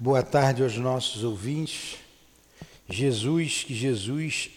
Boa 0.00 0.22
tarde 0.22 0.62
aos 0.62 0.76
nossos 0.76 1.24
ouvintes. 1.24 1.96
Jesus, 2.88 3.64
que 3.64 3.74
Jesus 3.74 4.48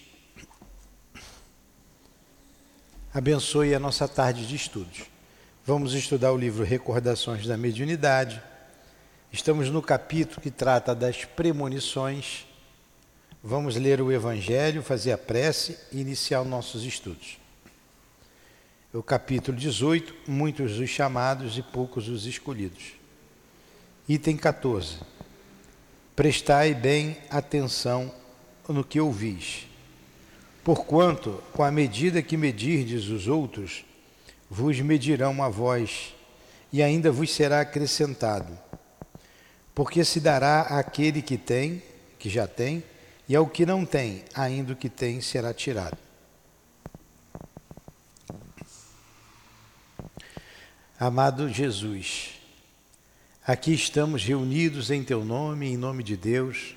abençoe 3.12 3.74
a 3.74 3.80
nossa 3.80 4.08
tarde 4.08 4.46
de 4.46 4.56
estudos. 4.56 5.02
Vamos 5.66 5.96
estudar 5.96 6.32
o 6.32 6.38
livro 6.38 6.64
Recordações 6.64 7.48
da 7.48 7.58
Mediunidade. 7.58 8.40
Estamos 9.32 9.68
no 9.72 9.82
capítulo 9.82 10.39
que 10.39 10.52
trata 10.52 10.93
das 10.93 11.25
premonições. 11.25 12.46
Vamos 13.44 13.76
ler 13.76 14.00
o 14.00 14.12
Evangelho, 14.12 14.84
fazer 14.84 15.12
a 15.12 15.18
prece 15.18 15.76
e 15.92 16.02
iniciar 16.02 16.44
os 16.44 16.48
nossos 16.48 16.84
estudos. 16.84 17.39
O 18.94 19.02
capítulo 19.02 19.58
18, 19.58 20.14
muitos 20.28 20.78
os 20.78 20.89
chamados 20.92 21.58
e 21.58 21.64
poucos 21.64 22.08
os 22.10 22.28
escolhidos. 22.28 22.94
Item 24.08 24.38
14. 24.38 25.00
Prestai 26.15 26.74
bem 26.74 27.18
atenção 27.29 28.14
no 28.68 28.83
que 28.83 29.00
ouvis. 29.00 29.68
Porquanto, 30.64 31.42
com 31.54 31.64
a 31.64 31.71
medida 31.71 32.22
que 32.22 32.36
medirdes 32.36 33.08
os 33.08 33.28
outros, 33.28 33.86
vos 34.50 34.80
medirão 34.81 35.42
a 35.42 35.47
vós, 35.47 36.14
e 36.72 36.84
ainda 36.84 37.11
vos 37.11 37.34
será 37.34 37.61
acrescentado. 37.61 38.58
Porque 39.73 40.03
se 40.03 40.20
dará 40.20 40.61
àquele 40.61 41.22
que 41.22 41.38
tem, 41.38 41.81
que 42.20 42.30
já 42.30 42.45
tem, 42.45 42.84
e 43.28 43.36
ao 43.36 43.48
que 43.48 43.66
não 43.66 43.86
tem, 43.86 44.25
ainda 44.34 44.73
o 44.73 44.75
que 44.75 44.89
tem 44.89 45.22
será 45.22 45.53
tirado. 45.53 45.98
Amado 51.00 51.50
Jesus, 51.50 52.41
aqui 53.45 53.73
estamos 53.73 54.23
reunidos 54.23 54.91
em 54.91 55.03
Teu 55.03 55.25
nome, 55.25 55.67
em 55.67 55.77
nome 55.77 56.03
de 56.03 56.16
Deus, 56.16 56.75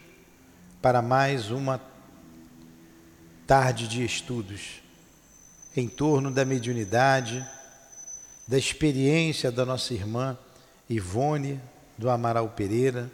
para 0.81 1.03
mais 1.03 1.51
uma 1.51 1.81
tarde 3.47 3.87
de 3.87 4.05
estudos 4.05 4.83
em 5.77 5.89
torno 5.89 6.31
da 6.31 6.45
mediunidade, 6.45 7.47
da 8.49 8.57
experiência 8.57 9.53
da 9.53 9.67
nossa 9.67 9.93
irmã 9.93 10.39
Ivone 10.89 11.61
do 11.99 12.09
Amaral 12.09 12.49
Pereira, 12.51 13.11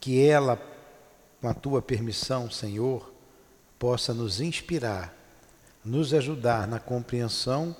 que 0.00 0.26
ela, 0.26 0.60
com 1.40 1.48
a 1.48 1.54
tua 1.54 1.80
permissão, 1.80 2.50
Senhor, 2.50 3.12
possa 3.78 4.12
nos 4.12 4.40
inspirar, 4.40 5.14
nos 5.84 6.12
ajudar 6.12 6.66
na 6.66 6.80
compreensão 6.80 7.76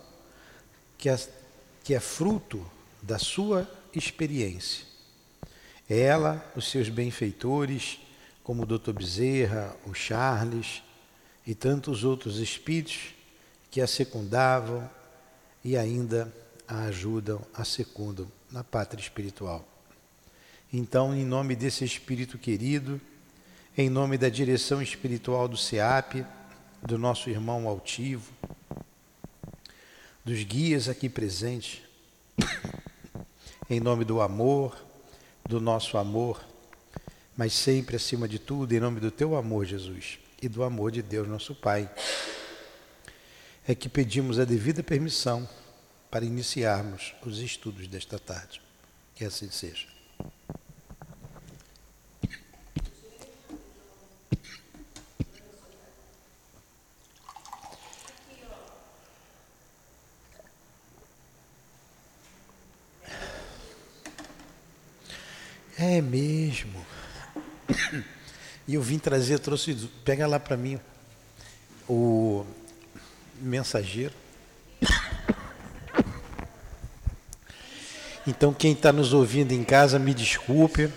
que 0.96 1.08
a 1.08 1.18
que 1.82 1.92
é 1.92 2.00
fruto 2.00 2.64
da 3.02 3.18
sua 3.18 3.68
experiência. 3.98 4.86
Ela, 5.88 6.44
os 6.56 6.70
seus 6.70 6.88
benfeitores, 6.88 7.98
como 8.42 8.62
o 8.62 8.66
Dr. 8.66 8.92
Bezerra, 8.92 9.74
o 9.86 9.94
Charles 9.94 10.82
e 11.46 11.54
tantos 11.54 12.04
outros 12.04 12.38
espíritos 12.38 13.14
que 13.70 13.80
a 13.80 13.86
secundavam 13.86 14.88
e 15.64 15.76
ainda 15.76 16.32
a 16.66 16.84
ajudam, 16.84 17.40
a 17.52 17.64
secundam 17.64 18.30
na 18.50 18.62
pátria 18.62 19.00
espiritual. 19.00 19.66
Então, 20.72 21.14
em 21.14 21.24
nome 21.24 21.54
desse 21.54 21.84
espírito 21.84 22.38
querido, 22.38 23.00
em 23.76 23.90
nome 23.90 24.16
da 24.16 24.28
direção 24.28 24.80
espiritual 24.80 25.48
do 25.48 25.56
SEAP, 25.56 26.24
do 26.82 26.98
nosso 26.98 27.30
irmão 27.30 27.66
altivo, 27.68 28.32
dos 30.24 30.42
guias 30.44 30.88
aqui 30.88 31.08
presentes, 31.08 31.80
em 33.68 33.80
nome 33.80 34.04
do 34.04 34.20
amor, 34.20 34.76
do 35.48 35.60
nosso 35.60 35.96
amor, 35.98 36.44
mas 37.36 37.52
sempre 37.52 37.96
acima 37.96 38.28
de 38.28 38.38
tudo, 38.38 38.72
em 38.72 38.80
nome 38.80 39.00
do 39.00 39.10
teu 39.10 39.36
amor, 39.36 39.64
Jesus, 39.64 40.18
e 40.40 40.48
do 40.48 40.62
amor 40.62 40.90
de 40.90 41.02
Deus, 41.02 41.26
nosso 41.26 41.54
Pai, 41.54 41.90
é 43.66 43.74
que 43.74 43.88
pedimos 43.88 44.38
a 44.38 44.44
devida 44.44 44.82
permissão 44.82 45.48
para 46.10 46.24
iniciarmos 46.24 47.14
os 47.24 47.38
estudos 47.38 47.88
desta 47.88 48.18
tarde. 48.18 48.60
Que 49.14 49.24
assim 49.24 49.50
seja. 49.50 49.94
É 65.76 66.00
mesmo. 66.00 66.84
Eu 68.74 68.82
vim 68.82 68.98
trazer, 68.98 69.38
trouxe, 69.38 69.74
pega 70.04 70.26
lá 70.26 70.40
para 70.40 70.56
mim 70.56 70.80
o 71.88 72.44
mensageiro. 73.40 74.12
Então 78.26 78.54
quem 78.54 78.72
está 78.72 78.92
nos 78.92 79.12
ouvindo 79.12 79.52
em 79.52 79.62
casa, 79.62 79.98
me 79.98 80.14
desculpe. 80.14 80.90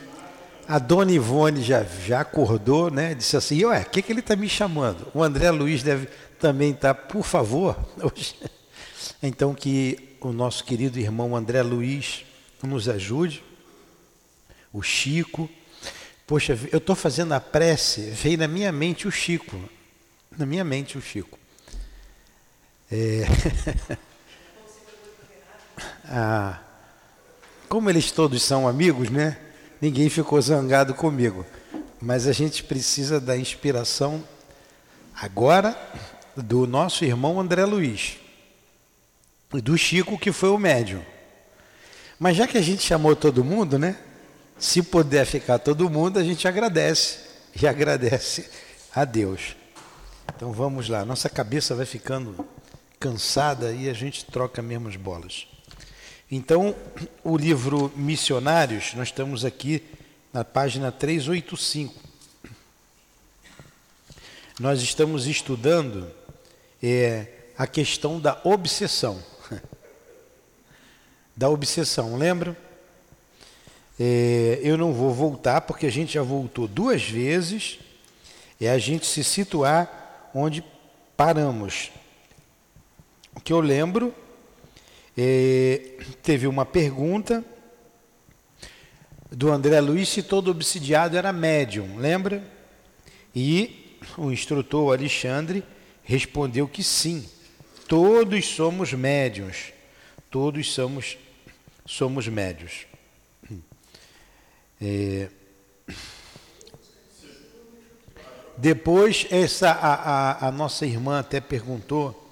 A 0.68 0.80
dona 0.80 1.12
Ivone 1.12 1.62
já, 1.62 1.84
já 1.84 2.22
acordou, 2.22 2.90
né? 2.90 3.14
Disse 3.14 3.38
assim, 3.38 3.64
ué, 3.66 3.82
o 3.82 3.90
que, 3.90 4.02
que 4.02 4.12
ele 4.12 4.22
está 4.22 4.36
me 4.36 4.50
chamando? 4.50 5.08
O 5.14 5.22
André 5.22 5.52
Luiz 5.52 5.84
deve 5.84 6.08
também 6.40 6.72
estar, 6.72 6.94
tá, 6.94 7.02
por 7.02 7.24
favor. 7.24 7.78
Então 9.24 9.54
que 9.56 10.16
o 10.22 10.32
nosso 10.32 10.64
querido 10.64 11.00
irmão 11.00 11.36
André 11.36 11.64
Luiz 11.64 12.24
nos 12.62 12.88
ajude 12.88 13.44
o 14.72 14.82
Chico. 14.82 15.50
Poxa, 16.28 16.60
eu 16.74 16.80
estou 16.80 16.94
fazendo 16.94 17.32
a 17.32 17.40
prece, 17.40 18.02
veio 18.02 18.38
na 18.38 18.50
minha 18.50 18.70
mente 18.70 19.08
o 19.08 19.12
Chico. 19.12 19.58
Na 20.38 20.46
minha 20.46 20.64
mente 20.66 20.98
o 20.98 21.02
Chico. 21.02 21.40
É... 22.92 23.24
ah, 26.04 26.60
como 27.70 27.90
eles 27.90 28.12
todos 28.12 28.44
são 28.44 28.68
amigos, 28.68 29.10
né? 29.10 29.38
Ninguém 29.80 30.10
ficou 30.10 30.42
zangado 30.42 30.94
comigo. 30.94 31.46
Mas 32.02 32.28
a 32.28 32.34
gente 32.34 32.62
precisa 32.62 33.22
da 33.22 33.38
inspiração 33.38 34.22
agora 35.16 35.80
do 36.36 36.68
nosso 36.68 37.06
irmão 37.06 37.40
André 37.40 37.64
Luiz. 37.64 38.18
E 39.54 39.62
do 39.62 39.78
Chico, 39.78 40.20
que 40.20 40.34
foi 40.34 40.50
o 40.50 40.58
médium. 40.58 41.02
Mas 42.20 42.36
já 42.36 42.46
que 42.46 42.58
a 42.58 42.62
gente 42.62 42.84
chamou 42.84 43.16
todo 43.16 43.46
mundo, 43.46 43.80
né? 43.80 43.98
Se 44.60 44.82
puder 44.82 45.26
ficar 45.26 45.60
todo 45.60 45.90
mundo, 45.90 46.18
a 46.18 46.24
gente 46.24 46.48
agradece 46.48 47.20
e 47.62 47.68
agradece 47.68 48.50
a 48.94 49.06
Deus. 49.06 49.56
Então 50.36 50.52
vamos 50.52 50.90
lá, 50.90 51.06
nossa 51.06 51.30
cabeça 51.30 51.76
vai 51.76 51.86
ficando 51.86 52.48
cansada 53.00 53.72
e 53.72 53.90
a 53.90 53.94
gente 53.94 54.26
troca 54.26 54.62
mesmo 54.62 54.88
as 54.88 54.96
bolas. 54.96 55.48
Então, 56.30 56.76
o 57.24 57.38
livro 57.38 57.92
Missionários, 57.96 58.94
nós 58.96 59.08
estamos 59.08 59.46
aqui 59.46 59.84
na 60.34 60.44
página 60.44 60.92
385. 60.92 61.96
Nós 64.60 64.82
estamos 64.82 65.26
estudando 65.26 66.12
é, 66.84 67.28
a 67.58 67.66
questão 67.66 68.20
da 68.20 68.40
obsessão. 68.44 69.24
Da 71.40 71.48
obsessão, 71.50 72.18
lembra? 72.18 72.58
É, 74.00 74.60
eu 74.62 74.78
não 74.78 74.94
vou 74.94 75.12
voltar 75.12 75.62
porque 75.62 75.86
a 75.86 75.92
gente 75.92 76.14
já 76.14 76.22
voltou 76.22 76.68
duas 76.68 77.04
vezes. 77.04 77.80
É 78.60 78.70
a 78.70 78.78
gente 78.78 79.06
se 79.06 79.24
situar 79.24 80.30
onde 80.34 80.64
paramos. 81.16 81.92
O 83.36 83.40
que 83.40 83.54
eu 83.54 83.60
lembro, 83.60 84.14
é, 85.18 85.98
teve 86.22 86.48
uma 86.48 86.66
pergunta 86.66 87.44
do 89.32 89.52
André 89.52 89.80
Luiz 89.82 90.10
se 90.10 90.24
todo 90.24 90.52
obsidiado 90.52 91.18
era 91.18 91.34
médium, 91.34 91.98
lembra? 91.98 92.44
E 93.36 93.98
o 94.18 94.32
instrutor 94.32 94.94
Alexandre 94.98 95.64
respondeu 96.04 96.68
que 96.68 96.84
sim, 96.84 97.28
todos 97.88 98.46
somos 98.46 98.94
médiums, 98.94 99.74
todos 100.32 100.74
somos, 100.74 101.18
somos 101.86 102.28
médios. 102.28 102.86
É... 104.82 105.30
Depois, 108.58 109.28
essa, 109.30 109.70
a, 109.70 109.94
a, 109.94 110.48
a, 110.48 110.52
nossa 110.52 110.86
irmã 110.86 111.20
até 111.20 111.40
perguntou 111.40 112.24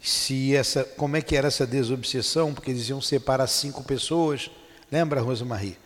se 0.00 0.54
essa, 0.54 0.84
como 0.84 1.16
é 1.16 1.22
que 1.22 1.34
era 1.34 1.48
essa 1.48 1.66
desobsessão, 1.66 2.52
porque 2.52 2.70
eles 2.70 2.88
iam 2.88 3.00
separar 3.00 3.46
cinco 3.46 3.82
pessoas. 3.82 4.50
Lembra, 4.92 5.22
Rosa 5.22 5.44
Marie? 5.44 5.78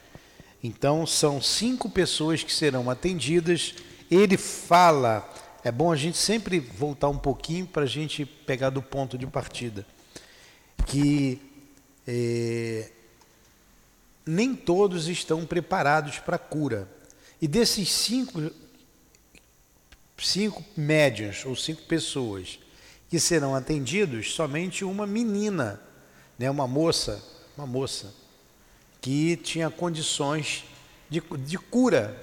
Então, 0.62 1.06
são 1.06 1.40
cinco 1.40 1.88
pessoas 1.88 2.42
que 2.42 2.52
serão 2.52 2.90
atendidas. 2.90 3.76
Ele 4.10 4.36
fala, 4.36 5.28
é 5.62 5.70
bom 5.70 5.92
a 5.92 5.96
gente 5.96 6.18
sempre 6.18 6.58
voltar 6.58 7.08
um 7.08 7.18
pouquinho 7.18 7.66
para 7.66 7.84
a 7.84 7.86
gente 7.86 8.26
pegar 8.26 8.70
do 8.70 8.82
ponto 8.82 9.16
de 9.16 9.26
partida, 9.26 9.86
que 10.86 11.40
é, 12.06 12.90
nem 14.28 14.54
todos 14.54 15.08
estão 15.08 15.46
preparados 15.46 16.18
para 16.18 16.36
a 16.36 16.38
cura. 16.38 16.86
E 17.40 17.48
desses 17.48 17.90
cinco, 17.90 18.50
cinco 20.18 20.62
médios 20.76 21.46
ou 21.46 21.56
cinco 21.56 21.82
pessoas 21.82 22.58
que 23.08 23.18
serão 23.18 23.54
atendidos, 23.54 24.34
somente 24.34 24.84
uma 24.84 25.06
menina, 25.06 25.80
né, 26.38 26.50
uma 26.50 26.68
moça, 26.68 27.24
uma 27.56 27.66
moça, 27.66 28.12
que 29.00 29.34
tinha 29.38 29.70
condições 29.70 30.64
de, 31.08 31.22
de 31.38 31.56
cura, 31.56 32.14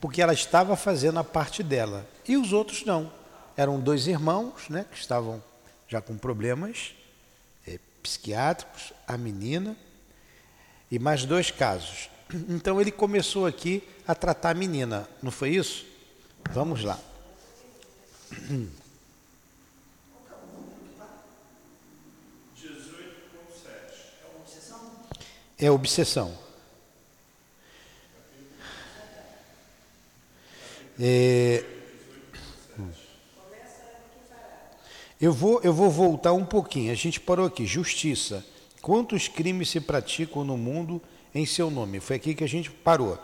porque 0.00 0.20
ela 0.20 0.32
estava 0.32 0.74
fazendo 0.74 1.20
a 1.20 1.24
parte 1.24 1.62
dela. 1.62 2.04
E 2.26 2.36
os 2.36 2.52
outros 2.52 2.84
não. 2.84 3.12
Eram 3.56 3.78
dois 3.78 4.08
irmãos 4.08 4.68
né, 4.68 4.84
que 4.90 4.98
estavam 4.98 5.40
já 5.86 6.00
com 6.00 6.18
problemas 6.18 6.96
é, 7.64 7.78
psiquiátricos, 8.02 8.92
a 9.06 9.16
menina, 9.16 9.76
e 10.94 10.98
mais 10.98 11.24
dois 11.24 11.50
casos. 11.50 12.08
Então 12.48 12.80
ele 12.80 12.92
começou 12.92 13.46
aqui 13.46 13.82
a 14.06 14.14
tratar 14.14 14.50
a 14.50 14.54
menina, 14.54 15.08
não 15.20 15.30
foi 15.32 15.50
isso? 15.50 15.84
Vamos 16.52 16.84
lá. 16.84 16.98
É 25.58 25.70
obsessão. 25.70 26.36
É... 31.00 31.64
Eu 35.20 35.32
vou, 35.32 35.60
eu 35.62 35.72
vou 35.72 35.90
voltar 35.90 36.32
um 36.32 36.44
pouquinho. 36.44 36.92
A 36.92 36.94
gente 36.94 37.18
parou 37.18 37.46
aqui. 37.46 37.66
Justiça. 37.66 38.44
Quantos 38.84 39.28
crimes 39.28 39.70
se 39.70 39.80
praticam 39.80 40.44
no 40.44 40.58
mundo 40.58 41.00
em 41.34 41.46
seu 41.46 41.70
nome? 41.70 42.00
Foi 42.00 42.16
aqui 42.16 42.34
que 42.34 42.44
a 42.44 42.46
gente 42.46 42.70
parou. 42.70 43.18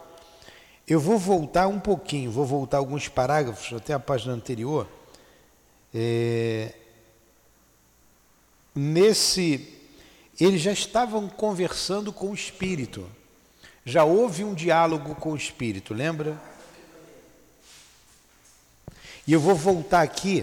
Eu 0.89 0.99
vou 0.99 1.19
voltar 1.19 1.67
um 1.67 1.79
pouquinho, 1.79 2.31
vou 2.31 2.47
voltar 2.47 2.79
alguns 2.79 3.09
parágrafos, 3.09 3.71
até 3.77 3.93
a 3.93 3.99
página 3.99 4.33
anterior. 4.33 4.89
É... 5.95 6.73
Nesse. 8.75 9.69
Eles 10.41 10.63
já 10.63 10.73
estavam 10.73 11.29
conversando 11.29 12.11
com 12.11 12.31
o 12.31 12.35
Espírito. 12.35 13.07
Já 13.85 14.03
houve 14.03 14.43
um 14.43 14.55
diálogo 14.55 15.15
com 15.15 15.33
o 15.33 15.37
Espírito, 15.37 15.93
lembra? 15.93 16.41
E 19.27 19.33
eu 19.35 19.41
vou 19.41 19.55
voltar 19.55 20.01
aqui 20.01 20.43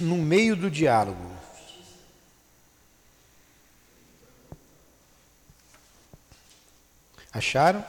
no 0.00 0.16
meio 0.16 0.56
do 0.56 0.70
diálogo. 0.70 1.37
Acharam? 7.38 7.84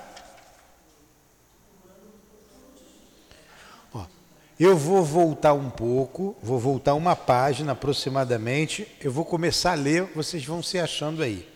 Ó, 3.92 4.06
eu 4.60 4.78
vou 4.78 5.04
voltar 5.04 5.54
um 5.54 5.72
pouco, 5.72 6.36
vou 6.42 6.60
voltar 6.60 6.94
uma 6.94 7.16
página 7.16 7.72
aproximadamente. 7.72 8.88
Eu 9.01 9.12
vou 9.12 9.25
começar 9.25 9.72
a 9.72 9.75
ler, 9.75 10.04
vocês 10.16 10.46
vão 10.46 10.62
se 10.62 10.78
achando 10.78 11.24
aí. 11.24 11.50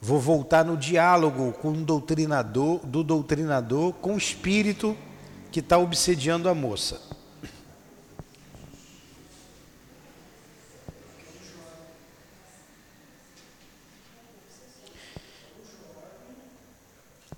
Vou 0.00 0.18
voltar 0.18 0.64
no 0.64 0.74
diálogo 0.74 1.52
com 1.52 1.68
o 1.68 1.84
doutrinador, 1.84 2.78
do 2.86 3.04
doutrinador 3.04 3.92
com 3.92 4.14
o 4.14 4.18
espírito 4.18 4.96
que 5.52 5.60
está 5.60 5.76
obsediando 5.76 6.48
a 6.48 6.54
moça. 6.54 6.98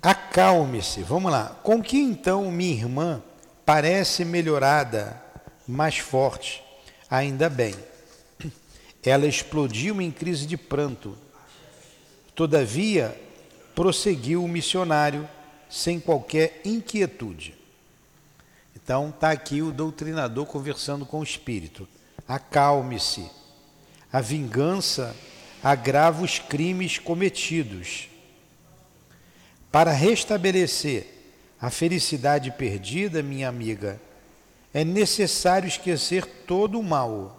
Acalme-se, 0.01 1.01
vamos 1.03 1.31
lá. 1.31 1.59
Com 1.61 1.83
que 1.83 1.97
então 1.97 2.49
minha 2.49 2.73
irmã 2.73 3.21
parece 3.65 4.23
melhorada, 4.23 5.21
mais 5.67 5.97
forte? 5.97 6.63
Ainda 7.09 7.49
bem. 7.49 7.75
Ela 9.03 9.27
explodiu 9.27 10.01
em 10.01 10.11
crise 10.11 10.45
de 10.45 10.55
pranto. 10.55 11.17
Todavia, 12.33 13.19
prosseguiu 13.75 14.43
o 14.43 14.47
missionário 14.47 15.27
sem 15.69 15.99
qualquer 15.99 16.61
inquietude. 16.63 17.55
Então, 18.75 19.09
está 19.09 19.31
aqui 19.31 19.61
o 19.61 19.71
doutrinador 19.71 20.45
conversando 20.45 21.05
com 21.05 21.19
o 21.19 21.23
espírito. 21.23 21.87
Acalme-se. 22.27 23.29
A 24.11 24.21
vingança 24.21 25.15
agrava 25.61 26.23
os 26.23 26.39
crimes 26.39 26.97
cometidos 26.97 28.09
para 29.71 29.91
restabelecer 29.91 31.07
a 31.61 31.69
felicidade 31.69 32.51
perdida, 32.51 33.21
minha 33.21 33.47
amiga, 33.47 34.01
é 34.73 34.83
necessário 34.83 35.67
esquecer 35.67 36.25
todo 36.25 36.79
o 36.79 36.83
mal. 36.83 37.35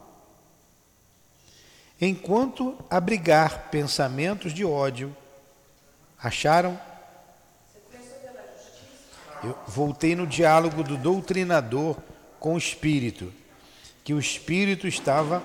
Enquanto 2.01 2.79
abrigar 2.89 3.71
pensamentos 3.71 4.53
de 4.53 4.65
ódio, 4.65 5.15
acharam? 6.19 6.79
Eu 9.43 9.59
voltei 9.67 10.15
no 10.15 10.27
diálogo 10.27 10.83
do 10.83 10.97
doutrinador 10.97 11.97
com 12.39 12.55
o 12.55 12.59
espírito, 12.59 13.33
que 14.05 14.13
o 14.13 14.19
espírito 14.19 14.87
estava. 14.87 15.43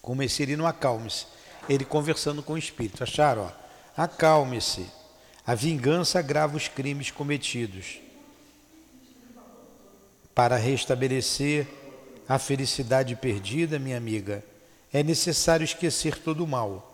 Comecei 0.00 0.56
no 0.56 0.66
acalme-se 0.66 1.31
ele 1.68 1.84
conversando 1.84 2.42
com 2.42 2.54
o 2.54 2.58
espírito. 2.58 3.02
Acharam? 3.02 3.50
Acalme-se. 3.96 4.86
A 5.46 5.54
vingança 5.54 6.18
agrava 6.18 6.56
os 6.56 6.68
crimes 6.68 7.10
cometidos. 7.10 7.98
Para 10.34 10.56
restabelecer 10.56 11.66
a 12.28 12.38
felicidade 12.38 13.14
perdida, 13.16 13.78
minha 13.78 13.96
amiga, 13.96 14.44
é 14.92 15.02
necessário 15.02 15.64
esquecer 15.64 16.18
todo 16.18 16.44
o 16.44 16.48
mal. 16.48 16.88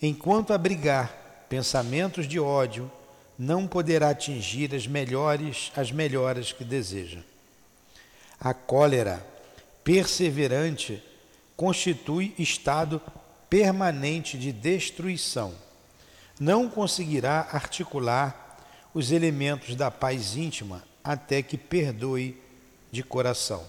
Enquanto 0.00 0.52
abrigar 0.52 1.46
pensamentos 1.48 2.26
de 2.26 2.38
ódio, 2.38 2.90
não 3.38 3.66
poderá 3.66 4.10
atingir 4.10 4.74
as 4.74 4.86
melhores, 4.86 5.72
as 5.76 5.90
melhoras 5.90 6.52
que 6.52 6.64
deseja. 6.64 7.20
A 8.40 8.54
cólera 8.54 9.24
perseverante 9.82 11.02
constitui 11.56 12.34
estado 12.38 13.00
permanente 13.54 14.36
de 14.36 14.50
destruição. 14.50 15.54
Não 16.40 16.68
conseguirá 16.68 17.46
articular 17.52 18.58
os 18.92 19.12
elementos 19.12 19.76
da 19.76 19.92
paz 19.92 20.36
íntima 20.36 20.82
até 21.04 21.40
que 21.40 21.56
perdoe 21.56 22.36
de 22.90 23.04
coração. 23.04 23.64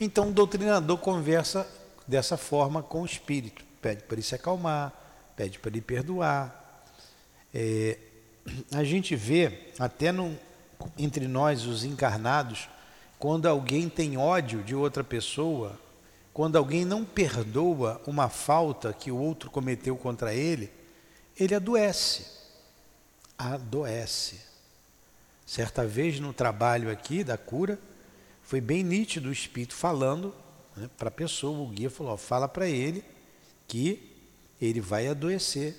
Então 0.00 0.30
o 0.30 0.32
doutrinador 0.32 0.98
conversa 0.98 1.68
dessa 2.04 2.36
forma 2.36 2.82
com 2.82 3.02
o 3.02 3.06
espírito, 3.06 3.64
pede 3.80 4.02
para 4.02 4.16
ele 4.16 4.22
se 4.22 4.34
acalmar, 4.34 4.92
pede 5.36 5.60
para 5.60 5.70
ele 5.70 5.80
perdoar. 5.80 6.84
É, 7.54 7.96
a 8.72 8.82
gente 8.82 9.14
vê 9.14 9.68
até 9.78 10.10
no, 10.10 10.36
entre 10.98 11.28
nós, 11.28 11.64
os 11.64 11.84
encarnados, 11.84 12.68
quando 13.20 13.46
alguém 13.46 13.88
tem 13.88 14.16
ódio 14.16 14.64
de 14.64 14.74
outra 14.74 15.04
pessoa, 15.04 15.78
quando 16.32 16.56
alguém 16.56 16.84
não 16.84 17.04
perdoa 17.04 18.00
uma 18.06 18.28
falta 18.28 18.92
que 18.92 19.10
o 19.10 19.18
outro 19.18 19.50
cometeu 19.50 19.96
contra 19.96 20.34
ele, 20.34 20.72
ele 21.38 21.54
adoece. 21.54 22.26
Adoece. 23.36 24.40
Certa 25.44 25.86
vez 25.86 26.18
no 26.18 26.32
trabalho 26.32 26.90
aqui 26.90 27.22
da 27.22 27.36
cura, 27.36 27.78
foi 28.42 28.60
bem 28.60 28.82
nítido 28.82 29.28
o 29.28 29.32
espírito 29.32 29.74
falando 29.74 30.34
né, 30.76 30.88
para 30.96 31.08
a 31.08 31.12
pessoa, 31.12 31.58
o 31.58 31.68
guia 31.68 31.90
falou: 31.90 32.16
fala 32.16 32.48
para 32.48 32.66
ele 32.66 33.04
que 33.68 34.10
ele 34.60 34.80
vai 34.80 35.08
adoecer, 35.08 35.76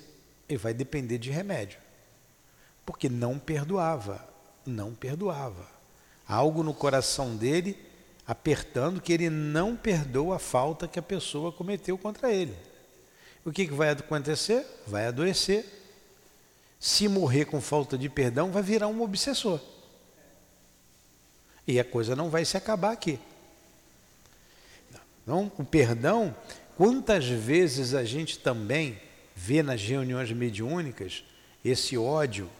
ele 0.48 0.58
vai 0.58 0.72
depender 0.72 1.18
de 1.18 1.30
remédio. 1.30 1.78
Porque 2.86 3.08
não 3.08 3.38
perdoava, 3.38 4.26
não 4.64 4.94
perdoava. 4.94 5.66
Algo 6.28 6.62
no 6.62 6.74
coração 6.74 7.36
dele 7.36 7.76
apertando 8.26 9.00
que 9.00 9.12
ele 9.12 9.28
não 9.28 9.76
perdoa 9.76 10.36
a 10.36 10.38
falta 10.38 10.88
que 10.88 10.98
a 10.98 11.02
pessoa 11.02 11.52
cometeu 11.52 11.98
contra 11.98 12.32
ele. 12.32 12.54
O 13.44 13.52
que, 13.52 13.66
que 13.66 13.74
vai 13.74 13.90
acontecer? 13.90 14.64
Vai 14.86 15.06
adoecer. 15.06 15.66
Se 16.80 17.06
morrer 17.08 17.44
com 17.44 17.60
falta 17.60 17.98
de 17.98 18.08
perdão, 18.08 18.50
vai 18.50 18.62
virar 18.62 18.88
um 18.88 19.02
obsessor. 19.02 19.60
E 21.66 21.78
a 21.78 21.84
coisa 21.84 22.16
não 22.16 22.30
vai 22.30 22.44
se 22.44 22.56
acabar 22.56 22.92
aqui. 22.92 23.18
Então, 25.22 25.50
o 25.58 25.64
perdão, 25.64 26.34
quantas 26.76 27.26
vezes 27.26 27.94
a 27.94 28.04
gente 28.04 28.38
também 28.38 29.00
vê 29.34 29.62
nas 29.62 29.82
reuniões 29.82 30.30
mediúnicas 30.32 31.24
esse 31.64 31.96
ódio? 31.96 32.50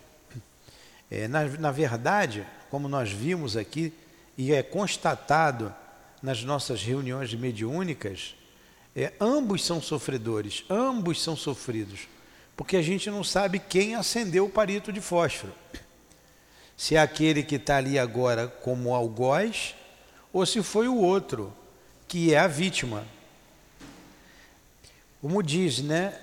É, 1.11 1.29
na, 1.29 1.45
na 1.45 1.71
verdade, 1.71 2.47
como 2.71 2.89
nós 2.89 3.11
vimos 3.11 3.57
aqui, 3.57 3.93
e 4.37 4.53
é 4.53 4.63
constatado 4.63 5.75
nas 6.23 6.43
nossas 6.43 6.83
reuniões 6.83 7.35
mediúnicas, 7.35 8.35
é, 8.97 9.13
ambos 9.21 9.65
são 9.65 9.81
sofredores, 9.81 10.65
ambos 10.71 11.23
são 11.23 11.37
sofridos. 11.37 12.09
Porque 12.57 12.77
a 12.77 12.83
gente 12.83 13.11
não 13.11 13.25
sabe 13.25 13.59
quem 13.59 13.95
acendeu 13.95 14.47
o 14.47 14.51
palito 14.51 14.93
de 14.93 15.01
fósforo. 15.01 15.53
Se 16.77 16.95
é 16.97 17.01
aquele 17.01 17.43
que 17.43 17.57
está 17.57 17.77
ali 17.77 17.99
agora 17.99 18.49
como 18.49 18.95
algoz, 18.95 19.75
ou 20.33 20.45
se 20.47 20.63
foi 20.63 20.89
o 20.89 20.97
outro, 20.97 21.53
que 22.09 22.33
é 22.33 22.39
a 22.39 22.47
vítima. 22.47 23.05
Como 25.21 25.43
diz, 25.43 25.81
né? 25.81 26.21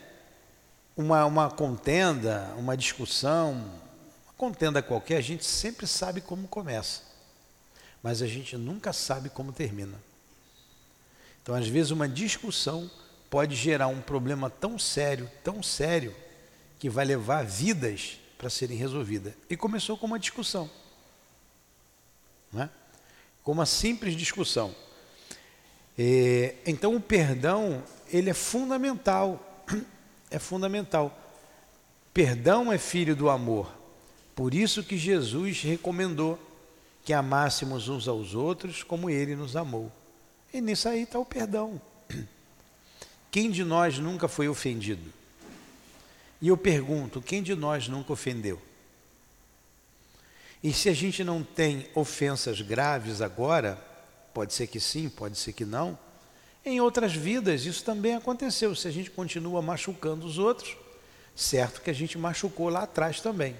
Uma, 0.95 1.25
uma 1.25 1.49
contenda, 1.49 2.53
uma 2.57 2.75
discussão, 2.75 3.53
uma 4.25 4.33
contenda 4.37 4.81
qualquer, 4.81 5.17
a 5.17 5.21
gente 5.21 5.45
sempre 5.45 5.87
sabe 5.87 6.21
como 6.21 6.47
começa, 6.47 7.01
mas 8.01 8.21
a 8.21 8.27
gente 8.27 8.57
nunca 8.57 8.91
sabe 8.91 9.29
como 9.29 9.51
termina. 9.51 10.01
Então, 11.41 11.55
às 11.55 11.67
vezes, 11.67 11.91
uma 11.91 12.07
discussão 12.07 12.89
pode 13.29 13.55
gerar 13.55 13.87
um 13.87 14.01
problema 14.01 14.49
tão 14.49 14.77
sério, 14.77 15.29
tão 15.43 15.63
sério, 15.63 16.15
que 16.79 16.89
vai 16.89 17.05
levar 17.05 17.45
vidas 17.45 18.19
para 18.37 18.49
serem 18.49 18.77
resolvidas. 18.77 19.33
E 19.49 19.55
começou 19.55 19.97
com 19.97 20.05
uma 20.05 20.19
discussão, 20.19 20.69
né? 22.51 22.69
com 23.43 23.51
uma 23.51 23.65
simples 23.65 24.15
discussão. 24.15 24.75
É, 25.97 26.55
então, 26.65 26.95
o 26.95 27.01
perdão 27.01 27.83
ele 28.09 28.29
é 28.29 28.33
fundamental, 28.33 29.63
é 30.29 30.39
fundamental. 30.39 31.17
Perdão 32.13 32.71
é 32.71 32.77
filho 32.77 33.15
do 33.15 33.29
amor. 33.29 33.71
Por 34.35 34.53
isso 34.53 34.83
que 34.83 34.97
Jesus 34.97 35.61
recomendou 35.61 36.39
que 37.03 37.13
amássemos 37.13 37.87
uns 37.87 38.07
aos 38.07 38.33
outros 38.33 38.83
como 38.83 39.09
ele 39.09 39.35
nos 39.35 39.55
amou. 39.55 39.91
E 40.53 40.61
nisso 40.61 40.87
aí 40.87 41.03
está 41.03 41.17
o 41.17 41.25
perdão. 41.25 41.81
Quem 43.31 43.49
de 43.49 43.63
nós 43.63 43.97
nunca 43.97 44.27
foi 44.27 44.47
ofendido? 44.49 45.11
E 46.41 46.47
eu 46.47 46.57
pergunto, 46.57 47.21
quem 47.21 47.41
de 47.41 47.55
nós 47.55 47.87
nunca 47.87 48.11
ofendeu? 48.11 48.61
E 50.63 50.73
se 50.73 50.89
a 50.89 50.93
gente 50.93 51.23
não 51.23 51.43
tem 51.43 51.87
ofensas 51.95 52.61
graves 52.61 53.21
agora, 53.21 53.75
pode 54.33 54.53
ser 54.53 54.67
que 54.67 54.79
sim, 54.79 55.09
pode 55.09 55.37
ser 55.37 55.53
que 55.53 55.65
não, 55.65 55.97
em 56.63 56.79
outras 56.79 57.13
vidas 57.13 57.65
isso 57.65 57.83
também 57.83 58.15
aconteceu. 58.15 58.75
Se 58.75 58.87
a 58.87 58.91
gente 58.91 59.09
continua 59.09 59.61
machucando 59.61 60.25
os 60.25 60.37
outros, 60.37 60.75
certo 61.35 61.81
que 61.81 61.89
a 61.89 61.93
gente 61.93 62.17
machucou 62.17 62.69
lá 62.69 62.83
atrás 62.83 63.19
também. 63.19 63.55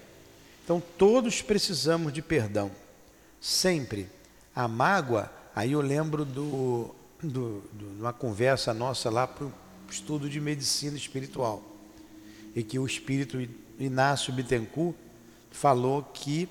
Então 0.63 0.81
todos 0.97 1.41
precisamos 1.41 2.13
de 2.13 2.21
perdão, 2.21 2.71
sempre. 3.41 4.07
A 4.55 4.67
mágoa 4.67 5.29
Aí 5.53 5.73
eu 5.73 5.81
lembro 5.81 6.23
do, 6.23 6.95
do, 7.21 7.61
de 7.73 7.85
uma 7.99 8.13
conversa 8.13 8.73
nossa 8.73 9.09
lá 9.09 9.27
para 9.27 9.45
o 9.45 9.53
estudo 9.89 10.29
de 10.29 10.39
medicina 10.39 10.95
espiritual, 10.95 11.61
e 12.55 12.63
que 12.63 12.79
o 12.79 12.85
espírito 12.85 13.37
Inácio 13.77 14.31
Bittencourt 14.31 14.95
falou 15.51 16.03
que 16.03 16.47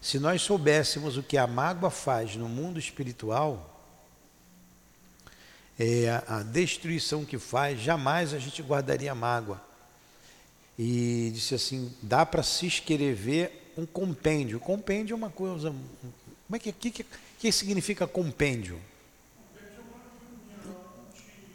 se 0.00 0.18
nós 0.18 0.40
soubéssemos 0.40 1.18
o 1.18 1.22
que 1.22 1.36
a 1.36 1.46
mágoa 1.46 1.90
faz 1.90 2.36
no 2.36 2.48
mundo 2.48 2.78
espiritual, 2.78 3.74
é, 5.78 6.22
a 6.26 6.42
destruição 6.42 7.24
que 7.24 7.38
faz, 7.38 7.80
jamais 7.80 8.32
a 8.32 8.38
gente 8.38 8.62
guardaria 8.62 9.14
mágoa. 9.14 9.60
E 10.78 11.30
disse 11.34 11.54
assim: 11.54 11.92
dá 12.02 12.24
para 12.24 12.42
se 12.42 12.66
escrever 12.66 13.72
um 13.76 13.84
compêndio. 13.84 14.58
Compêndio 14.58 15.14
é 15.14 15.16
uma 15.16 15.30
coisa. 15.30 15.74
Como 16.48 16.56
é 16.56 16.58
que, 16.58 16.72
que, 16.72 16.90
que 16.90 17.06
que 17.38 17.52
significa 17.52 18.06
compêndio? 18.06 18.80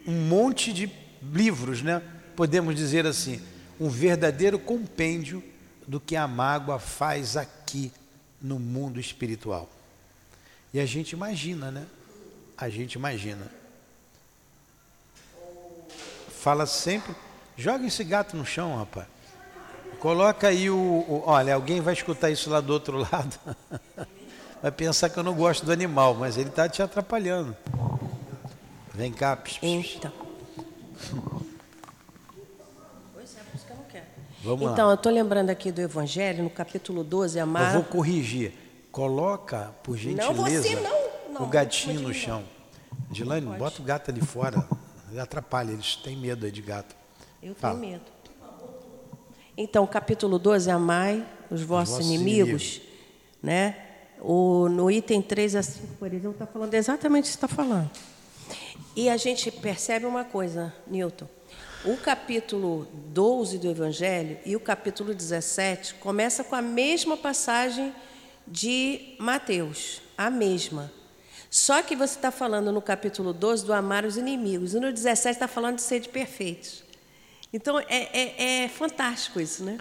Um 0.06 0.28
monte 0.28 0.72
de 0.72 0.90
livros, 1.22 1.82
né? 1.82 2.02
Podemos 2.34 2.74
dizer 2.74 3.06
assim, 3.06 3.40
um 3.78 3.88
verdadeiro 3.88 4.58
compêndio 4.58 5.42
do 5.86 6.00
que 6.00 6.16
a 6.16 6.26
mágoa 6.26 6.78
faz 6.78 7.36
aqui 7.36 7.92
no 8.40 8.58
mundo 8.58 8.98
espiritual. 8.98 9.70
E 10.72 10.80
a 10.80 10.86
gente 10.86 11.12
imagina, 11.12 11.70
né? 11.70 11.86
A 12.56 12.68
gente 12.68 12.94
imagina. 12.94 13.50
Fala 16.40 16.66
sempre, 16.66 17.14
joga 17.56 17.86
esse 17.86 18.04
gato 18.04 18.36
no 18.36 18.44
chão, 18.44 18.76
rapaz. 18.76 19.06
Coloca 19.98 20.48
aí 20.48 20.68
o, 20.68 20.76
o 20.76 21.22
olha, 21.24 21.54
alguém 21.54 21.80
vai 21.80 21.94
escutar 21.94 22.30
isso 22.30 22.50
lá 22.50 22.60
do 22.60 22.72
outro 22.72 22.98
lado. 23.10 23.38
Vai 24.64 24.72
pensar 24.72 25.10
que 25.10 25.18
eu 25.18 25.22
não 25.22 25.34
gosto 25.34 25.66
do 25.66 25.70
animal, 25.72 26.14
mas 26.14 26.38
ele 26.38 26.48
está 26.48 26.66
te 26.66 26.82
atrapalhando. 26.82 27.54
Vem 28.94 29.12
cá. 29.12 29.36
Pss. 29.36 29.58
Então. 29.62 30.10
Pois 33.12 33.36
é, 33.36 33.40
por 33.40 33.54
isso 33.54 33.66
que 33.66 33.72
eu 33.72 33.76
não 33.76 33.84
quero. 33.84 34.06
Vamos 34.42 34.72
então, 34.72 34.86
lá. 34.86 34.92
eu 34.92 34.94
estou 34.94 35.12
lembrando 35.12 35.50
aqui 35.50 35.70
do 35.70 35.82
Evangelho, 35.82 36.42
no 36.42 36.48
capítulo 36.48 37.04
12, 37.04 37.38
amar... 37.38 37.74
Eu 37.74 37.82
vou 37.82 37.90
corrigir. 37.90 38.54
Coloca, 38.90 39.74
por 39.82 39.98
gentileza, 39.98 40.32
não, 40.32 40.46
você 40.46 40.76
não. 40.76 41.34
Não, 41.34 41.42
o 41.42 41.46
gatinho 41.46 42.00
no 42.00 42.14
chão. 42.14 42.42
Dilane, 43.10 43.58
bota 43.58 43.82
o 43.82 43.84
gato 43.84 44.10
ali 44.10 44.22
fora. 44.22 44.66
Ele 45.10 45.20
atrapalha, 45.20 45.72
eles 45.72 45.96
têm 45.96 46.16
medo 46.16 46.46
aí 46.46 46.50
de 46.50 46.62
gato. 46.62 46.96
Eu 47.42 47.54
Fala. 47.54 47.78
tenho 47.78 47.92
medo. 47.92 48.04
Então, 49.58 49.86
capítulo 49.86 50.38
12, 50.38 50.70
amai 50.70 51.22
os 51.50 51.60
vossos, 51.60 51.98
os 51.98 51.98
vossos 51.98 52.06
inimigos, 52.06 52.76
inimigos, 52.76 52.80
né? 53.42 53.83
O, 54.26 54.70
no 54.70 54.90
item 54.90 55.20
3 55.20 55.54
a 55.54 55.62
5, 55.62 55.86
por 55.98 56.08
exemplo, 56.08 56.30
está 56.30 56.46
falando 56.46 56.72
exatamente 56.72 57.24
o 57.24 57.26
que 57.26 57.36
está 57.36 57.46
falando. 57.46 57.90
E 58.96 59.10
a 59.10 59.18
gente 59.18 59.50
percebe 59.50 60.06
uma 60.06 60.24
coisa, 60.24 60.72
Newton. 60.86 61.28
O 61.84 61.98
capítulo 61.98 62.88
12 63.08 63.58
do 63.58 63.68
Evangelho 63.68 64.38
e 64.46 64.56
o 64.56 64.60
capítulo 64.60 65.12
17 65.12 65.96
começa 65.96 66.42
com 66.42 66.56
a 66.56 66.62
mesma 66.62 67.18
passagem 67.18 67.94
de 68.46 69.14
Mateus, 69.20 70.00
a 70.16 70.30
mesma. 70.30 70.90
Só 71.50 71.82
que 71.82 71.94
você 71.94 72.16
está 72.16 72.30
falando 72.30 72.72
no 72.72 72.80
capítulo 72.80 73.34
12 73.34 73.66
do 73.66 73.74
amar 73.74 74.06
os 74.06 74.16
inimigos, 74.16 74.72
e 74.72 74.80
no 74.80 74.90
17 74.90 75.34
está 75.34 75.46
falando 75.46 75.76
de 75.76 75.82
ser 75.82 76.08
perfeitos. 76.08 76.82
Então 77.52 77.78
é, 77.78 77.84
é, 77.90 78.62
é 78.64 78.68
fantástico 78.68 79.38
isso, 79.38 79.62
né? 79.62 79.76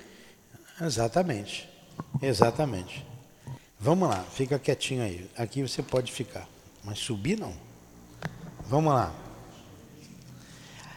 Exatamente, 0.81 1.69
exatamente. 2.21 3.12
Vamos 3.83 4.07
lá, 4.07 4.23
fica 4.31 4.57
quietinho 4.57 5.03
aí. 5.03 5.29
Aqui 5.37 5.61
você 5.61 5.83
pode 5.83 6.09
ficar, 6.09 6.47
mas 6.85 6.99
subir 6.99 7.37
não. 7.37 7.53
Vamos 8.65 8.93
lá. 8.93 9.13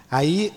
Aí 0.08 0.52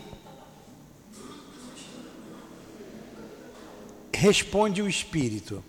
responde 4.14 4.80
o 4.80 4.88
espírito. 4.88 5.64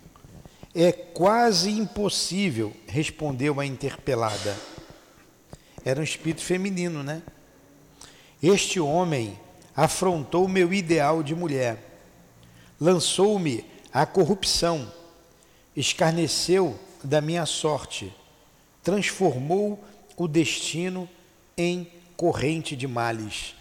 É 0.75 0.91
quase 0.91 1.71
impossível, 1.71 2.71
respondeu 2.85 3.59
a 3.59 3.65
interpelada. 3.65 4.55
Era 5.83 5.99
um 5.99 6.03
espírito 6.03 6.43
feminino, 6.43 7.01
né? 7.01 7.23
Este 8.41 8.79
homem 8.79 9.35
afrontou 9.75 10.47
meu 10.47 10.71
ideal 10.71 11.23
de 11.23 11.33
mulher, 11.33 11.99
lançou-me 12.79 13.65
à 13.91 14.05
corrupção 14.05 15.00
escarneceu 15.75 16.79
da 17.03 17.21
minha 17.21 17.45
sorte, 17.45 18.13
transformou 18.83 19.83
o 20.17 20.27
destino 20.27 21.09
em 21.57 21.91
corrente 22.15 22.75
de 22.75 22.87
males. 22.87 23.55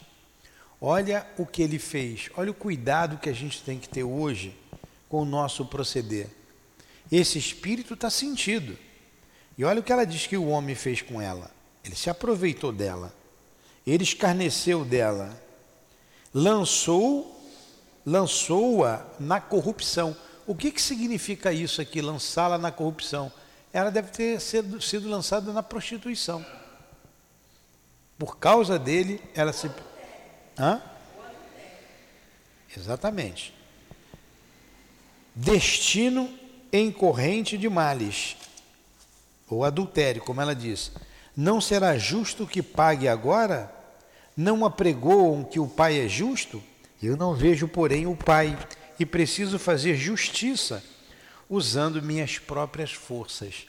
Olha 0.81 1.27
o 1.39 1.45
que 1.45 1.63
ele 1.63 1.79
fez, 1.79 2.31
olha 2.37 2.51
o 2.51 2.55
cuidado 2.55 3.19
que 3.19 3.29
a 3.29 3.35
gente 3.35 3.63
tem 3.63 3.79
que 3.79 3.89
ter 3.89 4.03
hoje 4.03 4.57
com 5.09 5.23
o 5.23 5.27
nosso 5.27 5.67
proceder. 5.67 6.29
Esse 7.11 7.39
espírito 7.39 7.95
está 7.95 8.09
sentido. 8.09 8.79
E 9.59 9.65
olha 9.65 9.81
o 9.81 9.83
que 9.83 9.93
ela 9.93 10.07
diz 10.07 10.27
que 10.27 10.37
o 10.37 10.47
homem 10.47 10.75
fez 10.75 11.03
com 11.03 11.21
ela. 11.21 11.51
Ele 11.85 11.95
se 11.95 12.09
aproveitou 12.09 12.73
dela, 12.73 13.13
ele 13.87 14.05
escarneceu 14.05 14.85
dela, 14.85 15.39
lançou, 16.33 17.39
lançou-a 18.05 19.05
na 19.19 19.41
corrupção. 19.41 20.17
O 20.51 20.55
que, 20.57 20.73
que 20.73 20.83
significa 20.83 21.53
isso 21.53 21.81
aqui, 21.81 22.03
lançá-la 22.03 22.59
na 22.59 22.73
corrupção? 22.73 23.31
Ela 23.73 23.89
deve 23.89 24.09
ter 24.09 24.41
sido, 24.41 24.83
sido 24.83 25.09
lançada 25.09 25.53
na 25.53 25.63
prostituição. 25.63 26.45
Por 28.19 28.37
causa 28.37 28.77
dele, 28.77 29.23
ela 29.33 29.53
se. 29.53 29.71
Hã? 30.59 30.83
Exatamente. 32.77 33.55
Destino 35.37 36.29
em 36.73 36.91
corrente 36.91 37.57
de 37.57 37.69
males, 37.69 38.37
ou 39.49 39.65
adultério, 39.65 40.21
como 40.21 40.41
ela 40.41 40.53
diz. 40.53 40.91
Não 41.37 41.61
será 41.61 41.97
justo 41.97 42.45
que 42.45 42.61
pague 42.61 43.07
agora? 43.07 43.73
Não 44.37 44.65
apregoam 44.65 45.45
que 45.45 45.61
o 45.61 45.69
pai 45.69 46.05
é 46.05 46.09
justo? 46.09 46.61
Eu 47.01 47.17
não 47.17 47.37
vejo, 47.37 47.69
porém, 47.69 48.09
o 48.09 48.17
pai 48.17 48.59
e 49.01 49.07
preciso 49.07 49.59
fazer 49.59 49.97
justiça 49.97 50.85
usando 51.49 52.03
minhas 52.03 52.39
próprias 52.39 52.93
forças. 52.93 53.67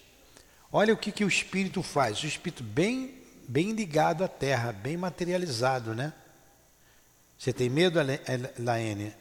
Olha 0.70 0.94
o 0.94 0.98
que, 0.98 1.10
que 1.10 1.24
o 1.24 1.28
espírito 1.28 1.82
faz, 1.82 2.22
o 2.22 2.28
espírito 2.28 2.62
bem, 2.62 3.16
bem 3.48 3.72
ligado 3.72 4.26
à 4.26 4.28
terra, 4.28 4.74
bem 4.74 4.98
materializado, 4.98 5.96
né? 5.96 6.12
Você 7.38 7.54
tem 7.54 7.70
medo, 7.70 7.98
Laene? 8.60 9.16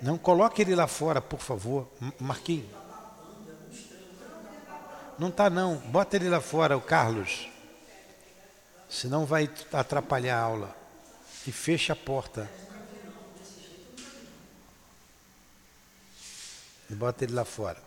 Não, 0.00 0.16
coloque 0.16 0.62
ele 0.62 0.76
lá 0.76 0.86
fora, 0.86 1.20
por 1.20 1.40
favor. 1.40 1.90
Marquinhos. 2.20 2.70
Não 5.18 5.32
tá 5.32 5.50
não. 5.50 5.76
Bota 5.76 6.14
ele 6.14 6.28
lá 6.28 6.40
fora, 6.40 6.76
o 6.76 6.80
Carlos. 6.80 7.48
Senão 8.88 9.26
vai 9.26 9.50
atrapalhar 9.72 10.38
a 10.38 10.42
aula. 10.42 10.76
E 11.46 11.50
fecha 11.52 11.92
a 11.92 11.96
porta. 11.96 12.48
E 16.90 16.94
bota 16.94 17.24
ele 17.24 17.32
lá 17.32 17.44
fora. 17.44 17.82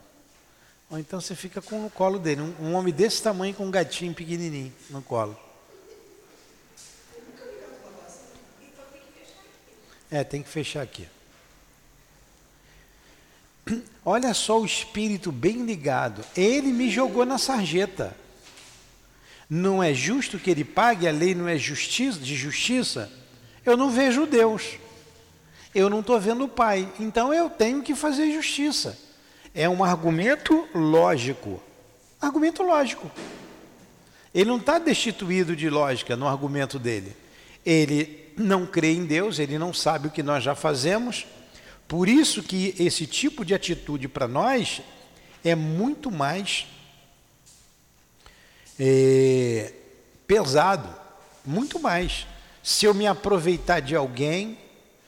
Ou 0.89 0.98
então 0.98 1.20
você 1.20 1.36
fica 1.36 1.62
com 1.62 1.82
no 1.82 1.89
colo 1.89 2.18
dele. 2.18 2.42
Um, 2.42 2.68
um 2.68 2.74
homem 2.74 2.94
desse 2.94 3.22
tamanho 3.22 3.54
com 3.54 3.66
um 3.66 3.72
gatinho 3.72 4.13
pequenininho 4.13 4.74
no 4.89 5.01
colo. 5.01 5.38
É, 10.10 10.24
tem 10.24 10.42
que 10.42 10.50
fechar 10.50 10.82
aqui. 10.82 11.08
Olha 14.06 14.34
só 14.34 14.62
o 14.62 14.66
espírito 14.66 15.32
bem 15.32 15.66
ligado. 15.66 16.24
Ele 16.36 16.72
me 16.72 16.89
jogou 16.89 17.25
na 17.25 17.38
sarjeta. 17.38 18.16
Não 19.50 19.82
é 19.82 19.94
justo 19.94 20.39
que 20.39 20.50
ele 20.50 20.63
pague, 20.63 21.08
a 21.08 21.12
lei 21.12 21.34
não 21.34 21.48
é 21.48 21.58
justiça, 21.58 22.20
de 22.20 22.36
justiça. 22.36 23.12
Eu 23.66 23.77
não 23.77 23.89
vejo 23.89 24.25
Deus. 24.25 24.77
Eu 25.77 25.89
não 25.89 26.00
estou 26.00 26.19
vendo 26.19 26.46
o 26.46 26.50
Pai. 26.50 26.88
Então 27.00 27.34
eu 27.34 27.50
tenho 27.50 27.81
que 27.81 27.96
fazer 27.96 28.31
justiça. 28.31 28.98
É 29.53 29.67
um 29.67 29.84
argumento 29.84 30.67
lógico. 30.74 31.62
Argumento 32.19 32.63
lógico. 32.63 33.12
Ele 34.34 34.50
não 34.50 34.57
está 34.57 34.79
destituído 34.79 35.55
de 35.55 35.69
lógica 35.69 36.15
no 36.15 36.27
argumento 36.27 36.77
dele. 36.79 37.15
Ele 37.65 38.34
não 38.38 38.65
crê 38.65 38.93
em 38.93 39.05
Deus, 39.05 39.39
ele 39.39 39.57
não 39.57 39.74
sabe 39.74 40.07
o 40.07 40.12
que 40.12 40.24
nós 40.24 40.43
já 40.43 40.53
fazemos 40.53 41.25
por 41.88 42.10
isso 42.10 42.43
que 42.43 42.75
esse 42.77 43.07
tipo 43.07 43.46
de 43.46 43.53
atitude 43.53 44.10
para 44.10 44.27
nós 44.27 44.81
é 45.43 45.55
muito 45.55 46.12
mais 46.12 46.67
é, 48.77 49.72
pesado, 50.27 50.93
muito 51.46 51.79
mais. 51.79 52.27
Se 52.62 52.86
eu 52.86 52.93
me 52.93 53.07
aproveitar 53.07 53.79
de 53.79 53.96
alguém, 53.96 54.57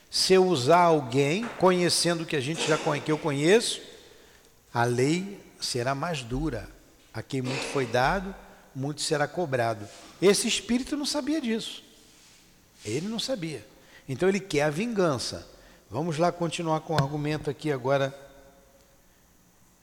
se 0.10 0.34
eu 0.34 0.46
usar 0.46 0.82
alguém, 0.82 1.46
conhecendo 1.60 2.25
que 2.25 2.36
a 2.36 2.42
gente 2.42 2.68
já 2.68 2.78
que 2.78 3.12
eu 3.12 3.18
conheço, 3.18 3.82
a 4.74 4.84
lei 4.84 5.39
será 5.60 5.94
mais 5.94 6.24
dura. 6.24 6.68
A 7.13 7.22
quem 7.22 7.42
muito 7.42 7.63
foi 7.72 7.86
dado, 7.86 8.34
muito 8.74 9.01
será 9.01 9.28
cobrado. 9.28 9.88
Esse 10.22 10.48
espírito 10.48 10.98
não 10.98 11.06
sabia 11.06 11.39
disso. 11.39 11.84
Ele 12.84 13.08
não 13.08 13.20
sabia. 13.20 13.66
Então 14.08 14.28
ele 14.28 14.39
quer 14.39 14.63
a 14.63 14.70
vingança. 14.70 15.48
Vamos 15.89 16.18
lá 16.18 16.32
continuar 16.32 16.82
com 16.82 16.94
o 16.94 16.98
argumento 16.98 17.50
aqui 17.50 17.72
agora 17.72 18.16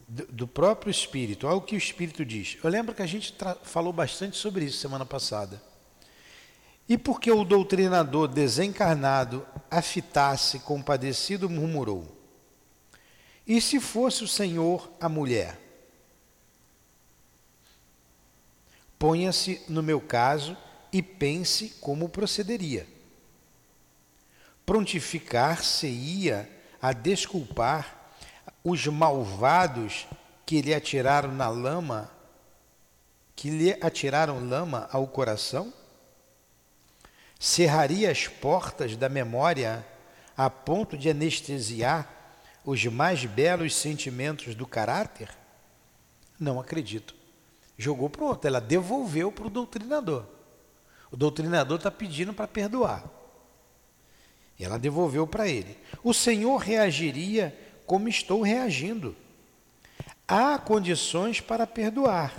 do, 0.09 0.27
do 0.27 0.47
próprio 0.47 0.91
Espírito. 0.91 1.47
Olha 1.47 1.57
o 1.57 1.61
que 1.61 1.75
o 1.75 1.79
Espírito 1.79 2.25
diz. 2.25 2.57
Eu 2.63 2.71
lembro 2.71 2.95
que 2.95 3.03
a 3.03 3.07
gente 3.07 3.35
falou 3.63 3.93
bastante 3.93 4.37
sobre 4.37 4.65
isso 4.65 4.79
semana 4.79 5.05
passada. 5.05 5.61
E 6.89 6.97
porque 6.97 7.31
o 7.31 7.45
doutrinador 7.45 8.29
desencarnado 8.29 9.47
afitasse, 9.71 10.61
compadecido, 10.61 11.51
murmurou: 11.51 12.07
E 13.47 13.61
se 13.61 13.81
fosse 13.81 14.23
o 14.25 14.29
Senhor 14.29 14.91
a 15.01 15.09
mulher? 15.09 15.61
Ponha-se 18.99 19.63
no 19.69 19.83
meu 19.83 20.01
caso 20.01 20.57
e 20.93 21.03
pense 21.03 21.71
como 21.81 22.09
procederia 22.09 22.87
prontificar-se-ia 24.67 26.51
a 26.83 26.93
desculpar 26.93 28.11
os 28.65 28.85
malvados 28.89 30.09
que 30.45 30.61
lhe 30.61 30.75
atiraram 30.75 31.33
na 31.33 31.49
lama, 31.49 32.11
que 33.37 33.49
lhe 33.49 33.73
atiraram 33.81 34.47
lama 34.47 34.89
ao 34.93 35.07
coração? 35.07 35.73
Cerraria 37.39 38.11
as 38.11 38.27
portas 38.27 38.97
da 38.97 39.09
memória 39.09 39.87
a 40.37 40.49
ponto 40.51 40.97
de 40.97 41.11
anestesiar 41.11 42.11
os 42.65 42.85
mais 42.87 43.25
belos 43.25 43.75
sentimentos 43.75 44.55
do 44.55 44.67
caráter? 44.67 45.29
Não 46.39 46.61
acredito. 46.61 47.15
Jogou 47.79 48.09
para 48.09 48.25
outro, 48.25 48.49
ela 48.49 48.61
devolveu 48.61 49.31
para 49.31 49.47
o 49.47 49.51
doutrinador. 49.51 50.27
O 51.11 51.17
doutrinador 51.17 51.77
está 51.77 51.91
pedindo 51.91 52.33
para 52.33 52.49
perdoar. 52.49 53.05
E 54.59 54.65
ela 54.65 54.79
devolveu 54.79 55.27
para 55.27 55.47
ele. 55.49 55.79
O 56.03 56.15
Senhor 56.15 56.57
reagiria 56.57 57.57
como 57.85 58.09
estou 58.09 58.43
reagindo. 58.43 59.15
Há 60.27 60.59
condições 60.59 61.41
para 61.41 61.67
perdoar. 61.67 62.35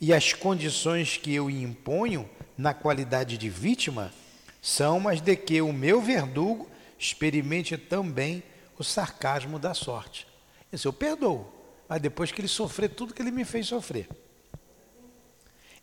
E 0.00 0.14
as 0.14 0.32
condições 0.32 1.18
que 1.18 1.34
eu 1.34 1.50
imponho 1.50 2.28
na 2.60 2.74
qualidade 2.74 3.38
de 3.38 3.48
vítima 3.48 4.12
são 4.60 5.08
as 5.08 5.20
de 5.20 5.34
que 5.36 5.62
o 5.62 5.72
meu 5.72 6.00
verdugo 6.00 6.68
experimente 6.98 7.78
também 7.78 8.42
o 8.78 8.84
sarcasmo 8.84 9.58
da 9.58 9.74
sorte. 9.74 10.26
Isso 10.72 10.86
eu 10.86 10.92
perdoo, 10.92 11.50
mas 11.88 12.00
depois 12.00 12.30
que 12.30 12.40
ele 12.40 12.48
sofrer 12.48 12.90
tudo 12.90 13.14
que 13.14 13.22
ele 13.22 13.30
me 13.30 13.44
fez 13.44 13.66
sofrer. 13.66 14.08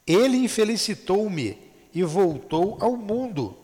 Ele 0.05 0.37
infelicitou-me 0.37 1.57
e 1.93 2.03
voltou 2.03 2.77
ao 2.79 2.95
mundo 2.95 3.57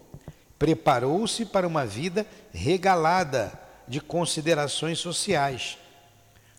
preparou-se 0.63 1.45
para 1.45 1.67
uma 1.67 1.85
vida 1.85 2.25
regalada 2.53 3.51
de 3.85 3.99
considerações 3.99 4.97
sociais. 4.97 5.77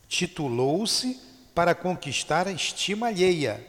Titulou-se 0.06 1.18
para 1.54 1.74
conquistar 1.74 2.46
a 2.46 2.52
estima 2.52 3.06
alheia. 3.06 3.66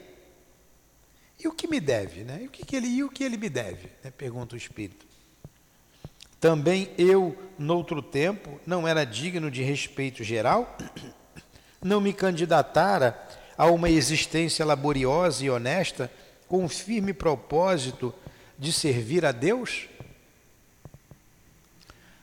E 1.45 1.47
o 1.47 1.51
que 1.51 1.67
me 1.67 1.79
deve? 1.79 2.23
Né? 2.23 2.39
E, 2.41 2.47
o 2.47 2.49
que, 2.49 2.65
que 2.65 2.75
ele, 2.75 2.87
e 2.87 3.03
o 3.03 3.09
que 3.09 3.23
ele 3.23 3.37
me 3.37 3.49
deve? 3.49 3.87
Né? 4.03 4.09
Pergunta 4.09 4.55
o 4.55 4.57
Espírito. 4.57 5.05
Também 6.39 6.89
eu, 6.97 7.37
noutro 7.55 8.01
tempo, 8.01 8.59
não 8.65 8.87
era 8.87 9.05
digno 9.05 9.51
de 9.51 9.61
respeito 9.61 10.23
geral, 10.23 10.75
não 11.83 12.01
me 12.01 12.13
candidatara 12.13 13.15
a 13.55 13.67
uma 13.67 13.91
existência 13.91 14.65
laboriosa 14.65 15.45
e 15.45 15.49
honesta, 15.51 16.11
com 16.47 16.65
o 16.65 16.69
firme 16.69 17.13
propósito 17.13 18.11
de 18.57 18.73
servir 18.73 19.23
a 19.23 19.31
Deus? 19.31 19.87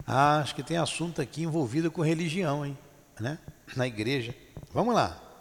Ah, 0.04 0.40
acho 0.40 0.52
que 0.52 0.64
tem 0.64 0.78
assunto 0.78 1.22
aqui 1.22 1.44
envolvido 1.44 1.92
com 1.92 2.02
religião, 2.02 2.66
hein? 2.66 2.76
Né? 3.20 3.38
Na 3.76 3.86
igreja. 3.86 4.34
Vamos 4.74 4.92
lá. 4.92 5.31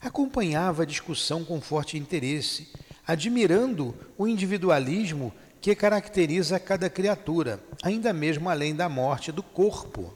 Acompanhava 0.00 0.82
a 0.82 0.86
discussão 0.86 1.44
com 1.44 1.60
forte 1.60 1.96
interesse, 1.96 2.68
admirando 3.06 3.94
o 4.16 4.28
individualismo 4.28 5.32
que 5.60 5.74
caracteriza 5.74 6.60
cada 6.60 6.88
criatura, 6.88 7.60
ainda 7.82 8.12
mesmo 8.12 8.48
além 8.48 8.74
da 8.74 8.88
morte 8.88 9.32
do 9.32 9.42
corpo. 9.42 10.14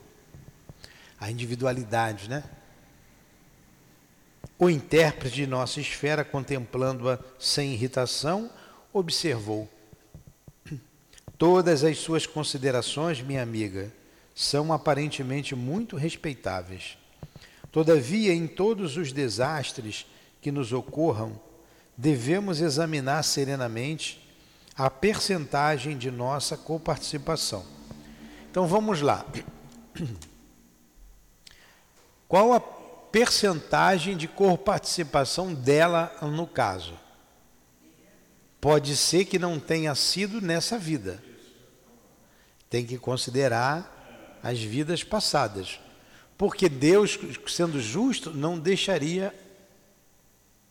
A 1.19 1.29
individualidade, 1.29 2.29
né? 2.29 2.43
O 4.57 4.69
intérprete 4.69 5.35
de 5.35 5.47
nossa 5.47 5.81
esfera, 5.81 6.23
contemplando-a 6.23 7.19
sem 7.39 7.73
irritação, 7.73 8.49
observou: 8.93 9.67
Todas 11.37 11.83
as 11.83 11.97
suas 11.97 12.25
considerações, 12.25 13.21
minha 13.21 13.41
amiga, 13.41 13.91
são 14.35 14.71
aparentemente 14.71 15.55
muito 15.55 15.95
respeitáveis. 15.95 16.97
Todavia, 17.73 18.31
em 18.31 18.45
todos 18.45 18.97
os 18.97 19.11
desastres 19.11 20.05
que 20.39 20.51
nos 20.51 20.71
ocorram, 20.71 21.41
devemos 21.97 22.61
examinar 22.61 23.23
serenamente 23.23 24.23
a 24.77 24.91
percentagem 24.91 25.97
de 25.97 26.11
nossa 26.11 26.55
coparticipação. 26.55 27.65
Então 28.51 28.67
vamos 28.67 29.01
lá. 29.01 29.25
Qual 32.29 32.53
a 32.53 32.59
percentagem 32.59 34.15
de 34.15 34.27
coparticipação 34.27 35.51
dela 35.51 36.15
no 36.21 36.45
caso? 36.45 36.93
Pode 38.61 38.95
ser 38.95 39.25
que 39.25 39.39
não 39.39 39.59
tenha 39.59 39.95
sido 39.95 40.39
nessa 40.39 40.77
vida. 40.77 41.23
Tem 42.69 42.85
que 42.85 42.99
considerar 42.99 44.39
as 44.43 44.59
vidas 44.59 45.03
passadas. 45.03 45.79
Porque 46.43 46.67
Deus, 46.67 47.17
sendo 47.47 47.79
justo, 47.79 48.29
não 48.29 48.59
deixaria 48.59 49.33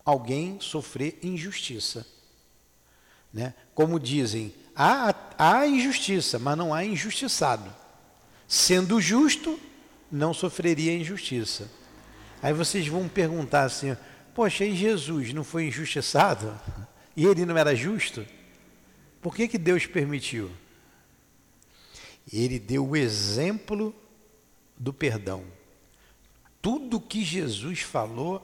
alguém 0.05 0.61
sofrer 0.61 1.19
injustiça. 1.23 2.07
Né? 3.33 3.55
Como 3.75 3.99
dizem, 3.99 4.53
há, 4.77 5.15
há 5.39 5.67
injustiça, 5.67 6.39
mas 6.39 6.59
não 6.59 6.75
há 6.75 6.85
injustiçado. 6.85 7.75
Sendo 8.47 9.01
justo, 9.01 9.59
não 10.11 10.35
sofreria 10.35 10.95
injustiça. 10.95 11.71
Aí 12.43 12.53
vocês 12.53 12.87
vão 12.87 13.09
perguntar 13.09 13.63
assim: 13.63 13.97
Poxa, 14.35 14.67
e 14.67 14.77
Jesus 14.77 15.33
não 15.33 15.43
foi 15.43 15.69
injustiçado? 15.69 16.55
e 17.17 17.25
ele 17.25 17.47
não 17.47 17.57
era 17.57 17.75
justo, 17.75 18.27
por 19.23 19.35
que, 19.35 19.49
que 19.49 19.57
Deus 19.57 19.87
permitiu? 19.87 20.51
Ele 22.31 22.59
deu 22.59 22.87
o 22.87 22.95
exemplo 22.95 23.95
do 24.79 24.93
perdão. 24.93 25.62
Tudo 26.63 27.01
que 27.01 27.25
Jesus 27.25 27.81
falou, 27.81 28.41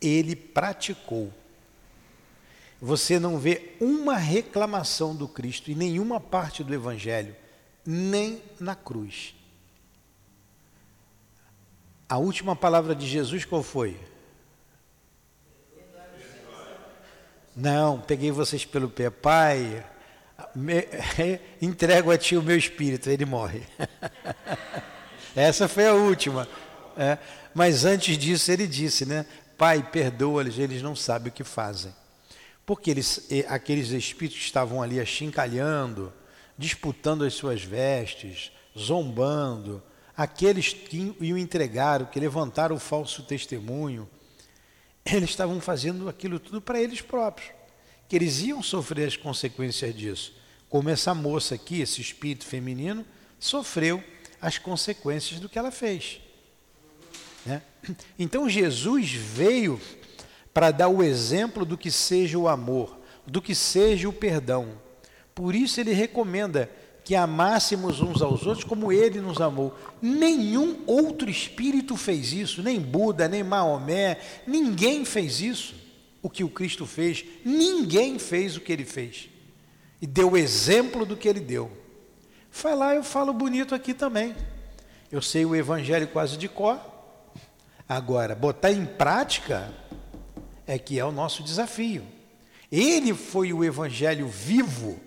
ele 0.00 0.36
praticou. 0.36 1.32
Você 2.80 3.18
não 3.18 3.38
vê 3.38 3.74
uma 3.80 4.16
reclamação 4.16 5.16
do 5.16 5.26
Cristo 5.26 5.70
em 5.70 5.74
nenhuma 5.74 6.20
parte 6.20 6.62
do 6.62 6.72
Evangelho, 6.72 7.34
nem 7.84 8.40
na 8.60 8.76
cruz. 8.76 9.34
A 12.08 12.18
última 12.18 12.54
palavra 12.54 12.94
de 12.94 13.06
Jesus 13.06 13.44
qual 13.44 13.62
foi? 13.62 13.98
Não, 17.56 18.00
peguei 18.00 18.30
vocês 18.30 18.64
pelo 18.64 18.88
pé. 18.88 19.10
Pai, 19.10 19.84
me, 20.54 20.86
entrego 21.60 22.10
a 22.12 22.16
ti 22.16 22.36
o 22.36 22.42
meu 22.42 22.56
espírito, 22.56 23.10
ele 23.10 23.24
morre. 23.24 23.62
Essa 25.34 25.66
foi 25.66 25.86
a 25.86 25.94
última. 25.94 26.46
É, 26.98 27.16
mas 27.54 27.84
antes 27.84 28.18
disso 28.18 28.50
ele 28.50 28.66
disse, 28.66 29.06
né? 29.06 29.24
Pai, 29.56 29.88
perdoa-lhes, 29.88 30.58
eles 30.58 30.82
não 30.82 30.96
sabem 30.96 31.28
o 31.28 31.32
que 31.32 31.44
fazem. 31.44 31.94
Porque 32.66 32.90
eles, 32.90 33.28
aqueles 33.48 33.90
espíritos 33.90 34.40
que 34.40 34.44
estavam 34.44 34.82
ali 34.82 34.98
achincalhando, 34.98 36.12
disputando 36.58 37.24
as 37.24 37.34
suas 37.34 37.62
vestes, 37.62 38.50
zombando, 38.76 39.80
aqueles 40.16 40.72
que 40.72 41.16
o 41.20 41.38
entregaram, 41.38 42.06
que 42.06 42.18
levantaram 42.18 42.74
o 42.74 42.80
falso 42.80 43.22
testemunho, 43.22 44.08
eles 45.04 45.30
estavam 45.30 45.60
fazendo 45.60 46.08
aquilo 46.08 46.40
tudo 46.40 46.60
para 46.60 46.80
eles 46.80 47.00
próprios, 47.00 47.50
que 48.08 48.16
eles 48.16 48.40
iam 48.40 48.60
sofrer 48.60 49.06
as 49.06 49.16
consequências 49.16 49.94
disso. 49.94 50.34
Como 50.68 50.90
essa 50.90 51.14
moça 51.14 51.54
aqui, 51.54 51.80
esse 51.80 52.00
espírito 52.00 52.44
feminino, 52.44 53.06
sofreu 53.38 54.02
as 54.40 54.58
consequências 54.58 55.38
do 55.38 55.48
que 55.48 55.58
ela 55.58 55.70
fez. 55.70 56.20
Então 58.18 58.48
Jesus 58.48 59.12
veio 59.12 59.80
para 60.52 60.70
dar 60.70 60.88
o 60.88 61.02
exemplo 61.02 61.64
do 61.64 61.78
que 61.78 61.90
seja 61.90 62.38
o 62.38 62.48
amor, 62.48 62.98
do 63.26 63.40
que 63.40 63.54
seja 63.54 64.08
o 64.08 64.12
perdão. 64.12 64.68
Por 65.34 65.54
isso 65.54 65.80
ele 65.80 65.92
recomenda 65.92 66.70
que 67.04 67.14
amássemos 67.14 68.00
uns 68.00 68.20
aos 68.20 68.44
outros 68.44 68.64
como 68.64 68.92
ele 68.92 69.20
nos 69.20 69.40
amou. 69.40 69.74
Nenhum 70.02 70.82
outro 70.86 71.30
espírito 71.30 71.96
fez 71.96 72.32
isso, 72.32 72.62
nem 72.62 72.80
Buda, 72.80 73.28
nem 73.28 73.42
Maomé, 73.42 74.18
ninguém 74.46 75.04
fez 75.04 75.40
isso. 75.40 75.74
O 76.20 76.28
que 76.28 76.44
o 76.44 76.50
Cristo 76.50 76.84
fez, 76.84 77.24
ninguém 77.44 78.18
fez 78.18 78.56
o 78.56 78.60
que 78.60 78.72
ele 78.72 78.84
fez. 78.84 79.30
E 80.02 80.06
deu 80.06 80.32
o 80.32 80.36
exemplo 80.36 81.06
do 81.06 81.16
que 81.16 81.28
ele 81.28 81.40
deu. 81.40 81.70
Lá, 82.64 82.94
eu 82.94 83.02
falo 83.02 83.32
bonito 83.32 83.74
aqui 83.74 83.94
também. 83.94 84.34
Eu 85.10 85.22
sei 85.22 85.44
o 85.44 85.56
evangelho 85.56 86.08
quase 86.08 86.36
de 86.36 86.48
cor. 86.48 86.78
Agora, 87.88 88.34
botar 88.34 88.70
em 88.70 88.84
prática 88.84 89.72
é 90.66 90.78
que 90.78 90.98
é 90.98 91.04
o 91.04 91.12
nosso 91.12 91.42
desafio. 91.42 92.04
Ele 92.70 93.14
foi 93.14 93.52
o 93.52 93.64
evangelho 93.64 94.28
vivo 94.28 95.00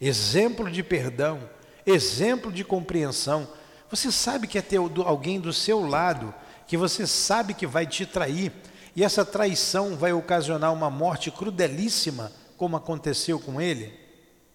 exemplo 0.00 0.70
de 0.70 0.82
perdão, 0.82 1.48
exemplo 1.86 2.52
de 2.52 2.64
compreensão. 2.64 3.48
Você 3.90 4.10
sabe 4.12 4.46
que 4.46 4.58
é 4.58 4.62
ter 4.62 4.78
alguém 4.78 5.40
do 5.40 5.52
seu 5.52 5.86
lado 5.86 6.34
que 6.66 6.76
você 6.76 7.06
sabe 7.06 7.54
que 7.54 7.66
vai 7.66 7.86
te 7.86 8.04
trair 8.04 8.52
e 8.96 9.02
essa 9.02 9.24
traição 9.24 9.96
vai 9.96 10.12
ocasionar 10.12 10.72
uma 10.72 10.90
morte 10.90 11.30
crudelíssima, 11.30 12.32
como 12.56 12.76
aconteceu 12.76 13.40
com 13.40 13.60
ele? 13.60 13.92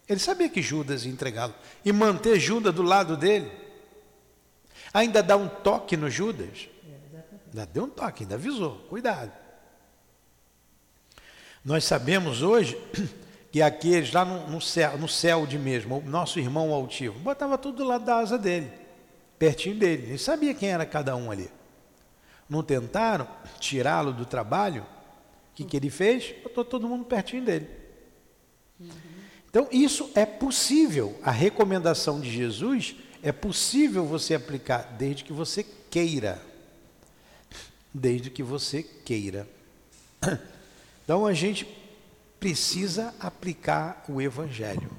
Ele 0.07 0.19
sabia 0.19 0.49
que 0.49 0.61
Judas 0.61 1.05
ia 1.05 1.11
entregá-lo 1.11 1.53
e 1.83 1.91
manter 1.91 2.39
Judas 2.39 2.73
do 2.73 2.81
lado 2.81 3.17
dele. 3.17 3.51
Ainda 4.93 5.21
dá 5.21 5.35
um 5.35 5.47
toque 5.47 5.95
no 5.97 6.09
Judas. 6.09 6.68
Ainda 7.49 7.65
deu 7.65 7.83
um 7.83 7.89
toque, 7.89 8.23
ainda 8.23 8.35
avisou, 8.35 8.75
cuidado. 8.89 9.31
Nós 11.63 11.83
sabemos 11.83 12.41
hoje 12.41 12.77
que 13.51 13.61
aqueles 13.61 14.13
lá 14.13 14.23
no, 14.23 14.47
no, 14.47 14.61
céu, 14.61 14.97
no 14.97 15.07
céu 15.07 15.45
de 15.45 15.57
mesmo, 15.57 15.97
o 15.97 16.09
nosso 16.09 16.39
irmão 16.39 16.73
altivo, 16.73 17.19
botava 17.19 17.57
tudo 17.57 17.77
do 17.77 17.83
lado 17.83 18.05
da 18.05 18.17
asa 18.17 18.37
dele, 18.37 18.71
pertinho 19.37 19.75
dele. 19.75 20.03
Ele 20.03 20.17
sabia 20.17 20.53
quem 20.53 20.69
era 20.69 20.85
cada 20.85 21.15
um 21.15 21.31
ali. 21.31 21.49
Não 22.47 22.63
tentaram 22.63 23.27
tirá-lo 23.59 24.13
do 24.13 24.25
trabalho? 24.25 24.83
O 25.51 25.55
que, 25.55 25.63
que 25.63 25.77
ele 25.77 25.89
fez? 25.89 26.33
Botou 26.43 26.63
todo 26.63 26.87
mundo 26.87 27.05
pertinho 27.05 27.43
dele. 27.43 27.67
Então, 29.49 29.67
isso 29.71 30.09
é 30.15 30.25
possível. 30.25 31.19
A 31.23 31.31
recomendação 31.31 32.19
de 32.19 32.31
Jesus 32.31 32.95
é 33.21 33.31
possível 33.31 34.05
você 34.05 34.35
aplicar 34.35 34.95
desde 34.97 35.23
que 35.23 35.33
você 35.33 35.65
queira. 35.89 36.48
Desde 37.93 38.29
que 38.29 38.43
você 38.43 38.83
queira. 38.83 39.47
Então, 41.03 41.25
a 41.25 41.33
gente 41.33 41.67
precisa 42.39 43.13
aplicar 43.19 44.05
o 44.07 44.21
Evangelho. 44.21 44.89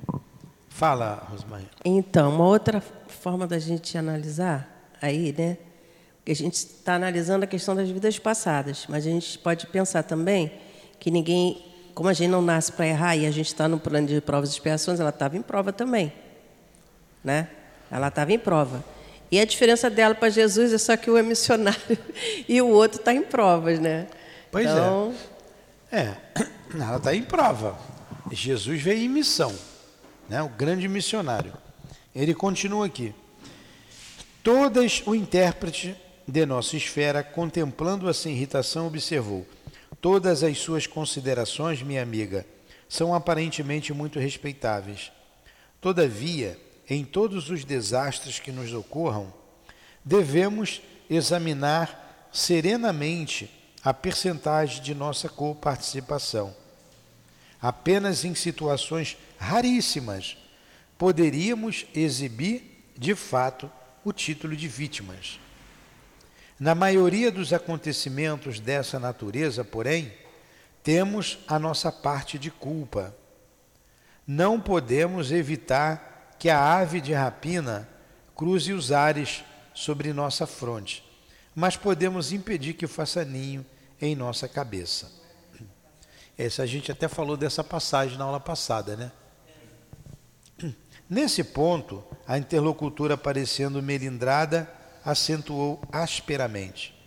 Fala, 0.69 1.27
Rosmaria. 1.31 1.71
Então, 1.85 2.35
uma 2.35 2.47
outra 2.47 2.81
forma 2.81 3.47
da 3.47 3.59
gente 3.59 3.97
analisar 3.97 4.91
aí, 5.01 5.35
né? 5.37 5.57
Porque 6.17 6.33
a 6.33 6.37
gente 6.37 6.55
está 6.55 6.95
analisando 6.95 7.45
a 7.45 7.47
questão 7.47 7.75
das 7.75 7.89
vidas 7.89 8.19
passadas, 8.19 8.87
mas 8.89 9.07
a 9.07 9.11
gente 9.11 9.39
pode 9.39 9.67
pensar 9.69 10.03
também 10.03 10.53
que 10.99 11.11
ninguém, 11.11 11.65
como 11.95 12.09
a 12.09 12.13
gente 12.13 12.31
não 12.31 12.43
nasce 12.43 12.73
para 12.73 12.87
errar 12.87 13.17
e 13.17 13.27
a 13.27 13.31
gente 13.31 13.47
está 13.47 13.69
no 13.69 13.79
plano 13.79 14.07
de 14.07 14.21
provas 14.21 14.51
e 14.51 14.53
expiações, 14.53 15.01
ela 15.01 15.11
estava 15.11 15.37
em 15.37 15.43
prova 15.43 15.73
também, 15.73 16.13
né? 17.23 17.49
Ela 17.91 18.09
estava 18.09 18.33
em 18.33 18.39
prova. 18.39 18.85
E 19.31 19.39
a 19.39 19.45
diferença 19.45 19.89
dela 19.89 20.15
para 20.15 20.29
Jesus 20.29 20.73
é 20.73 20.79
só 20.79 20.97
que 20.97 21.11
um 21.11 21.17
é 21.17 21.23
missionário 21.23 21.99
e 22.49 22.61
o 22.61 22.69
outro 22.69 22.99
está 22.99 23.15
em 23.15 23.23
provas, 23.23 23.79
né? 23.79 24.09
Pois 24.51 24.67
então, 24.69 25.15
é. 25.93 25.99
É. 25.99 26.17
Ela 26.75 26.97
está 26.97 27.15
em 27.15 27.23
prova. 27.23 27.79
Jesus 28.33 28.81
veio 28.83 29.05
em 29.05 29.09
missão, 29.09 29.55
né? 30.29 30.43
o 30.43 30.49
grande 30.49 30.89
missionário. 30.89 31.53
Ele 32.15 32.35
continua 32.35 32.87
aqui. 32.87 33.15
Todas 34.43 35.03
o 35.07 35.15
intérprete 35.15 35.97
de 36.27 36.47
nossa 36.47 36.77
esfera, 36.77 37.23
contemplando 37.23 38.09
essa 38.09 38.29
irritação, 38.29 38.87
observou. 38.87 39.47
Todas 40.01 40.43
as 40.43 40.59
suas 40.59 40.87
considerações, 40.87 41.83
minha 41.83 42.03
amiga, 42.03 42.47
são 42.89 43.15
aparentemente 43.15 43.93
muito 43.93 44.19
respeitáveis. 44.19 45.13
Todavia, 45.81 46.59
em 46.91 47.05
todos 47.05 47.51
os 47.51 47.65
desastres 47.65 48.41
que 48.41 48.51
nos 48.51 48.75
ocorram, 48.75 49.33
devemos 50.05 50.83
examinar 51.09 52.29
serenamente 52.33 53.49
a 53.85 53.95
percentagem 53.95 54.83
de 54.83 54.93
nossa 54.93 55.29
coparticipação. 55.29 56.55
Apenas 57.63 58.25
em 58.25 58.35
situações 58.35 59.17
raríssimas 59.39 60.37
poderíamos 60.99 61.87
exibir, 61.95 62.93
de 62.99 63.15
fato, 63.15 63.71
o 64.05 64.13
título 64.13 64.57
de 64.57 64.67
vítimas. 64.67 65.39
Na 66.59 66.75
maioria 66.75 67.31
dos 67.31 67.53
acontecimentos 67.53 68.59
dessa 68.59 68.99
natureza, 68.99 69.65
porém, 69.65 70.13
temos 70.83 71.39
a 71.47 71.59
nossa 71.59 71.93
parte 71.93 72.39
de 72.39 72.51
culpa. 72.51 73.15
Não 74.27 74.61
podemos 74.61 75.31
evitar 75.31 76.10
que 76.41 76.49
a 76.49 76.79
ave 76.79 77.03
de 77.03 77.13
rapina 77.13 77.87
cruze 78.35 78.73
os 78.73 78.91
ares 78.91 79.45
sobre 79.75 80.11
nossa 80.11 80.47
fronte, 80.47 81.05
mas 81.55 81.77
podemos 81.77 82.33
impedir 82.33 82.73
que 82.73 82.87
faça 82.87 83.23
ninho 83.27 83.65
em 84.01 84.17
nossa 84.17 84.49
cabeça. 84.49 85.13
Essa 86.39 86.63
a 86.63 86.67
gente 86.67 86.91
até 86.91 87.09
falou 87.09 87.37
dessa 87.37 87.63
passagem 87.63 88.17
na 88.17 88.25
aula 88.25 88.41
passada, 88.41 88.97
né? 88.97 89.13
Nesse 91.11 91.45
ponto, 91.45 92.03
a 92.27 92.39
interlocutora, 92.39 93.19
parecendo 93.19 93.83
melindrada, 93.83 94.73
acentuou 95.05 95.83
asperamente. 95.93 96.99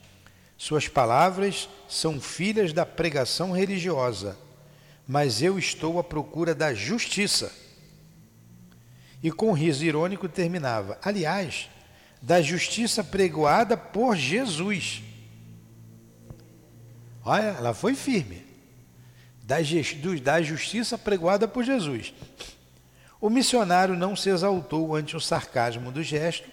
Suas 0.56 0.88
palavras 0.88 1.68
são 1.90 2.22
filhas 2.22 2.72
da 2.72 2.86
pregação 2.86 3.52
religiosa, 3.52 4.38
mas 5.08 5.42
eu 5.42 5.58
estou 5.58 5.98
à 5.98 6.04
procura 6.04 6.54
da 6.54 6.72
justiça. 6.72 7.63
E 9.24 9.32
com 9.32 9.50
um 9.50 9.54
riso 9.54 9.86
irônico 9.86 10.28
terminava: 10.28 11.00
aliás, 11.02 11.70
da 12.22 12.42
justiça 12.42 13.04
pregoada 13.04 13.78
por 13.78 14.18
Jesus. 14.18 15.02
Olha, 17.26 17.56
ela 17.58 17.74
foi 17.74 17.96
firme 17.96 18.46
da, 19.44 19.58
da 20.22 20.42
justiça 20.42 20.98
pregoada 20.98 21.48
por 21.48 21.64
Jesus. 21.64 22.14
O 23.20 23.30
missionário 23.30 23.96
não 23.96 24.16
se 24.16 24.30
exaltou 24.30 24.94
ante 24.94 25.16
o 25.16 25.22
sarcasmo 25.22 25.92
do 25.92 26.04
gesto, 26.04 26.50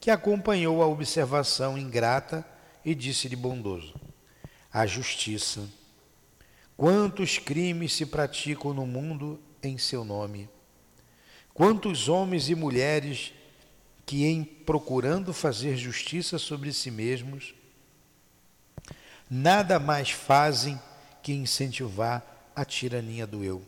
que 0.00 0.10
acompanhou 0.10 0.82
a 0.82 0.86
observação 0.86 1.78
ingrata 1.78 2.44
e 2.84 2.94
disse-lhe 2.94 3.36
bondoso: 3.36 3.94
A 4.72 4.86
justiça. 4.86 5.68
Quantos 6.76 7.38
crimes 7.38 7.92
se 7.92 8.06
praticam 8.06 8.72
no 8.72 8.86
mundo 8.86 9.40
em 9.62 9.76
seu 9.78 10.04
nome? 10.04 10.48
Quantos 11.58 12.08
homens 12.08 12.48
e 12.48 12.54
mulheres 12.54 13.32
que, 14.06 14.24
em 14.24 14.44
procurando 14.44 15.34
fazer 15.34 15.76
justiça 15.76 16.38
sobre 16.38 16.72
si 16.72 16.88
mesmos, 16.88 17.52
nada 19.28 19.80
mais 19.80 20.12
fazem 20.12 20.80
que 21.20 21.32
incentivar 21.32 22.52
a 22.54 22.64
tirania 22.64 23.26
do 23.26 23.42
eu. 23.42 23.60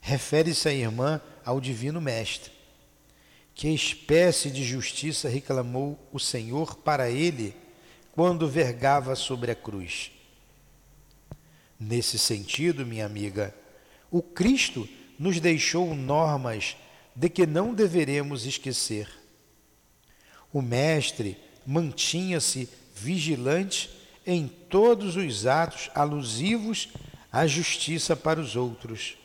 Refere-se 0.00 0.68
a 0.68 0.72
irmã 0.74 1.20
ao 1.44 1.60
Divino 1.60 2.00
Mestre. 2.00 2.50
Que 3.54 3.68
espécie 3.68 4.50
de 4.50 4.64
justiça 4.64 5.28
reclamou 5.28 5.96
o 6.12 6.18
Senhor 6.18 6.74
para 6.78 7.08
ele 7.08 7.54
quando 8.10 8.48
vergava 8.48 9.14
sobre 9.14 9.52
a 9.52 9.54
cruz? 9.54 10.10
Nesse 11.78 12.18
sentido, 12.18 12.84
minha 12.84 13.06
amiga, 13.06 13.54
o 14.10 14.20
Cristo 14.20 14.88
nos 15.18 15.40
deixou 15.40 15.94
normas 15.94 16.76
de 17.14 17.28
que 17.28 17.46
não 17.46 17.72
deveremos 17.72 18.46
esquecer. 18.46 19.08
O 20.52 20.60
Mestre 20.60 21.36
mantinha-se 21.66 22.68
vigilante 22.94 23.90
em 24.26 24.48
todos 24.48 25.16
os 25.16 25.46
atos 25.46 25.90
alusivos 25.94 26.88
à 27.30 27.46
justiça 27.46 28.14
para 28.16 28.40
os 28.40 28.56
outros. 28.56 29.16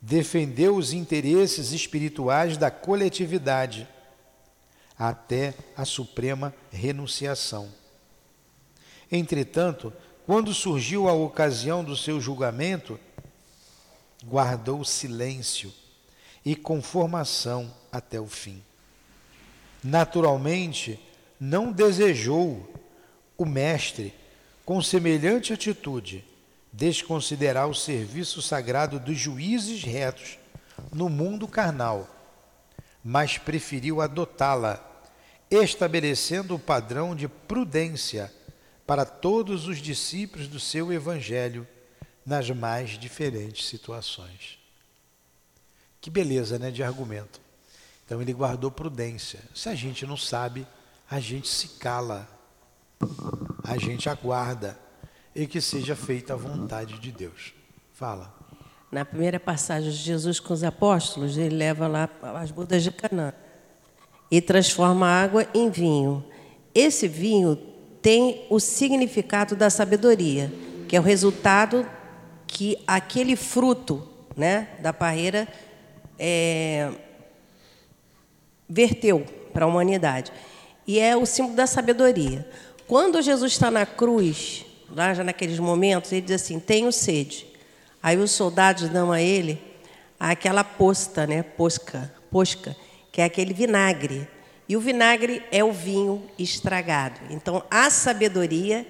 Defendeu 0.00 0.76
os 0.76 0.92
interesses 0.92 1.72
espirituais 1.72 2.56
da 2.56 2.70
coletividade 2.70 3.86
até 4.98 5.54
a 5.76 5.84
suprema 5.84 6.54
renunciação. 6.70 7.68
Entretanto, 9.10 9.92
quando 10.26 10.54
surgiu 10.54 11.08
a 11.08 11.12
ocasião 11.12 11.84
do 11.84 11.96
seu 11.96 12.20
julgamento, 12.20 12.98
guardou 14.24 14.84
silêncio 14.84 15.72
e 16.44 16.54
conformação 16.56 17.72
até 17.90 18.20
o 18.20 18.26
fim. 18.26 18.62
Naturalmente, 19.82 21.00
não 21.38 21.72
desejou 21.72 22.72
o 23.36 23.44
Mestre, 23.44 24.14
com 24.64 24.80
semelhante 24.80 25.52
atitude, 25.52 26.24
desconsiderar 26.72 27.68
o 27.68 27.74
serviço 27.74 28.40
sagrado 28.40 29.00
dos 29.00 29.18
juízes 29.18 29.82
retos 29.82 30.38
no 30.92 31.08
mundo 31.08 31.48
carnal, 31.48 32.08
mas 33.04 33.38
preferiu 33.38 34.00
adotá-la, 34.00 34.80
estabelecendo 35.50 36.54
o 36.54 36.58
padrão 36.58 37.14
de 37.14 37.28
prudência 37.28 38.32
para 38.86 39.04
todos 39.04 39.66
os 39.66 39.78
discípulos 39.78 40.48
do 40.48 40.60
seu 40.60 40.92
Evangelho 40.92 41.66
nas 42.24 42.48
mais 42.50 42.90
diferentes 42.90 43.66
situações. 43.66 44.58
Que 46.00 46.10
beleza, 46.10 46.58
né, 46.58 46.70
de 46.70 46.82
argumento. 46.82 47.40
Então 48.04 48.20
ele 48.20 48.32
guardou 48.32 48.70
prudência. 48.70 49.40
Se 49.54 49.68
a 49.68 49.74
gente 49.74 50.06
não 50.06 50.16
sabe, 50.16 50.66
a 51.10 51.20
gente 51.20 51.48
se 51.48 51.68
cala. 51.78 52.28
A 53.64 53.78
gente 53.78 54.08
aguarda 54.08 54.78
e 55.34 55.46
que 55.46 55.60
seja 55.60 55.96
feita 55.96 56.34
a 56.34 56.36
vontade 56.36 56.98
de 56.98 57.10
Deus. 57.10 57.54
Fala. 57.92 58.34
Na 58.90 59.04
primeira 59.04 59.40
passagem 59.40 59.90
de 59.90 59.96
Jesus 59.96 60.38
com 60.38 60.52
os 60.52 60.62
apóstolos, 60.62 61.38
ele 61.38 61.56
leva 61.56 61.86
lá 61.86 62.08
as 62.34 62.50
bodas 62.50 62.82
de 62.82 62.90
Canaã 62.90 63.32
e 64.30 64.40
transforma 64.40 65.06
a 65.06 65.22
água 65.22 65.46
em 65.54 65.70
vinho. 65.70 66.24
Esse 66.74 67.08
vinho 67.08 67.56
tem 68.02 68.46
o 68.50 68.58
significado 68.58 69.54
da 69.54 69.70
sabedoria, 69.70 70.52
que 70.88 70.96
é 70.96 71.00
o 71.00 71.02
resultado 71.02 71.86
que 72.52 72.78
aquele 72.86 73.34
fruto 73.34 74.06
né, 74.36 74.68
da 74.80 74.92
parreira 74.92 75.48
é, 76.18 76.90
verteu 78.68 79.24
para 79.54 79.64
a 79.64 79.68
humanidade. 79.68 80.30
E 80.86 80.98
é 80.98 81.16
o 81.16 81.24
símbolo 81.24 81.56
da 81.56 81.66
sabedoria. 81.66 82.46
Quando 82.86 83.22
Jesus 83.22 83.52
está 83.52 83.70
na 83.70 83.86
cruz, 83.86 84.66
lá 84.90 85.14
já 85.14 85.24
naqueles 85.24 85.58
momentos, 85.58 86.12
ele 86.12 86.20
diz 86.20 86.42
assim: 86.42 86.60
Tenho 86.60 86.92
sede. 86.92 87.46
Aí 88.02 88.18
os 88.18 88.32
soldados 88.32 88.88
dão 88.90 89.10
a 89.10 89.20
ele 89.20 89.58
aquela 90.20 90.62
posta, 90.62 91.26
né? 91.26 91.42
Posca, 91.42 92.12
posca, 92.30 92.76
que 93.10 93.22
é 93.22 93.24
aquele 93.24 93.54
vinagre. 93.54 94.28
E 94.68 94.76
o 94.76 94.80
vinagre 94.80 95.42
é 95.50 95.64
o 95.64 95.72
vinho 95.72 96.22
estragado. 96.38 97.18
Então, 97.30 97.64
a 97.70 97.88
sabedoria 97.88 98.86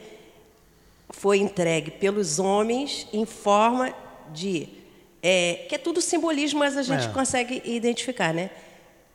foi 1.12 1.38
entregue 1.38 1.90
pelos 1.92 2.38
homens 2.38 3.06
em 3.12 3.24
forma 3.24 3.94
de. 4.32 4.68
É, 5.22 5.66
que 5.68 5.76
é 5.76 5.78
tudo 5.78 6.00
simbolismo, 6.00 6.58
mas 6.58 6.76
a 6.76 6.82
gente 6.82 7.06
é. 7.06 7.10
consegue 7.10 7.62
identificar, 7.64 8.34
né? 8.34 8.50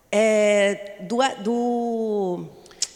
É, 0.10 0.96
do, 1.02 1.18
do 1.44 2.46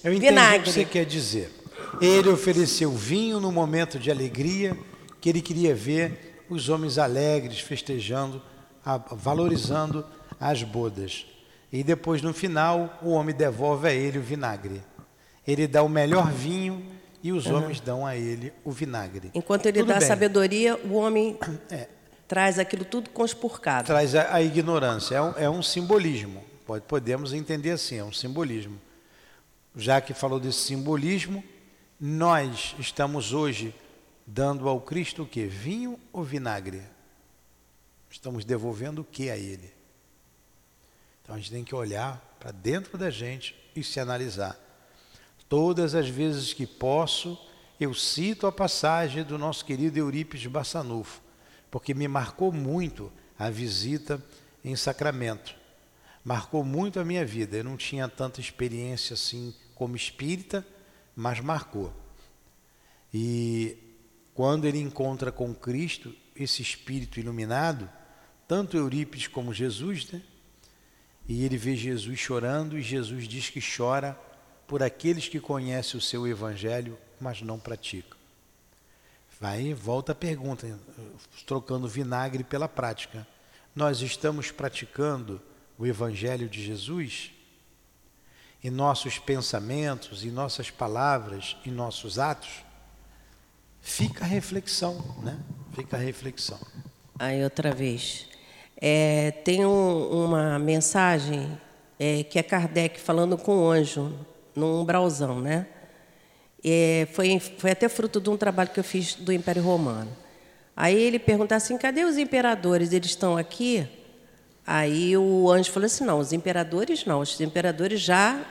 Eu 0.01 0.13
entendi 0.13 0.29
vinagre. 0.29 0.59
o 0.59 0.63
que 0.63 0.71
você 0.71 0.85
quer 0.85 1.05
dizer. 1.05 1.51
Ele 1.99 2.29
ofereceu 2.29 2.89
vinho 2.91 3.41
no 3.41 3.51
momento 3.51 3.99
de 3.99 4.09
alegria, 4.09 4.77
que 5.19 5.27
ele 5.27 5.41
queria 5.41 5.75
ver 5.75 6.45
os 6.49 6.69
homens 6.69 6.97
alegres, 6.97 7.59
festejando, 7.59 8.41
valorizando 9.11 10.05
as 10.39 10.63
bodas. 10.63 11.25
E 11.71 11.83
depois, 11.83 12.21
no 12.21 12.33
final, 12.33 12.97
o 13.01 13.09
homem 13.09 13.35
devolve 13.35 13.89
a 13.89 13.93
ele 13.93 14.19
o 14.19 14.21
vinagre. 14.21 14.81
Ele 15.45 15.67
dá 15.67 15.83
o 15.83 15.89
melhor 15.89 16.31
vinho 16.31 16.85
e 17.23 17.31
os 17.31 17.45
uhum. 17.45 17.57
homens 17.57 17.79
dão 17.79 18.05
a 18.05 18.15
ele 18.15 18.51
o 18.63 18.71
vinagre. 18.71 19.31
Enquanto 19.33 19.65
ele 19.65 19.79
tudo 19.79 19.89
dá 19.89 19.99
bem. 19.99 20.07
sabedoria, 20.07 20.75
o 20.77 20.93
homem 20.93 21.37
é. 21.69 21.87
traz 22.27 22.57
aquilo 22.57 22.83
tudo 22.83 23.09
conspurcado. 23.09 23.87
Traz 23.87 24.15
a, 24.15 24.35
a 24.35 24.41
ignorância. 24.41 25.15
É 25.15 25.21
um, 25.21 25.33
é 25.37 25.49
um, 25.49 25.61
simbolismo. 25.61 26.43
Pode, 26.65 26.83
podemos 26.85 27.33
entender 27.33 27.71
assim, 27.71 27.97
é 27.97 28.03
um 28.03 28.11
simbolismo. 28.11 28.79
Já 29.75 30.01
que 30.01 30.13
falou 30.13 30.39
desse 30.39 30.59
simbolismo, 30.59 31.43
nós 31.99 32.75
estamos 32.79 33.33
hoje 33.33 33.73
dando 34.25 34.67
ao 34.67 34.81
Cristo 34.81 35.23
o 35.23 35.25
que? 35.25 35.45
Vinho 35.45 35.99
ou 36.11 36.23
vinagre? 36.23 36.81
Estamos 38.09 38.43
devolvendo 38.43 39.01
o 39.01 39.05
que 39.05 39.29
a 39.29 39.37
Ele? 39.37 39.71
Então 41.21 41.35
a 41.35 41.37
gente 41.37 41.51
tem 41.51 41.63
que 41.63 41.75
olhar 41.75 42.19
para 42.39 42.51
dentro 42.51 42.97
da 42.97 43.09
gente 43.09 43.55
e 43.75 43.83
se 43.83 43.99
analisar. 43.99 44.57
Todas 45.51 45.95
as 45.95 46.07
vezes 46.07 46.53
que 46.53 46.65
posso, 46.65 47.37
eu 47.77 47.93
cito 47.93 48.47
a 48.47 48.53
passagem 48.53 49.21
do 49.21 49.37
nosso 49.37 49.65
querido 49.65 49.99
Eurípides 49.99 50.49
Bassanufo, 50.49 51.21
porque 51.69 51.93
me 51.93 52.07
marcou 52.07 52.53
muito 52.53 53.11
a 53.37 53.49
visita 53.49 54.23
em 54.63 54.77
Sacramento. 54.77 55.53
Marcou 56.23 56.63
muito 56.63 57.01
a 57.01 57.03
minha 57.03 57.25
vida. 57.25 57.57
Eu 57.57 57.65
não 57.65 57.75
tinha 57.75 58.07
tanta 58.07 58.39
experiência 58.39 59.13
assim 59.13 59.53
como 59.75 59.93
espírita, 59.93 60.65
mas 61.13 61.41
marcou. 61.41 61.93
E 63.13 63.77
quando 64.33 64.63
ele 64.63 64.79
encontra 64.79 65.33
com 65.33 65.53
Cristo, 65.53 66.15
esse 66.33 66.61
espírito 66.61 67.19
iluminado, 67.19 67.89
tanto 68.47 68.77
Eurípides 68.77 69.27
como 69.27 69.53
Jesus, 69.53 70.09
né? 70.13 70.21
E 71.27 71.43
ele 71.43 71.57
vê 71.57 71.75
Jesus 71.75 72.17
chorando 72.17 72.79
e 72.79 72.81
Jesus 72.81 73.27
diz 73.27 73.49
que 73.49 73.59
chora 73.59 74.17
por 74.71 74.81
aqueles 74.81 75.27
que 75.27 75.37
conhecem 75.37 75.97
o 75.97 76.01
seu 76.01 76.25
evangelho, 76.25 76.97
mas 77.19 77.41
não 77.41 77.59
praticam. 77.59 78.17
Vai, 79.37 79.73
volta 79.73 80.13
a 80.13 80.15
pergunta, 80.15 80.79
trocando 81.45 81.89
vinagre 81.89 82.41
pela 82.41 82.69
prática. 82.69 83.27
Nós 83.75 83.99
estamos 83.99 84.49
praticando 84.49 85.41
o 85.77 85.85
evangelho 85.85 86.47
de 86.47 86.63
Jesus? 86.63 87.33
Em 88.63 88.69
nossos 88.69 89.19
pensamentos, 89.19 90.23
em 90.23 90.31
nossas 90.31 90.71
palavras, 90.71 91.57
em 91.65 91.69
nossos 91.69 92.17
atos? 92.17 92.63
Fica 93.81 94.23
a 94.23 94.27
reflexão, 94.27 95.03
né? 95.21 95.37
Fica 95.75 95.97
a 95.97 95.99
reflexão. 95.99 96.59
Aí 97.19 97.43
outra 97.43 97.73
vez. 97.73 98.25
É, 98.77 99.31
tem 99.43 99.65
um, 99.65 100.27
uma 100.27 100.57
mensagem 100.57 101.59
é, 101.99 102.23
que 102.23 102.39
é 102.39 102.43
Kardec 102.43 103.01
falando 103.01 103.37
com 103.37 103.57
o 103.57 103.69
anjo, 103.69 104.17
num 104.55 104.81
umbralzão, 104.81 105.39
né? 105.39 105.67
É, 106.63 107.07
foi, 107.13 107.39
foi 107.39 107.71
até 107.71 107.89
fruto 107.89 108.19
de 108.19 108.29
um 108.29 108.37
trabalho 108.37 108.69
que 108.69 108.79
eu 108.79 108.83
fiz 108.83 109.15
do 109.15 109.31
Império 109.31 109.63
Romano. 109.63 110.15
Aí 110.75 110.95
ele 110.95 111.19
pergunta 111.19 111.55
assim: 111.55 111.77
cadê 111.77 112.03
os 112.03 112.17
imperadores? 112.17 112.93
Eles 112.93 113.09
estão 113.09 113.37
aqui? 113.37 113.87
Aí 114.65 115.17
o 115.17 115.49
anjo 115.49 115.71
falou 115.71 115.85
assim: 115.85 116.03
não, 116.03 116.19
os 116.19 116.31
imperadores 116.33 117.05
não, 117.05 117.19
os 117.21 117.39
imperadores 117.41 118.01
já 118.01 118.45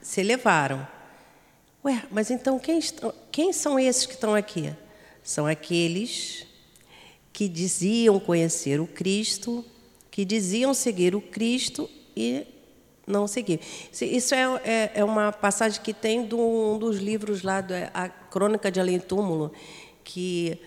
se 0.00 0.20
elevaram. 0.20 0.86
Ué, 1.84 2.02
mas 2.10 2.30
então 2.30 2.58
quem, 2.58 2.78
estão, 2.78 3.12
quem 3.32 3.52
são 3.52 3.78
esses 3.78 4.06
que 4.06 4.14
estão 4.14 4.34
aqui? 4.34 4.72
São 5.22 5.46
aqueles 5.46 6.46
que 7.32 7.48
diziam 7.48 8.20
conhecer 8.20 8.80
o 8.80 8.86
Cristo, 8.86 9.64
que 10.10 10.24
diziam 10.24 10.74
seguir 10.74 11.14
o 11.14 11.20
Cristo 11.20 11.88
e 12.16 12.46
não 13.06 13.26
seguir. 13.26 13.60
Isso 13.92 14.34
é, 14.34 14.60
é, 14.64 14.92
é 14.96 15.04
uma 15.04 15.32
passagem 15.32 15.80
que 15.80 15.92
tem 15.92 16.26
de 16.26 16.34
um 16.34 16.78
dos 16.78 16.98
livros 16.98 17.42
lá, 17.42 17.60
da 17.60 17.90
a 17.92 18.08
Crônica 18.08 18.70
de 18.70 18.80
Além 18.80 19.00
Túmulo, 19.00 19.52
que 20.04 20.60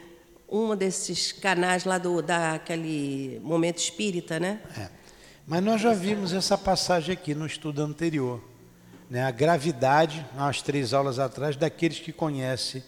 um 0.50 0.76
desses 0.76 1.32
canais 1.32 1.84
lá 1.86 1.98
do 1.98 2.22
daquele 2.22 3.40
momento 3.44 3.80
espírita, 3.80 4.40
né? 4.40 4.62
É. 4.78 4.90
Mas 5.46 5.64
nós 5.64 5.82
já 5.82 5.94
vimos 5.94 6.32
essa 6.32 6.58
passagem 6.58 7.14
aqui 7.14 7.36
no 7.36 7.46
estudo 7.46 7.82
anterior. 7.82 8.42
Né? 9.10 9.24
A 9.24 9.32
gravidade, 9.32 10.26
umas 10.34 10.62
três 10.62 10.94
aulas 10.94 11.20
atrás, 11.20 11.56
daqueles 11.56 12.00
que 12.00 12.14
conhecem, 12.14 12.84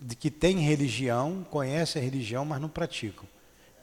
de 0.00 0.16
que 0.16 0.30
têm 0.30 0.58
religião, 0.58 1.46
conhecem 1.50 2.00
a 2.00 2.04
religião, 2.04 2.44
mas 2.44 2.60
não 2.60 2.68
praticam. 2.68 3.24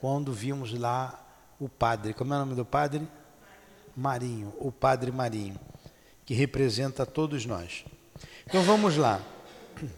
Quando 0.00 0.32
vimos 0.32 0.78
lá 0.78 1.24
o 1.58 1.68
padre, 1.68 2.12
como 2.12 2.34
é 2.34 2.36
o 2.36 2.40
nome 2.40 2.54
do 2.54 2.64
padre? 2.64 3.08
Marinho, 3.98 4.54
o 4.60 4.70
padre 4.70 5.10
Marinho, 5.10 5.58
que 6.24 6.32
representa 6.32 7.04
todos 7.04 7.44
nós. 7.44 7.84
Então 8.46 8.62
vamos 8.62 8.96
lá. 8.96 9.20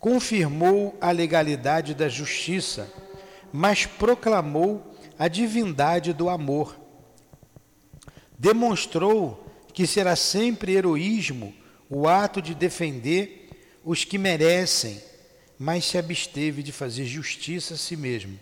Confirmou 0.00 0.98
a 1.00 1.12
legalidade 1.12 1.94
da 1.94 2.08
justiça, 2.08 2.92
mas 3.52 3.86
proclamou 3.86 4.96
a 5.16 5.28
divindade 5.28 6.12
do 6.12 6.28
amor. 6.28 6.76
Demonstrou 8.36 9.46
que 9.72 9.86
será 9.86 10.16
sempre 10.16 10.72
heroísmo 10.72 11.54
o 11.88 12.08
ato 12.08 12.42
de 12.42 12.52
defender 12.52 13.48
os 13.84 14.04
que 14.04 14.18
merecem, 14.18 15.00
mas 15.56 15.84
se 15.84 15.96
absteve 15.96 16.64
de 16.64 16.72
fazer 16.72 17.04
justiça 17.04 17.74
a 17.74 17.76
si 17.76 17.96
mesmo. 17.96 18.40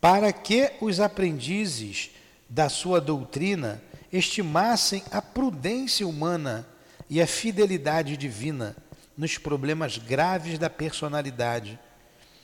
Para 0.00 0.32
que 0.32 0.72
os 0.80 0.98
aprendizes 0.98 2.10
da 2.50 2.68
sua 2.68 3.00
doutrina 3.00 3.80
estimassem 4.12 5.04
a 5.12 5.22
prudência 5.22 6.06
humana 6.06 6.66
e 7.08 7.22
a 7.22 7.26
fidelidade 7.26 8.16
divina 8.16 8.76
nos 9.16 9.38
problemas 9.38 9.98
graves 9.98 10.58
da 10.58 10.68
personalidade, 10.68 11.78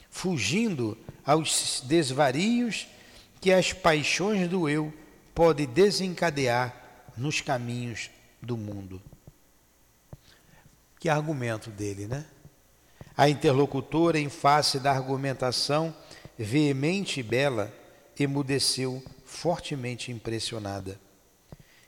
fugindo 0.09 0.97
aos 1.25 1.83
desvarios 1.85 2.87
que 3.41 3.53
as 3.53 3.73
paixões 3.73 4.49
do 4.49 4.69
eu 4.69 4.95
podem 5.35 5.67
desencadear 5.67 6.75
nos 7.17 7.41
caminhos 7.41 8.11
do 8.41 8.57
mundo. 8.57 9.03
Que 11.01 11.09
argumento 11.09 11.71
dele, 11.71 12.07
né? 12.07 12.25
A 13.17 13.29
interlocutora, 13.29 14.19
em 14.19 14.29
face 14.29 14.79
da 14.79 14.93
argumentação 14.93 15.95
veemente 16.39 17.21
e 17.21 17.23
bela, 17.23 17.75
emudeceu 18.19 19.03
fortemente 19.37 20.11
impressionada. 20.11 20.99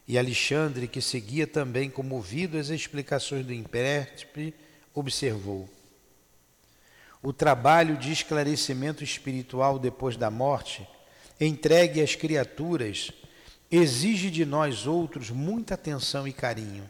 E 0.07 0.19
Alexandre, 0.19 0.87
que 0.87 1.01
seguia 1.01 1.47
também 1.47 1.91
comovido 1.91 2.59
as 2.59 2.69
explicações 2.69 3.45
do 3.45 3.53
intérprete, 3.53 4.55
observou: 4.95 5.69
O 7.23 7.33
trabalho 7.33 7.97
de 7.97 8.13
esclarecimento 8.13 9.03
espiritual 9.03 9.79
depois 9.79 10.17
da 10.17 10.31
morte, 10.31 10.87
entregue 11.41 12.03
às 12.03 12.15
criaturas, 12.15 13.11
exige 13.71 14.31
de 14.31 14.45
nós 14.45 14.87
outros 14.87 15.31
muita 15.31 15.75
atenção 15.75 16.29
e 16.29 16.33
carinho. 16.33 16.89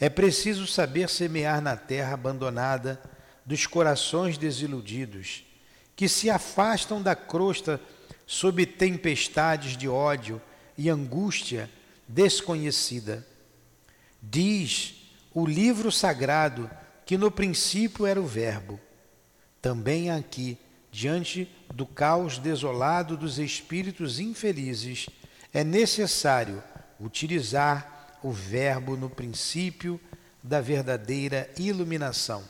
É 0.00 0.08
preciso 0.08 0.66
saber 0.66 1.08
semear 1.08 1.60
na 1.60 1.76
terra 1.76 2.14
abandonada 2.14 3.00
dos 3.44 3.66
corações 3.66 4.36
desiludidos, 4.36 5.44
que 5.94 6.08
se 6.08 6.28
afastam 6.28 7.00
da 7.00 7.14
crosta 7.14 7.80
sob 8.26 8.64
tempestades 8.66 9.76
de 9.76 9.88
ódio 9.88 10.40
e 10.76 10.88
angústia 10.88 11.70
desconhecida. 12.08 13.26
Diz 14.22 15.10
o 15.32 15.46
livro 15.46 15.90
sagrado 15.92 16.70
que 17.04 17.18
no 17.18 17.30
princípio 17.30 18.06
era 18.06 18.20
o 18.20 18.26
Verbo. 18.26 18.80
Também 19.60 20.10
aqui, 20.10 20.58
diante 20.90 21.50
do 21.72 21.86
caos 21.86 22.38
desolado 22.38 23.16
dos 23.16 23.38
espíritos 23.38 24.20
infelizes, 24.20 25.08
é 25.52 25.62
necessário 25.62 26.62
utilizar 27.00 28.18
o 28.22 28.32
verbo 28.32 28.96
no 28.96 29.10
princípio 29.10 30.00
da 30.42 30.60
verdadeira 30.60 31.50
iluminação. 31.58 32.42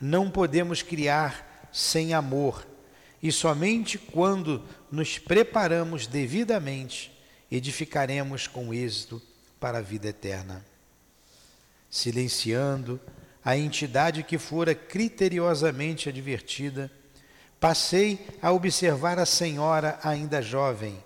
Não 0.00 0.30
podemos 0.30 0.82
criar 0.82 1.68
sem 1.72 2.12
amor, 2.12 2.66
e 3.22 3.32
somente 3.32 3.98
quando 3.98 4.62
nos 4.90 5.18
preparamos 5.18 6.06
devidamente 6.06 7.12
edificaremos 7.50 8.46
com 8.46 8.72
êxito 8.72 9.20
para 9.58 9.78
a 9.78 9.82
vida 9.82 10.08
eterna. 10.08 10.64
Silenciando 11.90 13.00
a 13.44 13.56
entidade 13.56 14.22
que 14.22 14.38
fora 14.38 14.74
criteriosamente 14.74 16.08
advertida, 16.08 16.90
passei 17.58 18.26
a 18.42 18.52
observar 18.52 19.18
a 19.18 19.26
senhora 19.26 19.98
ainda 20.02 20.42
jovem 20.42 21.02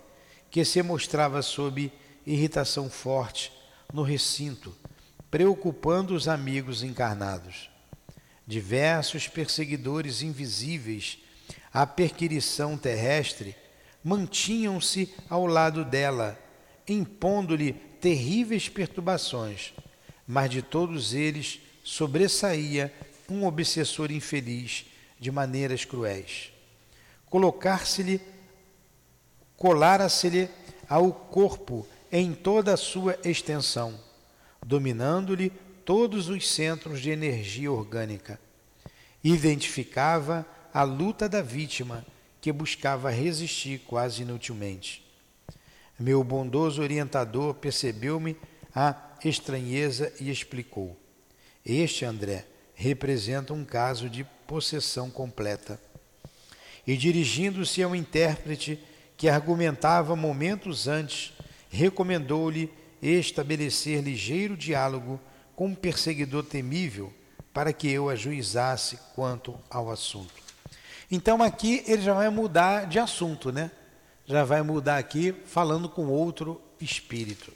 que 0.51 0.63
se 0.63 0.83
mostrava 0.83 1.41
sob 1.41 1.91
irritação 2.25 2.89
forte 2.89 3.51
no 3.91 4.03
recinto, 4.03 4.75
preocupando 5.31 6.13
os 6.13 6.27
amigos 6.27 6.83
encarnados. 6.83 7.69
Diversos 8.45 9.27
perseguidores 9.27 10.21
invisíveis 10.21 11.22
à 11.73 11.87
perquirição 11.87 12.77
terrestre 12.77 13.55
mantinham-se 14.03 15.13
ao 15.29 15.47
lado 15.47 15.83
dela, 15.83 16.37
impondo-lhe 16.87 17.73
terríveis 17.73 18.69
perturbações, 18.69 19.73
mas 20.27 20.49
de 20.49 20.61
todos 20.61 21.13
eles 21.13 21.59
sobressaía 21.83 22.93
um 23.29 23.45
obsessor 23.45 24.11
infeliz 24.11 24.85
de 25.19 25.31
maneiras 25.31 25.85
cruéis. 25.85 26.51
Colocar-se-lhe 27.29 28.21
colara-se-lhe 29.57 30.49
ao 30.89 31.11
corpo 31.11 31.87
em 32.11 32.33
toda 32.33 32.73
a 32.73 32.77
sua 32.77 33.17
extensão, 33.23 33.97
dominando-lhe 34.63 35.49
todos 35.85 36.29
os 36.29 36.49
centros 36.49 37.01
de 37.01 37.09
energia 37.09 37.71
orgânica. 37.71 38.39
Identificava 39.23 40.45
a 40.73 40.81
luta 40.81 41.29
da 41.29 41.41
vítima 41.41 42.03
que 42.41 42.51
buscava 42.51 43.11
resistir 43.11 43.79
quase 43.81 44.23
inutilmente. 44.23 45.05
Meu 45.99 46.23
bondoso 46.23 46.81
orientador 46.81 47.53
percebeu-me 47.53 48.35
a 48.73 48.95
estranheza 49.23 50.11
e 50.19 50.31
explicou: 50.31 50.97
Este, 51.63 52.03
André, 52.03 52.45
representa 52.73 53.53
um 53.53 53.63
caso 53.63 54.09
de 54.09 54.23
possessão 54.47 55.11
completa. 55.11 55.79
E 56.85 56.97
dirigindo-se 56.97 57.81
ao 57.83 57.95
intérprete, 57.95 58.79
que 59.15 59.29
argumentava 59.29 60.15
momentos 60.15 60.87
antes, 60.87 61.31
recomendou-lhe 61.69 62.69
estabelecer 63.01 64.01
ligeiro 64.03 64.57
diálogo 64.57 65.19
com 65.55 65.67
um 65.67 65.75
perseguidor 65.75 66.43
temível 66.43 67.13
para 67.53 67.71
que 67.71 67.89
eu 67.89 68.09
ajuizasse 68.09 68.97
quanto 69.15 69.57
ao 69.69 69.91
assunto. 69.91 70.42
Então 71.11 71.41
aqui 71.41 71.83
ele 71.87 72.01
já 72.01 72.13
vai 72.13 72.29
mudar 72.29 72.85
de 72.87 72.99
assunto, 72.99 73.51
né? 73.51 73.71
Já 74.25 74.43
vai 74.43 74.61
mudar 74.61 74.97
aqui 74.97 75.33
falando 75.45 75.89
com 75.89 76.07
outro 76.07 76.61
espírito. 76.79 77.51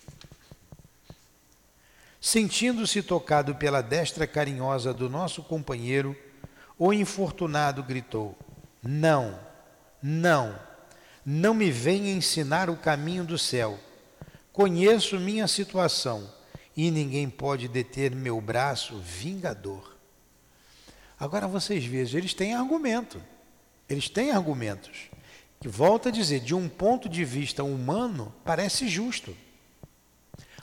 Sentindo-se 2.19 3.01
tocado 3.01 3.55
pela 3.55 3.81
destra 3.81 4.27
carinhosa 4.27 4.93
do 4.93 5.10
nosso 5.10 5.43
companheiro, 5.43 6.15
o 6.77 6.91
infortunado 6.91 7.81
gritou: 7.83 8.38
Não, 8.83 9.39
não, 10.01 10.60
não 11.25 11.53
me 11.53 11.71
venha 11.71 12.12
ensinar 12.12 12.69
o 12.69 12.77
caminho 12.77 13.23
do 13.23 13.38
céu. 13.38 13.79
Conheço 14.51 15.19
minha 15.19 15.47
situação 15.47 16.29
e 16.75 16.91
ninguém 16.91 17.29
pode 17.29 17.67
deter 17.67 18.13
meu 18.13 18.41
braço 18.41 18.97
vingador. 18.97 19.95
Agora 21.19 21.47
vocês 21.47 21.86
vejam, 21.86 22.19
eles 22.19 22.33
têm 22.33 22.53
argumento. 22.53 23.21
Eles 23.89 24.10
têm 24.10 24.32
argumentos. 24.32 25.09
Que 25.59 25.68
volta 25.68 26.09
a 26.09 26.11
dizer, 26.11 26.39
de 26.39 26.53
um 26.53 26.70
ponto 26.70 27.09
de 27.09 27.26
vista 27.26 27.64
humano, 27.64 28.34
parece 28.43 28.88
justo. 28.88 29.36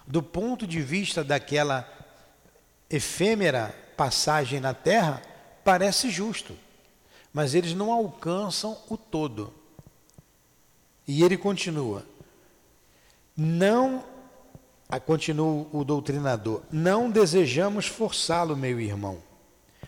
Do 0.06 0.22
ponto 0.22 0.66
de 0.66 0.80
vista 0.80 1.24
daquela 1.24 1.88
efêmera 2.88 3.74
passagem 3.96 4.60
na 4.60 4.74
terra, 4.74 5.22
parece 5.64 6.10
justo. 6.10 6.56
Mas 7.32 7.54
eles 7.54 7.74
não 7.74 7.90
alcançam 7.90 8.78
o 8.88 8.96
todo. 8.96 9.52
E 11.06 11.22
ele 11.22 11.36
continua: 11.36 12.04
Não, 13.36 14.04
continua 15.04 15.66
o 15.72 15.84
doutrinador, 15.84 16.62
não 16.70 17.10
desejamos 17.10 17.86
forçá-lo, 17.86 18.56
meu 18.56 18.80
irmão, 18.80 19.20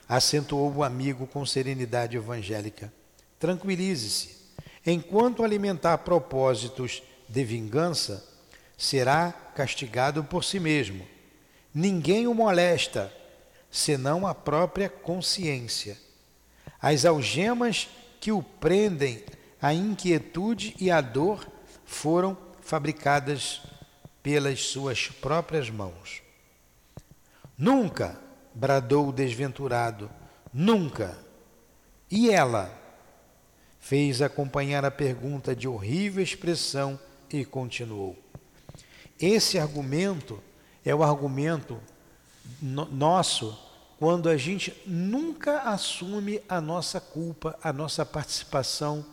acentuou 0.09 0.73
o 0.75 0.83
amigo 0.83 1.27
com 1.27 1.47
serenidade 1.47 2.17
evangélica. 2.17 2.93
Tranquilize-se. 3.39 4.37
Enquanto 4.84 5.43
alimentar 5.43 5.99
propósitos 5.99 7.03
de 7.28 7.45
vingança, 7.45 8.24
será 8.76 9.32
castigado 9.55 10.22
por 10.22 10.45
si 10.45 10.61
mesmo. 10.61 11.07
Ninguém 11.74 12.26
o 12.26 12.34
molesta, 12.34 13.12
senão 13.70 14.26
a 14.26 14.34
própria 14.34 14.89
consciência. 14.89 15.99
As 16.80 17.05
algemas 17.05 17.89
que 18.20 18.30
o 18.30 18.43
prendem 18.43 19.24
a 19.61 19.74
inquietude 19.74 20.74
e 20.78 20.91
a 20.91 21.01
dor 21.01 21.47
foram 21.84 22.37
fabricadas 22.61 23.62
pelas 24.22 24.61
suas 24.66 25.09
próprias 25.09 25.70
mãos. 25.70 26.22
Nunca, 27.57 28.20
bradou 28.55 29.09
o 29.09 29.12
desventurado, 29.12 30.11
nunca. 30.53 31.16
E 32.11 32.30
ela 32.30 32.86
fez 33.87 34.20
acompanhar 34.20 34.84
a 34.84 34.91
pergunta 34.91 35.55
de 35.55 35.68
horrível 35.68 36.20
expressão 36.20 36.99
e 37.30 37.45
continuou. 37.45 38.18
Esse 39.16 39.61
argumento 39.61 40.43
é 40.84 40.93
o 40.93 41.05
argumento 41.05 41.80
no 42.61 42.84
nosso 42.87 43.57
quando 43.97 44.28
a 44.28 44.37
gente 44.37 44.74
nunca 44.84 45.61
assume 45.61 46.43
a 46.49 46.61
nossa 46.61 47.01
culpa, 47.01 47.57
a 47.62 47.72
nossa 47.72 48.05
participação 48.05 49.07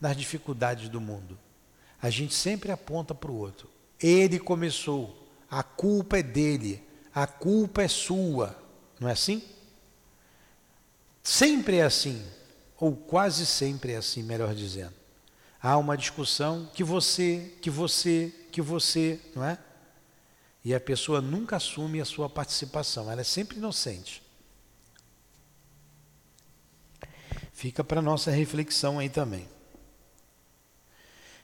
nas 0.00 0.16
dificuldades 0.16 0.88
do 0.88 1.00
mundo. 1.00 1.38
A 2.02 2.10
gente 2.10 2.34
sempre 2.34 2.72
aponta 2.72 3.14
para 3.14 3.30
o 3.30 3.38
outro. 3.38 3.70
Ele 4.02 4.40
começou, 4.40 5.24
a 5.48 5.62
culpa 5.62 6.18
é 6.18 6.22
dele, 6.24 6.82
a 7.14 7.28
culpa 7.28 7.84
é 7.84 7.88
sua. 7.88 8.56
Não 8.98 9.08
é 9.08 9.12
assim? 9.12 9.40
Sempre 11.22 11.76
é 11.76 11.82
assim, 11.82 12.20
ou 12.78 12.94
quase 12.94 13.46
sempre 13.46 13.92
é 13.92 13.96
assim, 13.96 14.22
melhor 14.22 14.54
dizendo. 14.54 14.94
Há 15.62 15.76
uma 15.78 15.96
discussão 15.96 16.70
que 16.74 16.84
você, 16.84 17.54
que 17.60 17.70
você, 17.70 18.32
que 18.52 18.60
você, 18.60 19.18
não 19.34 19.44
é? 19.44 19.58
E 20.64 20.74
a 20.74 20.80
pessoa 20.80 21.20
nunca 21.20 21.56
assume 21.56 22.00
a 22.00 22.04
sua 22.04 22.28
participação, 22.28 23.10
ela 23.10 23.20
é 23.20 23.24
sempre 23.24 23.56
inocente. 23.56 24.22
Fica 27.52 27.82
para 27.82 28.02
nossa 28.02 28.30
reflexão 28.30 28.98
aí 28.98 29.08
também. 29.08 29.48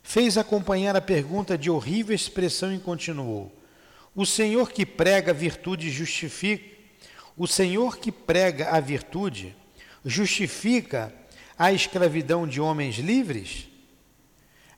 Fez 0.02 0.36
acompanhar 0.36 0.94
a 0.94 1.00
pergunta 1.00 1.56
de 1.56 1.70
horrível 1.70 2.14
expressão 2.14 2.74
e 2.74 2.78
continuou: 2.78 3.50
O 4.14 4.26
Senhor 4.26 4.70
que 4.70 4.84
prega 4.84 5.30
a 5.30 5.34
virtude 5.34 5.90
justifica, 5.90 6.76
o 7.36 7.46
Senhor 7.46 7.96
que 7.96 8.12
prega 8.12 8.70
a 8.70 8.80
virtude 8.80 9.56
justifica 10.04 11.14
a 11.58 11.72
escravidão 11.72 12.46
de 12.46 12.60
homens 12.60 12.96
livres? 12.96 13.68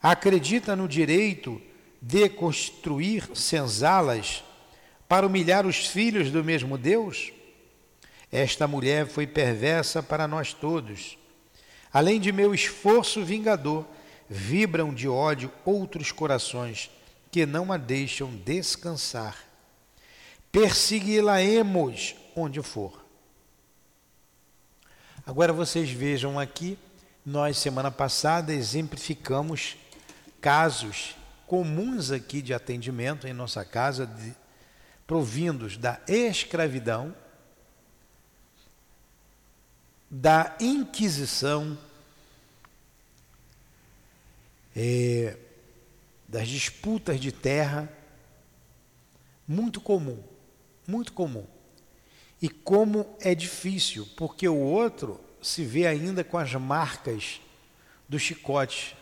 Acredita 0.02 0.76
no 0.76 0.86
direito 0.86 1.60
de 2.00 2.28
construir 2.28 3.30
senzalas 3.34 4.44
para 5.08 5.26
humilhar 5.26 5.66
os 5.66 5.86
filhos 5.86 6.30
do 6.30 6.44
mesmo 6.44 6.76
Deus? 6.76 7.32
Esta 8.30 8.66
mulher 8.66 9.06
foi 9.06 9.26
perversa 9.26 10.02
para 10.02 10.26
nós 10.26 10.52
todos. 10.52 11.16
Além 11.92 12.20
de 12.20 12.32
meu 12.32 12.52
esforço 12.52 13.24
vingador, 13.24 13.86
vibram 14.28 14.92
de 14.92 15.08
ódio 15.08 15.50
outros 15.64 16.10
corações 16.10 16.90
que 17.30 17.46
não 17.46 17.72
a 17.72 17.76
deixam 17.76 18.34
descansar. 18.44 19.38
Persegui-la-emos 20.50 22.16
onde 22.34 22.62
for. 22.62 23.03
Agora 25.26 25.54
vocês 25.54 25.90
vejam 25.90 26.38
aqui, 26.38 26.78
nós 27.24 27.56
semana 27.56 27.90
passada 27.90 28.52
exemplificamos 28.52 29.74
casos 30.38 31.16
comuns 31.46 32.10
aqui 32.10 32.42
de 32.42 32.52
atendimento 32.52 33.26
em 33.26 33.32
nossa 33.32 33.64
casa, 33.64 34.06
de, 34.06 34.34
provindos 35.06 35.78
da 35.78 35.98
escravidão, 36.06 37.16
da 40.10 40.54
Inquisição, 40.60 41.78
é, 44.76 45.38
das 46.28 46.46
disputas 46.48 47.18
de 47.18 47.32
terra, 47.32 47.88
muito 49.48 49.80
comum, 49.80 50.22
muito 50.86 51.14
comum. 51.14 51.53
E 52.44 52.48
como 52.50 53.06
é 53.20 53.34
difícil, 53.34 54.06
porque 54.18 54.46
o 54.46 54.58
outro 54.58 55.18
se 55.40 55.64
vê 55.64 55.86
ainda 55.86 56.22
com 56.22 56.36
as 56.36 56.52
marcas 56.52 57.40
do 58.06 58.18
chicote, 58.18 58.94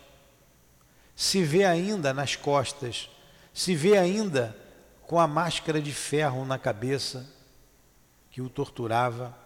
se 1.16 1.42
vê 1.42 1.64
ainda 1.64 2.14
nas 2.14 2.36
costas, 2.36 3.10
se 3.52 3.74
vê 3.74 3.98
ainda 3.98 4.56
com 5.08 5.18
a 5.18 5.26
máscara 5.26 5.82
de 5.82 5.92
ferro 5.92 6.44
na 6.44 6.56
cabeça 6.56 7.28
que 8.30 8.40
o 8.40 8.48
torturava, 8.48 9.36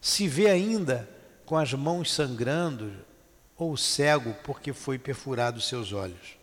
se 0.00 0.26
vê 0.26 0.50
ainda 0.50 1.08
com 1.46 1.56
as 1.56 1.72
mãos 1.74 2.12
sangrando 2.12 2.92
ou 3.56 3.76
cego 3.76 4.34
porque 4.42 4.72
foi 4.72 4.98
perfurado 4.98 5.60
seus 5.60 5.92
olhos. 5.92 6.36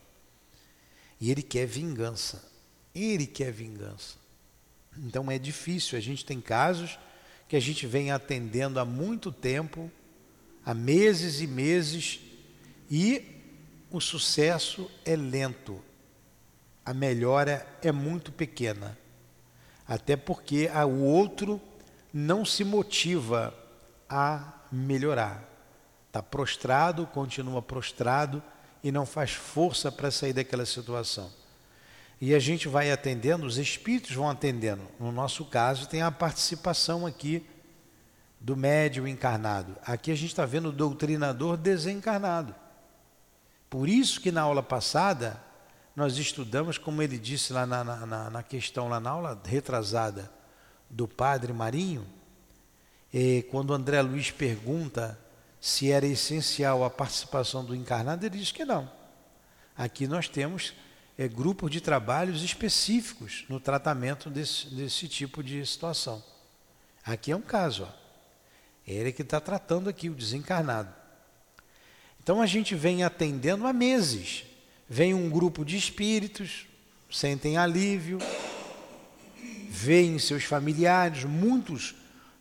E 1.20 1.30
ele 1.30 1.43
quer 1.43 1.66
vingança. 1.66 2.49
Ele 2.95 3.28
quer 3.28 3.51
vingança. 3.51 4.24
Então 4.98 5.30
é 5.32 5.38
difícil. 5.38 5.98
A 5.98 6.02
gente 6.02 6.26
tem 6.26 6.39
casos 6.39 6.98
que 7.48 7.56
a 7.56 7.60
gente 7.60 7.86
vem 7.86 8.12
atendendo 8.12 8.80
há 8.80 8.86
muito 8.86 9.32
tempo, 9.32 9.91
há 10.66 10.74
meses 10.74 11.41
e 11.41 11.48
meses, 11.48 12.20
e 12.89 13.24
o 13.91 14.00
sucesso 14.00 14.89
é 15.04 15.16
lento. 15.16 15.82
A 16.84 16.93
melhora 16.93 17.66
é 17.82 17.91
muito 17.91 18.32
pequena. 18.32 18.98
Até 19.88 20.16
porque 20.16 20.68
o 20.68 21.04
outro 21.04 21.62
não 22.14 22.46
se 22.46 22.64
motiva 22.64 23.54
a 24.10 24.54
melhorar. 24.72 25.43
Está 26.08 26.22
prostrado, 26.24 27.06
continua 27.08 27.62
prostrado 27.62 28.41
e 28.84 28.91
não 28.91 29.06
faz 29.06 29.32
força 29.32 29.91
para 29.91 30.12
sair 30.12 30.34
daquela 30.34 30.66
situação. 30.66 31.32
E 32.20 32.34
a 32.34 32.39
gente 32.39 32.68
vai 32.68 32.91
atendendo, 32.91 33.45
os 33.45 33.57
espíritos 33.57 34.16
vão 34.16 34.30
atendendo. 34.30 34.84
No 34.99 35.11
nosso 35.11 35.45
caso, 35.45 35.88
tem 35.88 36.01
a 36.01 36.11
participação 36.11 37.05
aqui 37.05 37.45
do 38.39 38.55
médium 38.55 39.07
encarnado. 39.07 39.76
Aqui 39.84 40.11
a 40.11 40.16
gente 40.16 40.30
está 40.30 40.45
vendo 40.45 40.70
o 40.70 40.72
doutrinador 40.72 41.57
desencarnado. 41.57 42.55
Por 43.70 43.89
isso 43.89 44.22
que 44.22 44.32
na 44.32 44.41
aula 44.41 44.63
passada 44.63 45.41
nós 45.95 46.18
estudamos, 46.18 46.78
como 46.78 47.01
ele 47.01 47.18
disse 47.18 47.51
lá 47.51 47.66
na, 47.66 47.84
na, 47.84 48.30
na 48.30 48.43
questão, 48.43 48.88
lá 48.88 48.99
na 48.99 49.09
aula 49.09 49.41
retrasada 49.45 50.32
do 50.89 51.07
Padre 51.07 51.51
Marinho, 51.53 52.05
quando 53.49 53.74
André 53.74 54.01
Luiz 54.01 54.30
pergunta 54.30 55.20
se 55.59 55.91
era 55.91 56.05
essencial 56.05 56.84
a 56.84 56.89
participação 56.89 57.66
do 57.66 57.76
encarnado, 57.76 58.26
ele 58.26 58.38
diz 58.38 58.51
que 58.51 58.63
não. 58.63 58.89
Aqui 59.76 60.05
nós 60.07 60.30
temos 60.30 60.74
é, 61.18 61.28
grupos 61.28 61.72
de 61.72 61.80
trabalhos 61.80 62.43
específicos 62.43 63.45
no 63.47 63.59
tratamento 63.59 64.30
desse, 64.30 64.68
desse 64.68 65.07
tipo 65.07 65.43
de 65.43 65.66
situação. 65.66 66.24
Aqui 67.03 67.32
é 67.32 67.36
um 67.36 67.41
caso, 67.41 67.84
ó. 67.84 67.89
ele 68.86 69.11
que 69.11 69.22
está 69.22 69.39
tratando 69.39 69.89
aqui, 69.89 70.09
o 70.09 70.16
desencarnado. 70.16 70.93
Então 72.22 72.41
a 72.41 72.45
gente 72.45 72.74
vem 72.74 73.03
atendendo 73.03 73.68
há 73.68 73.74
meses. 73.74 74.45
Vem 74.89 75.13
um 75.13 75.30
grupo 75.30 75.63
de 75.63 75.78
espíritos, 75.78 76.68
sentem 77.09 77.57
alívio, 77.57 78.20
veem 79.70 80.20
seus 80.20 80.43
familiares, 80.43 81.24
muitos 81.24 81.95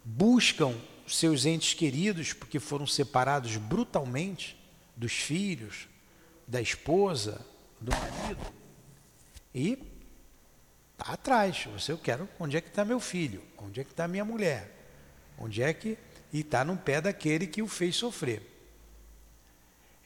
buscam 0.05 0.75
seus 1.07 1.45
entes 1.45 1.75
queridos, 1.75 2.33
porque 2.33 2.59
foram 2.59 2.87
separados 2.87 3.57
brutalmente 3.57 4.57
dos 4.97 5.13
filhos, 5.13 5.89
da 6.47 6.61
esposa, 6.61 7.45
do 7.81 7.93
marido. 7.93 8.64
E 9.55 9.79
está 10.93 11.13
atrás. 11.13 11.67
Você, 11.73 11.93
eu 11.93 11.99
quero, 11.99 12.29
onde 12.39 12.57
é 12.57 12.61
que 12.61 12.69
está 12.69 12.85
meu 12.85 12.99
filho? 12.99 13.43
Onde 13.59 13.81
é 13.81 13.85
que 13.85 13.91
está 13.91 14.09
minha 14.09 14.25
mulher? 14.25 14.71
Onde 15.39 15.63
é 15.63 15.73
que. 15.73 15.97
E 16.33 16.41
está 16.41 16.65
no 16.65 16.77
pé 16.77 17.01
daquele 17.01 17.47
que 17.47 17.63
o 17.63 17.69
fez 17.69 17.95
sofrer. 17.95 18.43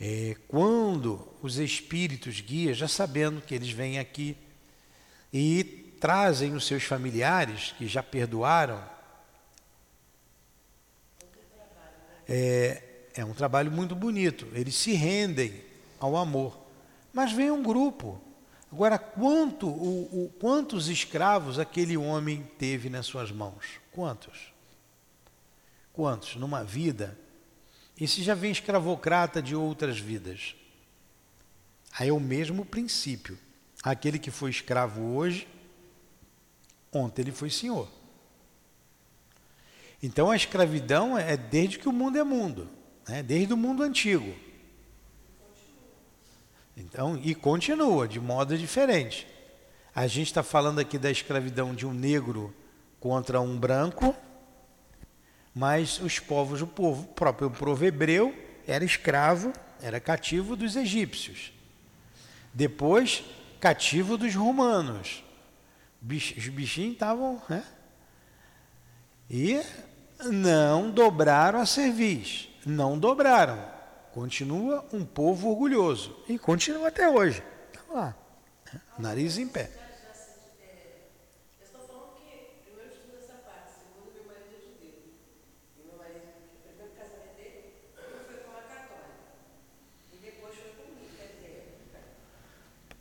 É, 0.01 0.37
quando 0.47 1.27
os 1.43 1.59
espíritos 1.59 2.41
guias, 2.41 2.77
já 2.77 2.87
sabendo 2.87 3.41
que 3.41 3.55
eles 3.55 3.71
vêm 3.71 3.99
aqui 3.99 4.37
e 5.33 5.65
trazem 6.01 6.55
os 6.55 6.67
seus 6.67 6.85
familiares 6.85 7.73
que 7.77 7.89
já 7.89 8.03
perdoaram, 8.03 8.83
é, 12.29 12.83
é 13.15 13.25
um 13.25 13.33
trabalho 13.33 13.73
muito 13.73 13.97
bonito. 13.97 14.47
Eles 14.53 14.75
se 14.75 14.93
rendem 14.93 15.65
ao 15.99 16.17
amor. 16.17 16.57
Mas 17.13 17.33
vem 17.33 17.51
um 17.51 17.63
grupo. 17.63 18.21
Agora, 18.71 18.99
quanto, 18.99 19.67
o, 19.67 20.25
o, 20.25 20.33
quantos 20.39 20.89
escravos 20.89 21.59
aquele 21.59 21.97
homem 21.97 22.47
teve 22.59 22.91
nas 22.91 23.07
suas 23.07 23.31
mãos? 23.31 23.81
Quantos? 23.91 24.53
Quantos? 25.93 26.37
Numa 26.37 26.63
vida. 26.63 27.19
Esse 27.99 28.23
já 28.23 28.35
vem 28.35 28.53
escravocrata 28.53 29.41
de 29.41 29.57
outras 29.57 29.99
vidas. 29.99 30.55
Aí 31.99 32.09
é 32.09 32.13
o 32.13 32.21
mesmo 32.21 32.65
princípio. 32.65 33.39
Aquele 33.83 34.19
que 34.19 34.31
foi 34.31 34.51
escravo 34.51 35.17
hoje, 35.17 35.49
ontem 36.93 37.23
ele 37.23 37.33
foi 37.33 37.49
senhor. 37.49 37.89
Então 40.03 40.31
a 40.31 40.37
escravidão 40.37 41.19
é 41.19 41.37
desde 41.37 41.79
que 41.79 41.89
o 41.89 41.93
mundo 41.93 42.19
é 42.19 42.25
mundo, 42.25 42.69
né? 43.09 43.23
desde 43.23 43.53
o 43.53 43.57
mundo 43.57 43.83
antigo. 43.83 44.35
Então, 46.79 47.19
e 47.25 47.35
continua 47.35 48.07
de 48.07 48.21
modo 48.21 48.57
diferente. 48.57 49.27
A 49.93 50.07
gente 50.07 50.29
está 50.29 50.45
falando 50.45 50.79
aqui 50.79 50.97
da 50.97 51.11
escravidão 51.11 51.75
de 51.75 51.85
um 51.85 51.93
negro 51.93 52.55
contra 53.01 53.41
um 53.41 53.59
branco, 53.59 54.15
mas 55.53 56.01
os 56.01 56.21
povos, 56.21 56.63
o 56.63 56.69
povo, 56.69 57.03
o 57.03 57.15
próprio 57.15 57.51
povo 57.51 57.85
hebreu 57.85 58.33
era 58.65 58.85
escravo, 58.85 59.53
era 59.83 59.99
cativo 59.99 60.55
dos 60.55 60.77
egípcios. 60.77 61.53
Depois, 62.55 63.25
cativo 63.59 64.17
dos 64.17 64.37
romanos. 64.37 65.25
Os 66.01 66.49
bichinhos 66.49 66.93
estavam, 66.93 67.43
né? 67.49 67.65
E 69.29 69.61
não 70.27 70.93
dobraram 70.93 71.61
a 71.61 71.67
cerviz, 71.67 72.49
não 72.65 72.97
dobraram. 72.97 73.78
Continua 74.19 74.85
um 74.93 75.05
povo 75.05 75.49
orgulhoso 75.49 76.25
e 76.29 76.37
continua 76.37 76.89
até 76.89 77.09
hoje. 77.09 77.41
Tá 77.73 77.81
lá, 77.89 78.17
nariz 78.99 79.39
em 79.39 79.47
pé. 79.47 79.71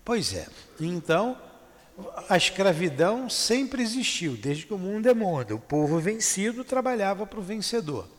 Pois 0.05 0.35
é. 0.35 0.47
Então, 0.79 1.35
a 2.29 2.37
escravidão 2.37 3.27
sempre 3.27 3.81
existiu, 3.81 4.37
desde 4.37 4.67
que 4.67 4.73
o 4.75 4.77
mundo 4.77 5.09
é 5.09 5.15
mundo. 5.15 5.55
O 5.55 5.59
povo 5.59 5.97
vencido 5.97 6.63
trabalhava 6.63 7.25
para 7.25 7.39
o 7.39 7.43
vencedor. 7.43 8.16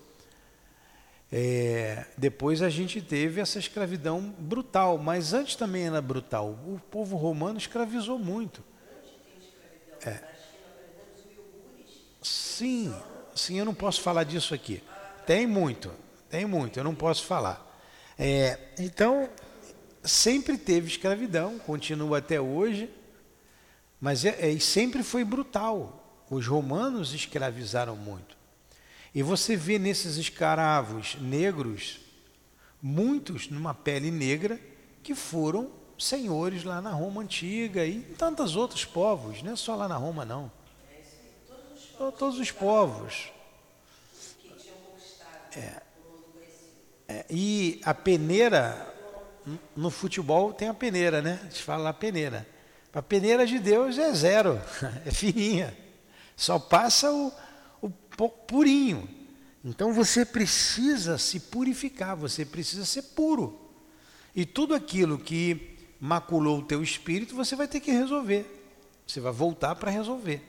É, 1.31 2.07
depois 2.16 2.62
a 2.62 2.70
gente 2.70 3.03
teve 3.03 3.41
essa 3.41 3.59
escravidão 3.59 4.35
brutal, 4.39 4.97
mas 4.97 5.35
antes 5.35 5.57
também 5.57 5.87
era 5.87 6.01
brutal. 6.01 6.59
O 6.66 6.81
povo 6.91 7.16
romano 7.16 7.59
escravizou 7.59 8.18
muito. 8.18 8.64
É. 10.05 10.20
Sim, 12.22 12.95
sim, 13.35 13.59
eu 13.59 13.64
não 13.64 13.74
posso 13.74 14.01
falar 14.01 14.24
disso 14.24 14.55
aqui. 14.55 14.83
Tem 15.26 15.47
muito, 15.47 15.93
tem 16.31 16.47
muito, 16.47 16.79
eu 16.79 16.85
não 16.85 16.95
posso 16.95 17.24
falar. 17.24 17.66
É, 18.18 18.59
então, 18.79 19.29
sempre 20.03 20.57
teve 20.57 20.89
escravidão, 20.89 21.59
continua 21.59 22.18
até 22.18 22.41
hoje, 22.41 22.91
mas 24.01 24.24
é, 24.24 24.51
é, 24.51 24.59
sempre 24.59 25.03
foi 25.03 25.24
brutal. 25.24 26.24
Os 26.31 26.47
romanos 26.47 27.12
escravizaram 27.12 27.97
muito. 27.97 28.38
E 29.15 29.23
você 29.23 29.57
vê 29.57 29.79
nesses 29.79 30.17
escravos 30.17 31.17
negros, 31.21 32.01
muitos 32.81 33.49
numa 33.49 33.75
pele 33.75 34.11
negra, 34.11 34.61
que 35.03 35.15
foram 35.15 35.71
senhores 35.99 36.65
lá 36.65 36.81
na 36.81 36.91
Roma 36.91 37.23
antiga 37.23 37.85
e 37.85 38.01
tantos 38.01 38.55
outros 38.55 38.85
povos, 38.85 39.43
não 39.43 39.53
é 39.53 39.57
só 39.57 39.75
lá 39.75 39.89
na 39.89 39.97
Roma, 39.97 40.25
não. 40.25 40.51
Todos 41.97 42.39
os 42.39 42.51
povos. 42.51 43.33
É. 45.57 45.83
É, 47.09 47.25
e 47.31 47.81
a 47.85 47.95
peneira 47.95 48.95
no 49.75 49.91
futebol 49.91 50.53
tem 50.53 50.69
a 50.69 50.75
peneira, 50.75 51.23
né? 51.23 51.39
A 51.41 51.45
gente 51.45 51.63
fala 51.63 51.89
a 51.89 51.95
peneira. 51.95 52.47
A 52.93 53.03
peneira 53.03 53.47
de 53.47 53.59
Deus 53.59 53.97
é 53.97 54.13
zero, 54.13 54.61
é 55.07 55.11
fininha. 55.11 55.77
Só 56.37 56.59
passa 56.59 57.11
o 57.11 57.33
purinho. 58.27 59.07
Então 59.62 59.93
você 59.93 60.25
precisa 60.25 61.19
se 61.19 61.39
purificar, 61.39 62.16
você 62.16 62.45
precisa 62.45 62.87
ser 62.87 63.03
puro. 63.03 63.61
E 64.35 64.47
tudo 64.47 64.75
aquilo 64.75 65.19
que 65.19 65.77
maculou 66.01 66.61
o 66.61 66.64
teu 66.64 66.83
espírito, 66.83 67.35
você 67.35 67.55
vai 67.55 67.69
ter 67.69 67.81
que 67.81 67.91
resolver. 67.91 68.47
Você 69.07 69.21
vai 69.21 69.33
voltar 69.33 69.75
para 69.75 69.91
resolver. 69.91 70.43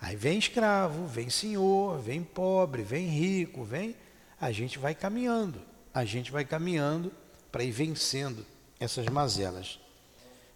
Aí 0.00 0.16
vem 0.16 0.38
escravo, 0.38 1.06
vem 1.06 1.30
senhor, 1.30 2.00
vem 2.00 2.22
pobre, 2.22 2.82
vem 2.82 3.06
rico, 3.06 3.62
vem. 3.62 3.94
A 4.40 4.50
gente 4.50 4.78
vai 4.78 4.94
caminhando 4.94 5.60
a 5.98 6.04
gente 6.04 6.30
vai 6.30 6.44
caminhando 6.44 7.12
para 7.50 7.64
ir 7.64 7.72
vencendo 7.72 8.46
essas 8.78 9.06
mazelas. 9.06 9.80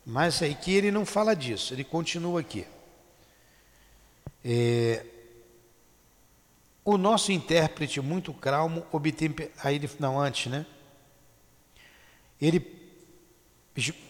Mas 0.04 0.42
aqui 0.42 0.72
ele 0.72 0.90
não 0.90 1.04
fala 1.04 1.34
disso, 1.34 1.74
ele 1.74 1.84
continua 1.84 2.40
aqui. 2.40 2.64
É, 4.44 5.04
o 6.94 6.98
nosso 6.98 7.32
intérprete 7.32 8.00
muito 8.00 8.32
calmo 8.32 8.86
obtém. 8.92 9.34
Aí 9.62 9.76
ele, 9.76 9.90
não, 9.98 10.20
antes, 10.20 10.50
né? 10.50 10.66
Ele, 12.40 12.64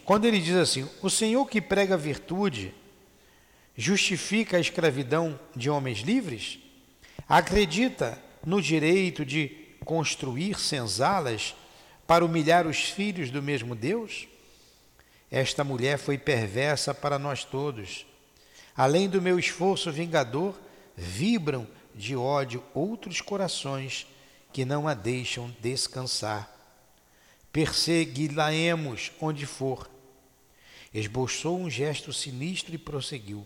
quando 0.05 0.25
ele 0.25 0.39
diz 0.39 0.55
assim: 0.55 0.89
O 1.01 1.09
Senhor 1.09 1.45
que 1.47 1.61
prega 1.61 1.95
virtude 1.97 2.73
justifica 3.75 4.57
a 4.57 4.59
escravidão 4.59 5.39
de 5.55 5.69
homens 5.69 5.99
livres? 5.99 6.59
Acredita 7.27 8.21
no 8.45 8.61
direito 8.61 9.25
de 9.25 9.49
construir 9.85 10.59
senzalas 10.59 11.55
para 12.05 12.25
humilhar 12.25 12.67
os 12.67 12.83
filhos 12.83 13.29
do 13.29 13.41
mesmo 13.41 13.75
Deus? 13.75 14.27
Esta 15.31 15.63
mulher 15.63 15.97
foi 15.97 16.17
perversa 16.17 16.93
para 16.93 17.17
nós 17.17 17.43
todos. 17.43 18.05
Além 18.75 19.07
do 19.07 19.21
meu 19.21 19.39
esforço 19.39 19.91
vingador, 19.91 20.59
vibram 20.95 21.67
de 21.95 22.15
ódio 22.15 22.63
outros 22.73 23.21
corações 23.21 24.07
que 24.51 24.65
não 24.65 24.87
a 24.87 24.93
deixam 24.93 25.53
descansar. 25.59 26.51
Persegui-la-emos 27.51 29.11
onde 29.19 29.45
for. 29.45 29.89
Esboçou 30.93 31.59
um 31.59 31.69
gesto 31.69 32.13
sinistro 32.13 32.73
e 32.75 32.77
prosseguiu. 32.77 33.45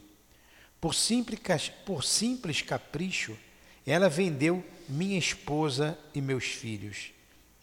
Por 0.79 0.93
simples, 0.93 1.69
por 1.85 2.03
simples 2.03 2.61
capricho, 2.61 3.37
ela 3.85 4.09
vendeu 4.09 4.63
minha 4.87 5.17
esposa 5.17 5.97
e 6.13 6.21
meus 6.21 6.45
filhos. 6.45 7.11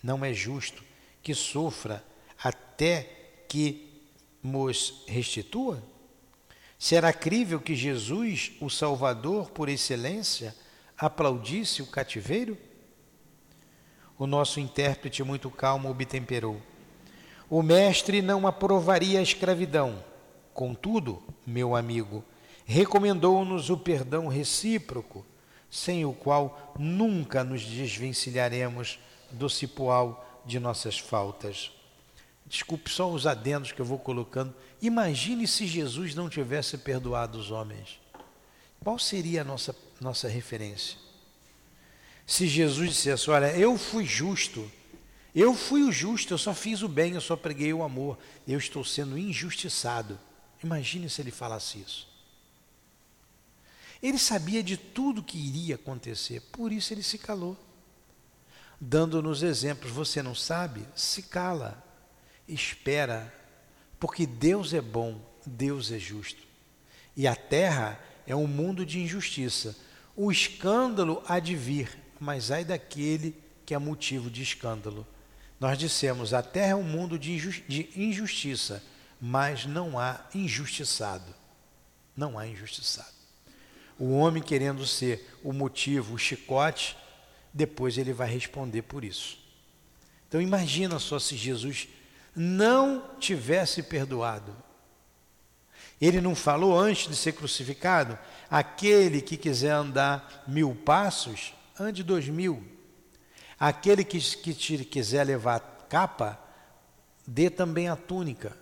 Não 0.02 0.24
é 0.24 0.32
justo 0.32 0.82
que 1.22 1.34
sofra 1.34 2.04
até 2.42 3.02
que 3.48 3.90
nos 4.42 5.04
restitua? 5.06 5.82
Será 6.78 7.12
crível 7.12 7.60
que 7.60 7.74
Jesus, 7.74 8.52
o 8.60 8.68
Salvador 8.68 9.50
por 9.50 9.68
excelência, 9.68 10.54
aplaudisse 11.04 11.82
o 11.82 11.86
cativeiro? 11.86 12.56
O 14.18 14.26
nosso 14.26 14.60
intérprete, 14.60 15.22
muito 15.22 15.50
calmo, 15.50 15.90
obtemperou. 15.90 16.60
O 17.50 17.62
Mestre 17.62 18.22
não 18.22 18.46
aprovaria 18.46 19.18
a 19.18 19.22
escravidão. 19.22 20.02
Contudo, 20.52 21.22
meu 21.46 21.74
amigo, 21.74 22.24
recomendou-nos 22.64 23.70
o 23.70 23.76
perdão 23.76 24.28
recíproco 24.28 25.26
sem 25.70 26.04
o 26.04 26.12
qual 26.12 26.72
nunca 26.78 27.42
nos 27.42 27.62
desvencilharemos 27.62 28.98
do 29.30 29.50
cipoal 29.50 30.42
de 30.46 30.60
nossas 30.60 30.98
faltas. 30.98 31.72
Desculpe 32.46 32.88
só 32.90 33.10
os 33.10 33.26
adendos 33.26 33.72
que 33.72 33.80
eu 33.80 33.84
vou 33.84 33.98
colocando. 33.98 34.54
Imagine 34.80 35.48
se 35.48 35.66
Jesus 35.66 36.14
não 36.14 36.28
tivesse 36.28 36.78
perdoado 36.78 37.38
os 37.38 37.50
homens. 37.50 37.98
Qual 38.82 38.98
seria 38.98 39.40
a 39.40 39.44
nossa, 39.44 39.74
nossa 40.00 40.28
referência? 40.28 40.98
Se 42.26 42.46
Jesus 42.46 42.90
dissesse: 42.90 43.30
Olha, 43.30 43.56
eu 43.56 43.76
fui 43.76 44.04
justo, 44.04 44.70
eu 45.34 45.54
fui 45.54 45.82
o 45.82 45.92
justo, 45.92 46.32
eu 46.32 46.38
só 46.38 46.54
fiz 46.54 46.82
o 46.82 46.88
bem, 46.88 47.14
eu 47.14 47.20
só 47.20 47.36
preguei 47.36 47.72
o 47.72 47.82
amor, 47.82 48.18
eu 48.46 48.58
estou 48.58 48.84
sendo 48.84 49.18
injustiçado. 49.18 50.18
Imagine 50.62 51.10
se 51.10 51.20
ele 51.20 51.30
falasse 51.30 51.78
isso. 51.78 52.08
Ele 54.02 54.18
sabia 54.18 54.62
de 54.62 54.76
tudo 54.76 55.22
que 55.22 55.38
iria 55.38 55.74
acontecer, 55.76 56.40
por 56.52 56.72
isso 56.72 56.92
ele 56.92 57.02
se 57.02 57.18
calou. 57.18 57.56
Dando-nos 58.80 59.42
exemplos, 59.42 59.90
você 59.90 60.22
não 60.22 60.34
sabe? 60.34 60.86
Se 60.94 61.22
cala, 61.22 61.82
espera, 62.46 63.32
porque 63.98 64.26
Deus 64.26 64.74
é 64.74 64.80
bom, 64.80 65.18
Deus 65.46 65.90
é 65.90 65.98
justo. 65.98 66.42
E 67.16 67.26
a 67.26 67.34
terra 67.34 67.98
é 68.26 68.34
um 68.34 68.46
mundo 68.46 68.84
de 68.84 69.00
injustiça. 69.00 69.76
O 70.16 70.30
escândalo 70.30 71.22
há 71.26 71.38
de 71.38 71.54
vir, 71.56 71.98
mas 72.20 72.50
ai 72.50 72.64
daquele 72.64 73.36
que 73.66 73.74
é 73.74 73.78
motivo 73.78 74.30
de 74.30 74.42
escândalo. 74.42 75.06
Nós 75.58 75.78
dissemos: 75.78 76.34
a 76.34 76.42
terra 76.42 76.72
é 76.72 76.74
um 76.74 76.82
mundo 76.82 77.18
de 77.18 77.32
injustiça, 77.96 78.82
mas 79.20 79.66
não 79.66 79.98
há 79.98 80.20
injustiçado. 80.34 81.34
Não 82.16 82.38
há 82.38 82.46
injustiçado. 82.46 83.14
O 83.98 84.12
homem 84.12 84.42
querendo 84.42 84.86
ser 84.86 85.38
o 85.42 85.52
motivo, 85.52 86.14
o 86.14 86.18
chicote, 86.18 86.96
depois 87.52 87.96
ele 87.96 88.12
vai 88.12 88.28
responder 88.28 88.82
por 88.82 89.04
isso. 89.04 89.38
Então 90.28 90.40
imagina 90.40 90.98
só 90.98 91.18
se 91.18 91.36
Jesus 91.36 91.88
não 92.34 93.16
tivesse 93.20 93.82
perdoado. 93.82 94.54
Ele 96.00 96.20
não 96.20 96.34
falou 96.34 96.78
antes 96.78 97.08
de 97.08 97.16
ser 97.16 97.32
crucificado? 97.32 98.18
Aquele 98.50 99.20
que 99.20 99.36
quiser 99.36 99.70
andar 99.70 100.44
mil 100.46 100.74
passos, 100.74 101.54
ande 101.78 102.02
dois 102.02 102.28
mil. 102.28 102.62
Aquele 103.58 104.04
que, 104.04 104.18
que 104.18 104.52
te 104.52 104.84
quiser 104.84 105.24
levar 105.24 105.86
capa, 105.88 106.38
dê 107.26 107.48
também 107.48 107.88
a 107.88 107.96
túnica. 107.96 108.56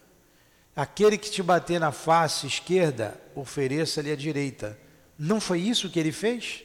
Aquele 0.74 1.18
que 1.18 1.30
te 1.30 1.42
bater 1.42 1.80
na 1.80 1.92
face 1.92 2.46
esquerda, 2.46 3.20
ofereça-lhe 3.34 4.12
a 4.12 4.16
direita. 4.16 4.78
Não 5.18 5.40
foi 5.40 5.60
isso 5.60 5.90
que 5.90 5.98
ele 5.98 6.12
fez? 6.12 6.62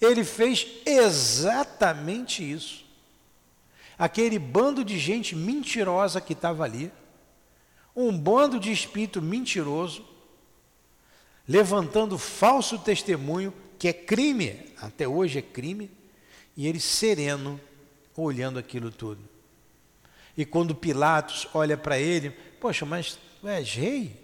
Ele 0.00 0.24
fez 0.24 0.66
exatamente 0.84 2.48
isso. 2.48 2.84
Aquele 3.98 4.38
bando 4.38 4.84
de 4.84 4.98
gente 4.98 5.34
mentirosa 5.34 6.20
que 6.20 6.34
estava 6.34 6.64
ali, 6.64 6.92
um 7.96 8.16
bando 8.16 8.60
de 8.60 8.70
espírito 8.70 9.22
mentiroso, 9.22 10.04
levantando 11.48 12.18
falso 12.18 12.78
testemunho, 12.78 13.52
que 13.78 13.88
é 13.88 13.92
crime, 13.92 14.72
até 14.80 15.08
hoje 15.08 15.38
é 15.38 15.42
crime, 15.42 15.90
e 16.54 16.66
ele 16.66 16.78
sereno, 16.78 17.58
olhando 18.14 18.58
aquilo 18.58 18.90
tudo. 18.90 19.20
E 20.36 20.44
quando 20.44 20.74
Pilatos 20.74 21.48
olha 21.54 21.76
para 21.76 21.98
ele, 21.98 22.30
poxa, 22.60 22.84
mas 22.84 23.18
tu 23.40 23.48
és 23.48 23.74
rei? 23.74 24.14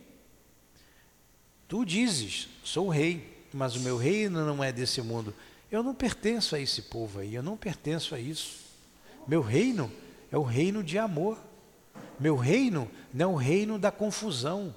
Tu 1.67 1.85
dizes, 1.87 2.49
sou 2.63 2.89
rei, 2.89 3.47
mas 3.53 3.77
o 3.77 3.81
meu 3.81 3.97
reino 3.97 4.45
não 4.45 4.63
é 4.63 4.71
desse 4.71 5.01
mundo. 5.01 5.35
Eu 5.71 5.83
não 5.83 5.95
pertenço 5.95 6.55
a 6.55 6.61
esse 6.61 6.83
povo 6.83 7.21
aí, 7.21 7.35
eu 7.35 7.43
não 7.43 7.57
pertenço 7.57 8.15
a 8.15 8.21
isso. 8.21 8.61
Meu 9.27 9.41
reino 9.41 9.91
é 10.31 10.37
o 10.37 10.43
reino 10.43 10.83
de 10.83 10.99
amor. 10.99 11.39
Meu 12.23 12.37
reino 12.37 12.89
não 13.13 13.33
é 13.33 13.35
o 13.35 13.37
reino 13.37 13.81
da 13.81 13.91
confusão. 13.91 14.73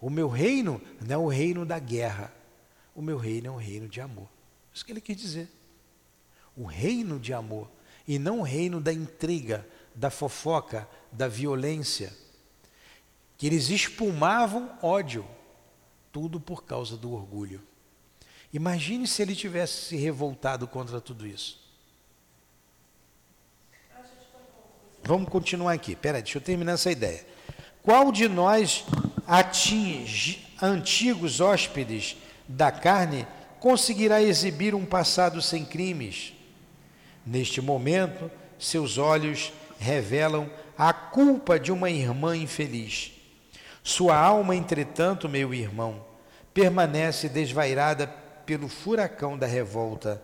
O 0.00 0.08
meu 0.08 0.30
reino 0.30 0.80
não 0.98 1.14
é 1.14 1.18
o 1.18 1.28
reino 1.28 1.66
da 1.66 1.78
guerra. 1.78 2.32
O 2.94 3.02
meu 3.02 3.18
reino 3.18 3.48
é 3.48 3.50
o 3.50 3.56
reino 3.56 3.86
de 3.86 4.00
amor. 4.00 4.30
Isso 4.72 4.82
que 4.82 4.90
ele 4.90 5.02
quis 5.02 5.14
dizer. 5.14 5.50
O 6.56 6.64
reino 6.64 7.20
de 7.20 7.34
amor. 7.34 7.70
E 8.08 8.18
não 8.18 8.40
o 8.40 8.42
reino 8.42 8.80
da 8.80 8.90
intriga, 8.90 9.68
da 9.94 10.08
fofoca, 10.08 10.88
da 11.12 11.28
violência. 11.28 12.16
Que 13.36 13.46
eles 13.46 13.68
espumavam 13.68 14.72
ódio. 14.80 15.26
Tudo 16.10 16.40
por 16.40 16.64
causa 16.64 16.96
do 16.96 17.12
orgulho. 17.12 17.60
Imagine 18.54 19.06
se 19.06 19.20
ele 19.20 19.36
tivesse 19.36 19.88
se 19.88 19.96
revoltado 19.96 20.66
contra 20.66 20.98
tudo 20.98 21.26
isso. 21.26 21.62
Vamos 25.06 25.28
continuar 25.28 25.72
aqui. 25.72 25.94
Peraí, 25.94 26.22
deixa 26.22 26.38
eu 26.38 26.42
terminar 26.42 26.72
essa 26.72 26.90
ideia. 26.90 27.20
Qual 27.82 28.10
de 28.10 28.26
nós 28.26 28.84
atinge 29.26 30.46
antigos 30.62 31.40
hóspedes 31.40 32.16
da 32.48 32.72
carne 32.72 33.26
conseguirá 33.60 34.22
exibir 34.22 34.74
um 34.74 34.86
passado 34.86 35.42
sem 35.42 35.62
crimes? 35.62 36.32
Neste 37.26 37.60
momento, 37.60 38.30
seus 38.58 38.96
olhos 38.96 39.52
revelam 39.78 40.48
a 40.76 40.92
culpa 40.94 41.60
de 41.60 41.70
uma 41.70 41.90
irmã 41.90 42.34
infeliz. 42.34 43.12
Sua 43.82 44.16
alma, 44.16 44.56
entretanto, 44.56 45.28
meu 45.28 45.52
irmão, 45.52 46.02
permanece 46.54 47.28
desvairada 47.28 48.06
pelo 48.46 48.68
furacão 48.68 49.36
da 49.36 49.46
revolta. 49.46 50.22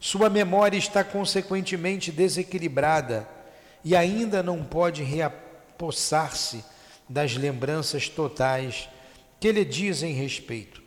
Sua 0.00 0.28
memória 0.28 0.76
está 0.76 1.04
consequentemente 1.04 2.10
desequilibrada 2.10 3.28
e 3.84 3.96
ainda 3.96 4.42
não 4.42 4.62
pode 4.62 5.02
reapossar-se 5.02 6.64
das 7.08 7.34
lembranças 7.34 8.08
totais 8.08 8.88
que 9.38 9.50
lhe 9.50 9.64
dizem 9.64 10.12
respeito. 10.12 10.82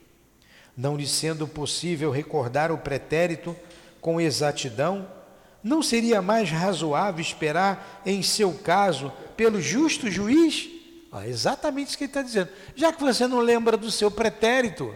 Não 0.76 0.96
lhe 0.96 1.08
sendo 1.08 1.48
possível 1.48 2.12
recordar 2.12 2.72
o 2.72 2.78
pretérito 2.78 3.56
com 4.00 4.20
exatidão, 4.20 5.08
não 5.64 5.82
seria 5.82 6.22
mais 6.22 6.50
razoável 6.50 7.22
esperar, 7.22 8.02
em 8.06 8.22
seu 8.22 8.54
caso, 8.54 9.12
pelo 9.38 9.62
justo 9.62 10.12
juiz? 10.12 10.70
Ah, 11.12 11.28
exatamente 11.28 11.90
isso 11.90 11.98
que 11.98 12.04
ele 12.04 12.10
está 12.10 12.22
dizendo. 12.22 12.50
Já 12.76 12.92
que 12.92 13.02
você 13.02 13.28
não 13.28 13.40
lembra 13.40 13.78
do 13.78 13.90
seu 13.90 14.10
pretérito, 14.10 14.94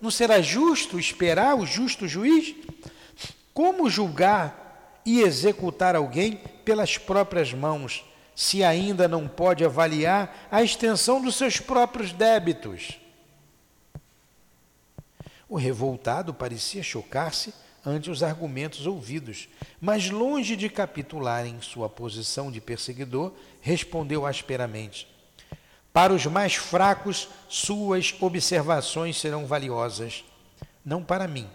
não 0.00 0.10
será 0.10 0.40
justo 0.40 0.98
esperar 0.98 1.54
o 1.54 1.66
justo 1.66 2.08
juiz? 2.08 2.54
Como 3.54 3.90
julgar 3.90 4.61
e 5.04 5.20
executar 5.20 5.96
alguém 5.96 6.36
pelas 6.64 6.98
próprias 6.98 7.52
mãos, 7.52 8.04
se 8.34 8.64
ainda 8.64 9.06
não 9.06 9.28
pode 9.28 9.64
avaliar 9.64 10.48
a 10.50 10.62
extensão 10.62 11.20
dos 11.20 11.36
seus 11.36 11.58
próprios 11.58 12.12
débitos? 12.12 12.98
O 15.48 15.56
revoltado 15.56 16.32
parecia 16.32 16.82
chocar-se 16.82 17.52
ante 17.84 18.10
os 18.10 18.22
argumentos 18.22 18.86
ouvidos, 18.86 19.48
mas 19.80 20.08
longe 20.08 20.56
de 20.56 20.68
capitular 20.68 21.46
em 21.46 21.60
sua 21.60 21.88
posição 21.88 22.50
de 22.50 22.60
perseguidor, 22.60 23.32
respondeu 23.60 24.24
asperamente: 24.24 25.06
Para 25.92 26.12
os 26.12 26.24
mais 26.26 26.54
fracos, 26.54 27.28
suas 27.48 28.14
observações 28.20 29.20
serão 29.20 29.46
valiosas, 29.46 30.24
não 30.84 31.02
para 31.02 31.28
mim, 31.28 31.48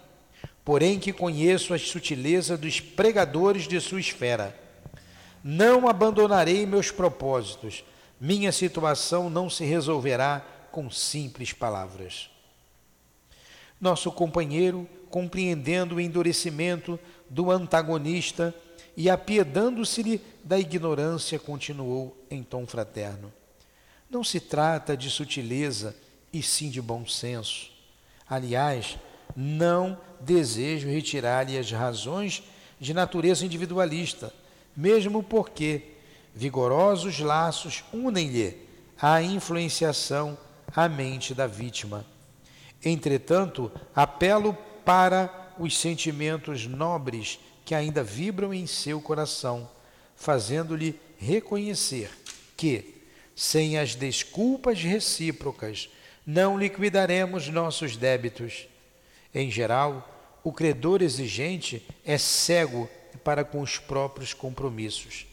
porém 0.67 0.99
que 0.99 1.13
conheço 1.13 1.73
as 1.73 1.83
sutilezas 1.83 2.59
dos 2.59 2.81
pregadores 2.81 3.69
de 3.69 3.79
sua 3.79 4.01
esfera. 4.01 4.53
Não 5.41 5.87
abandonarei 5.87 6.65
meus 6.65 6.91
propósitos, 6.91 7.85
minha 8.19 8.51
situação 8.51 9.29
não 9.29 9.49
se 9.49 9.63
resolverá 9.63 10.45
com 10.69 10.91
simples 10.91 11.53
palavras. 11.53 12.29
Nosso 13.79 14.11
companheiro 14.11 14.85
compreendendo 15.09 15.95
o 15.95 16.01
endurecimento 16.01 16.99
do 17.29 17.49
antagonista 17.49 18.53
e 18.97 19.09
apiedando-se-lhe 19.09 20.19
da 20.43 20.59
ignorância, 20.59 21.39
continuou 21.39 22.13
em 22.29 22.43
tom 22.43 22.67
fraterno. 22.67 23.31
Não 24.09 24.21
se 24.21 24.41
trata 24.41 24.97
de 24.97 25.09
sutileza, 25.09 25.95
e 26.33 26.43
sim 26.43 26.69
de 26.69 26.81
bom 26.81 27.07
senso. 27.07 27.71
Aliás, 28.29 28.97
não 29.33 29.97
desejo 30.19 30.89
retirar-lhe 30.89 31.57
as 31.57 31.71
razões 31.71 32.43
de 32.79 32.93
natureza 32.93 33.45
individualista, 33.45 34.33
mesmo 34.75 35.23
porque 35.23 35.81
vigorosos 36.35 37.19
laços 37.19 37.83
unem-lhe 37.91 38.55
a 39.01 39.21
influenciação 39.21 40.37
à 40.75 40.87
mente 40.87 41.33
da 41.33 41.47
vítima. 41.47 42.05
Entretanto, 42.83 43.71
apelo 43.95 44.55
para 44.85 45.53
os 45.57 45.77
sentimentos 45.77 46.67
nobres 46.67 47.39
que 47.65 47.73
ainda 47.75 48.03
vibram 48.03 48.53
em 48.53 48.67
seu 48.67 49.01
coração, 49.01 49.69
fazendo-lhe 50.15 50.99
reconhecer 51.17 52.09
que, 52.55 53.01
sem 53.35 53.77
as 53.77 53.95
desculpas 53.95 54.81
recíprocas, 54.81 55.89
não 56.25 56.57
liquidaremos 56.57 57.47
nossos 57.49 57.97
débitos. 57.97 58.67
Em 59.37 59.51
geral, 59.51 60.39
o 60.43 60.51
credor 60.51 61.03
exigente 61.03 61.87
é 62.03 62.17
cego 62.17 62.89
para 63.23 63.43
com 63.43 63.61
os 63.61 63.77
próprios 63.77 64.33
compromissos. 64.33 65.27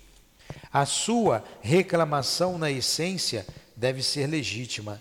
A 0.71 0.85
sua 0.85 1.43
reclamação, 1.63 2.59
na 2.59 2.71
essência, 2.71 3.47
deve 3.75 4.03
ser 4.03 4.27
legítima. 4.27 5.01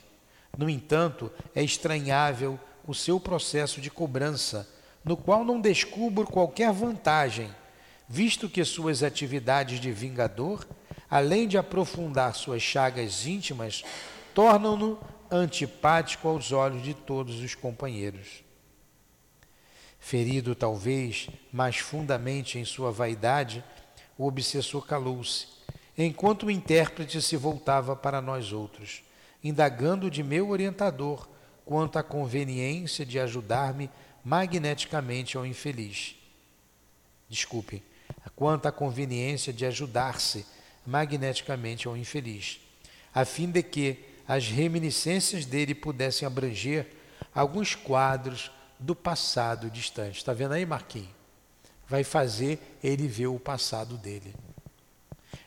No 0.58 0.70
entanto, 0.70 1.30
é 1.54 1.62
estranhável 1.62 2.58
o 2.88 2.94
seu 2.94 3.20
processo 3.20 3.82
de 3.82 3.92
cobrança, 3.92 4.70
no 5.04 5.18
qual 5.18 5.44
não 5.44 5.60
descubro 5.60 6.26
qualquer 6.26 6.72
vantagem, 6.72 7.54
visto 8.08 8.48
que 8.48 8.64
suas 8.64 9.04
atividades 9.04 9.82
de 9.82 9.92
vingador, 9.92 10.66
além 11.10 11.46
de 11.46 11.58
aprofundar 11.58 12.34
suas 12.36 12.62
chagas 12.62 13.28
íntimas, 13.28 13.84
tornam-no 14.34 14.98
antipático 15.30 16.30
aos 16.30 16.54
olhos 16.54 16.82
de 16.82 16.94
todos 16.94 17.42
os 17.42 17.54
companheiros. 17.54 18.44
Ferido 20.04 20.54
talvez 20.54 21.30
mais 21.50 21.78
fundamente 21.78 22.60
em 22.60 22.66
sua 22.66 22.92
vaidade, 22.92 23.64
o 24.18 24.28
obsessor 24.28 24.86
calou-se, 24.86 25.48
enquanto 25.98 26.46
o 26.46 26.52
intérprete 26.52 27.22
se 27.22 27.38
voltava 27.38 27.96
para 27.96 28.22
nós 28.22 28.52
outros, 28.52 29.02
indagando 29.42 30.12
de 30.12 30.22
meu 30.22 30.50
orientador 30.50 31.26
quanto 31.64 31.98
à 31.98 32.04
conveniência 32.04 33.06
de 33.06 33.18
ajudar-me 33.18 33.90
magneticamente 34.26 35.38
ao 35.38 35.46
infeliz. 35.46 36.18
Desculpe, 37.30 37.82
quanto 38.36 38.66
à 38.66 38.74
conveniência 38.74 39.54
de 39.54 39.66
ajudar-se 39.66 40.46
magneticamente 40.86 41.88
ao 41.88 41.96
infeliz, 41.96 42.60
a 43.16 43.24
fim 43.24 43.50
de 43.50 43.64
que 43.64 44.04
as 44.28 44.50
reminiscências 44.50 45.46
dele 45.46 45.74
pudessem 45.74 46.26
abranger 46.26 46.88
alguns 47.34 47.74
quadros 47.74 48.52
do 48.84 48.96
passado 48.96 49.70
distante. 49.70 50.18
Está 50.18 50.34
vendo 50.34 50.54
aí, 50.54 50.66
Marquinhos? 50.66 51.10
Vai 51.88 52.04
fazer 52.04 52.78
ele 52.84 53.08
ver 53.08 53.28
o 53.28 53.40
passado 53.40 53.98
dele. 53.98 54.36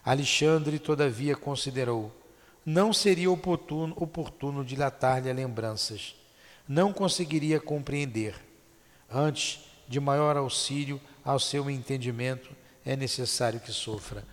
Alexandre, 0.05 0.79
todavia, 0.79 1.37
considerou 1.37 2.13
não 2.67 2.93
seria 2.93 3.31
oportuno, 3.31 3.95
oportuno 3.97 4.65
dilatar-lhe 4.65 5.33
lembranças. 5.33 6.17
Não 6.67 6.93
conseguiria 6.93 7.61
compreender. 7.61 8.35
Antes 9.09 9.61
de 9.87 10.01
maior 10.01 10.37
auxílio 10.37 11.01
ao 11.25 11.39
seu 11.39 11.71
entendimento, 11.71 12.51
é 12.85 12.97
necessário 12.97 13.61
que 13.61 13.71
sofra. 13.71 14.25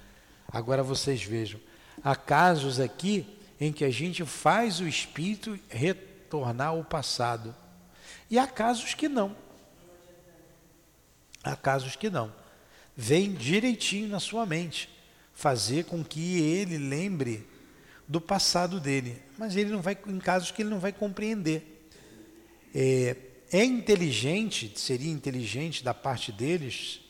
Agora 0.48 0.82
vocês 0.82 1.22
vejam, 1.22 1.60
há 2.04 2.16
casos 2.16 2.80
aqui 2.80 3.38
em 3.62 3.72
que 3.72 3.86
a 3.86 3.92
gente 3.92 4.26
faz 4.26 4.80
o 4.80 4.88
espírito 4.88 5.60
retornar 5.70 6.70
ao 6.70 6.84
passado. 6.84 7.56
E 8.34 8.40
há 8.40 8.48
casos 8.48 8.96
que 8.96 9.08
não. 9.08 9.36
Há 11.44 11.56
casos 11.56 11.96
que 11.96 12.10
não. 12.10 12.34
Vem 12.98 13.32
direitinho 13.32 14.08
na 14.08 14.20
sua 14.20 14.44
mente, 14.44 14.90
fazer 15.36 15.86
com 15.86 16.04
que 16.04 16.42
ele 16.42 16.80
lembre 16.80 17.48
do 18.08 18.20
passado 18.20 18.80
dele. 18.80 19.22
Mas 19.38 19.56
ele 19.56 19.70
não 19.70 19.84
vai, 19.84 19.96
em 20.08 20.18
casos 20.18 20.50
que 20.50 20.64
ele 20.64 20.72
não 20.72 20.80
vai 20.80 20.92
compreender. 20.92 21.88
É, 22.74 23.16
é 23.52 23.64
inteligente, 23.64 24.80
seria 24.80 25.12
inteligente 25.12 25.84
da 25.84 25.94
parte 25.94 26.32
deles, 26.32 27.02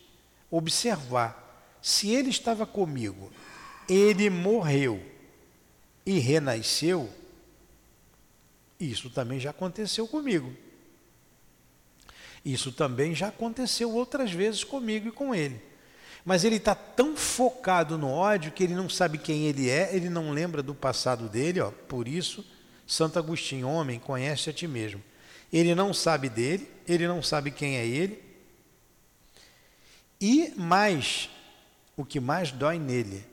observar 0.51 1.71
se 1.81 2.09
ele 2.09 2.31
estava 2.31 2.65
comigo, 2.65 3.31
ele 3.87 4.29
morreu 4.29 5.01
e 6.05 6.19
renasceu, 6.19 7.09
isso 8.77 9.09
também 9.09 9.39
já 9.39 9.51
aconteceu 9.51 10.05
comigo. 10.05 10.53
Isso 12.43 12.71
também 12.71 13.15
já 13.15 13.27
aconteceu 13.29 13.93
outras 13.93 14.31
vezes 14.31 14.63
comigo 14.63 15.07
e 15.07 15.11
com 15.11 15.33
ele. 15.33 15.61
Mas 16.25 16.43
ele 16.43 16.55
está 16.55 16.73
tão 16.73 17.15
focado 17.15 17.97
no 17.97 18.09
ódio 18.09 18.51
que 18.51 18.63
ele 18.63 18.73
não 18.73 18.89
sabe 18.89 19.17
quem 19.17 19.45
ele 19.45 19.69
é, 19.69 19.93
ele 19.95 20.09
não 20.09 20.31
lembra 20.31 20.63
do 20.63 20.73
passado 20.73 21.27
dele, 21.27 21.59
ó. 21.59 21.71
Por 21.71 22.07
isso, 22.07 22.45
Santo 22.87 23.19
Agostinho, 23.19 23.67
homem, 23.67 23.99
conhece 23.99 24.49
a 24.49 24.53
ti 24.53 24.67
mesmo. 24.67 25.01
Ele 25.51 25.75
não 25.75 25.93
sabe 25.93 26.29
dele, 26.29 26.67
ele 26.87 27.07
não 27.07 27.21
sabe 27.21 27.51
quem 27.51 27.77
é 27.77 27.85
ele. 27.85 28.23
E 30.19 30.53
mais, 30.55 31.29
o 31.97 32.05
que 32.05 32.19
mais 32.19 32.51
dói 32.51 32.79
nele, 32.79 33.25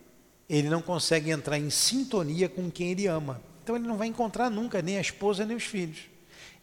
ele 0.48 0.68
não 0.68 0.82
consegue 0.82 1.30
entrar 1.30 1.58
em 1.58 1.70
sintonia 1.70 2.48
com 2.48 2.68
quem 2.68 2.90
ele 2.90 3.06
ama. 3.06 3.40
Então 3.62 3.76
ele 3.76 3.86
não 3.86 3.96
vai 3.96 4.08
encontrar 4.08 4.50
nunca 4.50 4.82
nem 4.82 4.98
a 4.98 5.00
esposa 5.00 5.46
nem 5.46 5.56
os 5.56 5.62
filhos, 5.62 6.09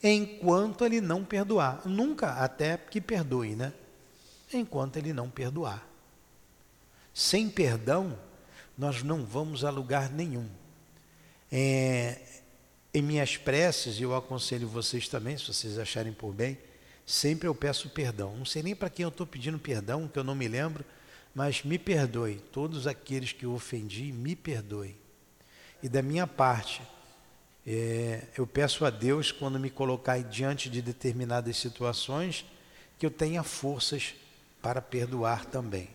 enquanto 0.01 0.85
ele 0.85 1.01
não 1.01 1.23
perdoar. 1.23 1.81
Nunca 1.85 2.33
até 2.33 2.77
que 2.77 3.01
perdoe, 3.01 3.55
né? 3.55 3.73
Enquanto 4.53 4.97
ele 4.97 5.13
não 5.13 5.29
perdoar. 5.29 5.87
Sem 7.13 7.49
perdão, 7.49 8.17
nós 8.77 9.01
não 9.03 9.25
vamos 9.25 9.63
a 9.63 9.69
lugar 9.69 10.11
nenhum. 10.11 10.47
É, 11.51 12.19
em 12.93 13.01
minhas 13.01 13.37
preces, 13.37 13.99
e 13.99 14.03
eu 14.03 14.15
aconselho 14.15 14.67
vocês 14.67 15.07
também, 15.07 15.37
se 15.37 15.45
vocês 15.45 15.77
acharem 15.77 16.13
por 16.13 16.33
bem, 16.33 16.57
sempre 17.05 17.47
eu 17.47 17.55
peço 17.55 17.89
perdão. 17.89 18.35
Não 18.37 18.45
sei 18.45 18.63
nem 18.63 18.75
para 18.75 18.89
quem 18.89 19.03
eu 19.03 19.09
estou 19.09 19.25
pedindo 19.25 19.57
perdão, 19.57 20.07
que 20.07 20.19
eu 20.19 20.23
não 20.23 20.35
me 20.35 20.47
lembro, 20.47 20.85
mas 21.33 21.63
me 21.63 21.77
perdoe, 21.77 22.41
todos 22.51 22.87
aqueles 22.87 23.31
que 23.31 23.45
eu 23.45 23.53
ofendi, 23.53 24.11
me 24.11 24.35
perdoe. 24.35 24.95
E 25.81 25.87
da 25.87 26.01
minha 26.01 26.25
parte, 26.25 26.81
é, 27.69 28.23
eu 28.37 28.47
peço 28.47 28.85
a 28.85 28.89
Deus, 28.89 29.29
quando 29.29 29.59
me 29.59 29.69
colocar 29.69 30.17
diante 30.23 30.69
de 30.69 30.81
determinadas 30.81 31.57
situações, 31.57 32.45
que 32.97 33.05
eu 33.05 33.11
tenha 33.11 33.43
forças 33.43 34.15
para 34.61 34.81
perdoar 34.81 35.43
também. 35.45 35.89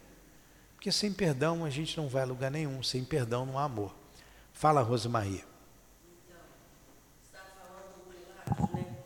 Porque 0.74 0.92
sem 0.92 1.10
perdão 1.10 1.64
a 1.64 1.70
gente 1.70 1.96
não 1.96 2.08
vai 2.08 2.24
a 2.24 2.26
lugar 2.26 2.50
nenhum, 2.50 2.82
sem 2.82 3.02
perdão 3.02 3.46
não 3.46 3.58
há 3.58 3.64
amor. 3.64 3.94
Fala, 4.52 4.82
Rosemaria. 4.82 5.44
Então, 7.30 8.68
né? 8.74 8.96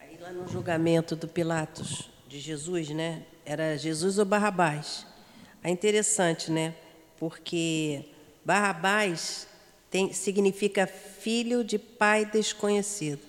Aí 0.00 0.18
lá 0.18 0.32
no 0.32 0.48
julgamento 0.48 1.14
do 1.14 1.28
Pilatos 1.28 2.10
de 2.26 2.40
Jesus, 2.40 2.88
né? 2.88 3.24
Era 3.46 3.78
Jesus 3.78 4.18
ou 4.18 4.24
Barrabás? 4.24 5.06
É 5.62 5.70
interessante, 5.70 6.50
né? 6.50 6.74
Porque 7.18 8.06
Barrabás 8.44 9.46
tem, 9.94 10.12
significa 10.12 10.88
filho 10.88 11.62
de 11.62 11.78
pai 11.78 12.26
desconhecido. 12.26 13.20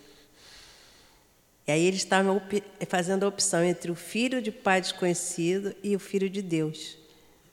E 1.67 1.71
aí 1.71 1.85
eles 1.85 1.99
estavam 1.99 2.41
fazendo 2.89 3.23
a 3.23 3.27
opção 3.27 3.63
entre 3.63 3.91
o 3.91 3.95
filho 3.95 4.41
de 4.41 4.51
pai 4.51 4.81
desconhecido 4.81 5.75
e 5.83 5.95
o 5.95 5.99
filho 5.99 6.27
de 6.27 6.41
Deus. 6.41 6.97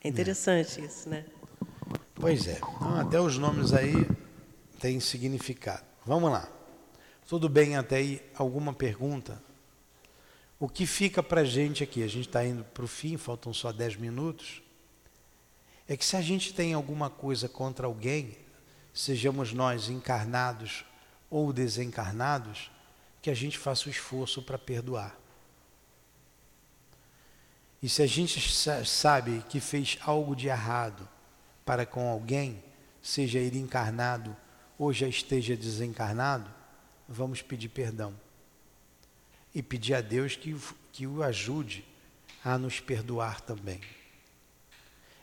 É 0.02 0.08
interessante 0.08 0.80
é. 0.80 0.84
isso, 0.86 1.10
né? 1.10 1.26
Pois 2.14 2.48
é. 2.48 2.56
Então, 2.56 2.96
até 2.98 3.20
os 3.20 3.36
nomes 3.36 3.74
aí 3.74 3.92
têm 4.80 4.98
significado. 4.98 5.84
Vamos 6.06 6.32
lá. 6.32 6.50
Tudo 7.28 7.50
bem 7.50 7.76
até 7.76 7.96
aí? 7.96 8.22
Alguma 8.34 8.72
pergunta? 8.72 9.42
O 10.58 10.70
que 10.70 10.86
fica 10.86 11.22
para 11.22 11.42
a 11.42 11.44
gente 11.44 11.84
aqui? 11.84 12.02
A 12.02 12.08
gente 12.08 12.28
está 12.28 12.42
indo 12.42 12.64
para 12.64 12.84
o 12.84 12.88
fim, 12.88 13.18
faltam 13.18 13.52
só 13.52 13.72
10 13.72 13.96
minutos 13.96 14.62
é 15.92 15.96
que 15.96 16.04
se 16.04 16.16
a 16.16 16.22
gente 16.22 16.54
tem 16.54 16.72
alguma 16.72 17.10
coisa 17.10 17.48
contra 17.48 17.86
alguém, 17.86 18.36
sejamos 18.92 19.52
nós 19.52 19.88
encarnados 19.88 20.84
ou 21.30 21.52
desencarnados, 21.52 22.70
que 23.20 23.30
a 23.30 23.34
gente 23.34 23.58
faça 23.58 23.88
o 23.88 23.90
esforço 23.90 24.42
para 24.42 24.58
perdoar. 24.58 25.16
E 27.82 27.88
se 27.88 28.02
a 28.02 28.06
gente 28.06 28.40
sabe 28.86 29.44
que 29.48 29.58
fez 29.58 29.98
algo 30.02 30.36
de 30.36 30.46
errado 30.46 31.08
para 31.64 31.84
com 31.84 32.08
alguém, 32.08 32.62
seja 33.02 33.38
ele 33.38 33.58
encarnado 33.58 34.36
ou 34.78 34.92
já 34.92 35.08
esteja 35.08 35.56
desencarnado, 35.56 36.52
vamos 37.08 37.42
pedir 37.42 37.68
perdão. 37.68 38.14
E 39.54 39.62
pedir 39.62 39.94
a 39.94 40.00
Deus 40.00 40.36
que, 40.36 40.56
que 40.92 41.06
o 41.06 41.22
ajude 41.22 41.84
a 42.44 42.56
nos 42.56 42.80
perdoar 42.80 43.40
também. 43.40 43.80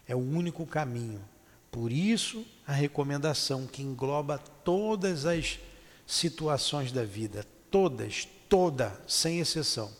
É 0.07 0.15
o 0.15 0.20
único 0.20 0.65
caminho. 0.65 1.24
Por 1.72 1.91
isso, 1.91 2.45
a 2.65 2.74
recomendação 2.74 3.67
que 3.67 3.82
engloba 3.82 4.38
todas 4.63 5.26
as 5.26 5.59
situações 6.05 6.91
da 6.91 7.03
vida, 7.03 7.45
todas, 7.70 8.28
toda, 8.47 8.99
sem 9.07 9.39
exceção. 9.39 9.91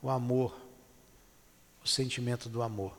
O 0.00 0.08
amor, 0.08 0.56
o 1.84 1.88
sentimento 1.88 2.48
do 2.48 2.62
amor. 2.62 2.96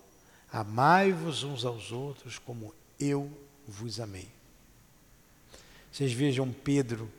Amai-vos 0.51 1.43
uns 1.43 1.63
aos 1.63 1.91
outros 1.91 2.37
como 2.37 2.73
eu 2.99 3.31
vos 3.67 3.99
amei. 3.99 4.27
Vocês 5.91 6.11
vejam 6.11 6.51
Pedro 6.51 7.09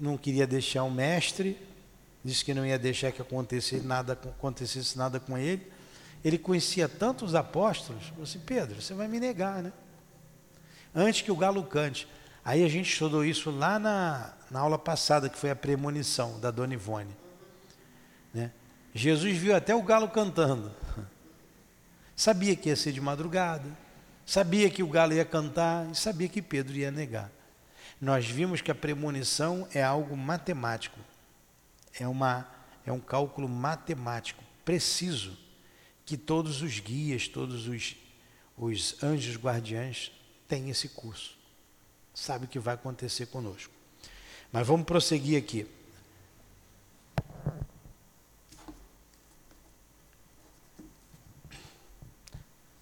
não 0.00 0.18
queria 0.18 0.46
deixar 0.46 0.84
o 0.84 0.90
mestre, 0.90 1.56
disse 2.24 2.44
que 2.44 2.52
não 2.52 2.64
ia 2.64 2.78
deixar 2.78 3.10
que 3.10 3.22
acontecesse 3.22 3.84
nada, 3.84 4.12
acontecesse 4.12 4.96
nada 4.96 5.18
com 5.18 5.36
ele 5.36 5.77
ele 6.24 6.38
conhecia 6.38 6.88
tantos 6.88 7.34
apóstolos, 7.34 8.06
falou 8.08 8.24
assim, 8.24 8.40
Pedro, 8.40 8.80
você 8.80 8.94
vai 8.94 9.06
me 9.06 9.20
negar, 9.20 9.62
né? 9.62 9.72
Antes 10.94 11.22
que 11.22 11.30
o 11.30 11.36
galo 11.36 11.62
cante. 11.62 12.08
Aí 12.44 12.64
a 12.64 12.68
gente 12.68 12.90
estudou 12.90 13.24
isso 13.24 13.50
lá 13.50 13.78
na, 13.78 14.32
na 14.50 14.60
aula 14.60 14.78
passada, 14.78 15.28
que 15.28 15.38
foi 15.38 15.50
a 15.50 15.56
premonição 15.56 16.40
da 16.40 16.50
Dona 16.50 16.74
Ivone. 16.74 17.14
Né? 18.32 18.50
Jesus 18.94 19.36
viu 19.36 19.54
até 19.54 19.74
o 19.74 19.82
galo 19.82 20.08
cantando. 20.08 20.74
Sabia 22.16 22.56
que 22.56 22.68
ia 22.68 22.74
ser 22.74 22.92
de 22.92 23.00
madrugada, 23.00 23.68
sabia 24.26 24.68
que 24.68 24.82
o 24.82 24.88
galo 24.88 25.12
ia 25.12 25.24
cantar 25.24 25.88
e 25.90 25.94
sabia 25.94 26.28
que 26.28 26.42
Pedro 26.42 26.74
ia 26.74 26.90
negar. 26.90 27.30
Nós 28.00 28.26
vimos 28.26 28.60
que 28.60 28.70
a 28.70 28.74
premonição 28.74 29.68
é 29.72 29.82
algo 29.82 30.16
matemático, 30.16 30.98
é, 32.00 32.08
uma, 32.08 32.48
é 32.84 32.90
um 32.90 32.98
cálculo 32.98 33.48
matemático 33.48 34.42
preciso 34.64 35.36
que 36.08 36.16
todos 36.16 36.62
os 36.62 36.80
guias, 36.80 37.28
todos 37.28 37.68
os, 37.68 37.94
os 38.56 39.02
anjos 39.02 39.36
guardiães 39.36 40.10
têm 40.48 40.70
esse 40.70 40.88
curso. 40.88 41.36
Sabe 42.14 42.46
o 42.46 42.48
que 42.48 42.58
vai 42.58 42.76
acontecer 42.76 43.26
conosco. 43.26 43.70
Mas 44.50 44.66
vamos 44.66 44.86
prosseguir 44.86 45.36
aqui. 45.36 45.66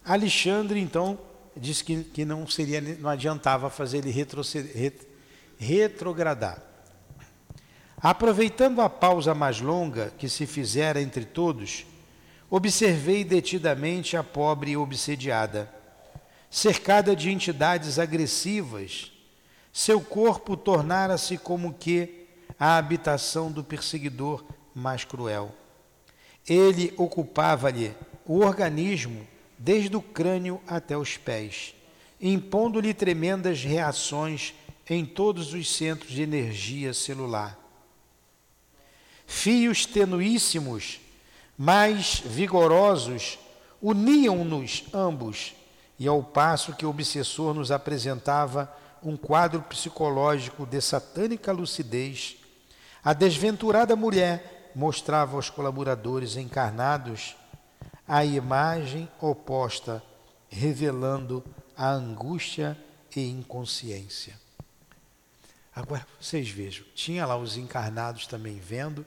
Alexandre, 0.05 0.79
então, 0.79 1.19
disse 1.57 1.83
que, 1.83 2.05
que 2.05 2.25
não 2.25 2.47
seria, 2.47 2.81
não 2.81 3.11
adiantava 3.11 3.69
fazer 3.69 4.07
ele 4.07 4.13
retrogradar. 5.59 6.63
Aproveitando 7.97 8.81
a 8.81 8.89
pausa 8.89 9.35
mais 9.35 9.61
longa 9.61 10.13
que 10.17 10.29
se 10.29 10.47
fizera 10.47 11.03
entre 11.03 11.25
todos, 11.25 11.85
Observei 12.49 13.25
detidamente 13.25 14.17
a 14.17 14.23
pobre 14.23 14.77
obsediada, 14.77 15.73
cercada 16.49 17.17
de 17.17 17.31
entidades 17.31 17.99
agressivas. 17.99 19.13
Seu 19.73 20.01
corpo 20.01 20.57
tornara-se 20.57 21.37
como 21.37 21.75
que 21.75 22.27
a 22.59 22.77
habitação 22.77 23.51
do 23.51 23.65
perseguidor 23.65 24.45
mais 24.75 25.05
cruel. 25.05 25.55
Ele 26.49 26.95
ocupava-lhe 26.97 27.93
o 28.25 28.39
organismo 28.39 29.27
desde 29.59 29.97
o 29.97 30.01
crânio 30.01 30.61
até 30.67 30.97
os 30.97 31.17
pés, 31.17 31.75
impondo-lhe 32.21 32.95
tremendas 32.95 33.65
reações 33.65 34.55
em 34.89 35.05
todos 35.05 35.53
os 35.53 35.75
centros 35.75 36.13
de 36.13 36.23
energia 36.23 36.95
celular. 36.95 37.59
Fios 39.27 39.85
tenuíssimos 39.85 41.01
mais 41.57 42.21
vigorosos 42.25 43.39
uniam-nos 43.81 44.85
ambos 44.93 45.55
E 45.99 46.07
ao 46.07 46.23
passo 46.23 46.75
que 46.75 46.85
o 46.85 46.91
obsessor 46.91 47.55
nos 47.55 47.71
apresentava 47.71 48.71
um 49.03 49.17
quadro 49.17 49.63
psicológico 49.63 50.67
de 50.67 50.81
satânica 50.81 51.53
lucidez, 51.53 52.37
a 53.03 53.13
desventurada 53.13 53.97
mulher 53.97 54.73
mostrava 54.75 55.37
aos 55.37 55.49
colaboradores 55.49 56.37
encarnados 56.37 57.37
a 58.07 58.25
imagem 58.25 59.09
oposta, 59.21 60.03
revelando 60.51 61.43
a 61.77 61.91
angústia 61.91 62.77
e 63.15 63.31
inconsciência. 63.31 64.39
Agora 65.75 66.07
vocês 66.21 66.49
vejam, 66.49 66.85
tinha 66.95 67.27
lá 67.27 67.37
os 67.37 67.57
encarnados 67.57 68.27
também 68.27 68.59
vendo. 68.59 69.05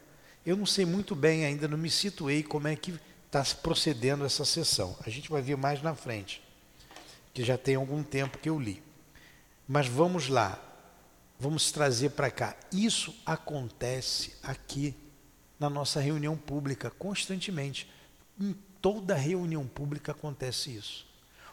Eu 0.49 0.57
não 0.57 0.65
sei 0.65 0.83
muito 0.83 1.15
bem 1.15 1.45
ainda, 1.45 1.67
não 1.67 1.77
me 1.77 1.91
situei 1.91 2.41
como 2.41 2.67
é 2.67 2.75
que 2.75 2.99
está 3.27 3.43
procedendo 3.61 4.25
essa 4.25 4.43
sessão. 4.43 4.97
A 5.05 5.07
gente 5.11 5.29
vai 5.29 5.43
ver 5.43 5.55
mais 5.55 5.79
na 5.83 5.93
frente, 5.93 6.41
que 7.35 7.43
já 7.43 7.55
tem 7.55 7.75
algum 7.75 8.01
tempo 8.01 8.39
que 8.39 8.49
eu 8.49 8.59
li. 8.59 8.81
Mas 9.67 9.87
vamos 9.87 10.27
lá, 10.27 10.59
vamos 11.39 11.71
trazer 11.71 12.09
para 12.09 12.31
cá. 12.31 12.55
Isso 12.71 13.15
acontece 13.27 14.37
aqui 14.41 14.95
na 15.59 15.69
nossa 15.69 15.99
reunião 15.99 16.35
pública 16.35 16.89
constantemente. 16.89 17.87
Em 18.41 18.55
toda 18.81 19.13
reunião 19.13 19.67
pública 19.67 20.13
acontece 20.13 20.75
isso. 20.75 21.05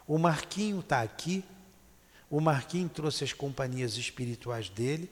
O 0.06 0.16
Marquinho 0.16 0.80
está 0.80 1.02
aqui, 1.02 1.44
o 2.30 2.40
Marquinho 2.40 2.88
trouxe 2.88 3.24
as 3.24 3.34
companhias 3.34 3.98
espirituais 3.98 4.70
dele, 4.70 5.10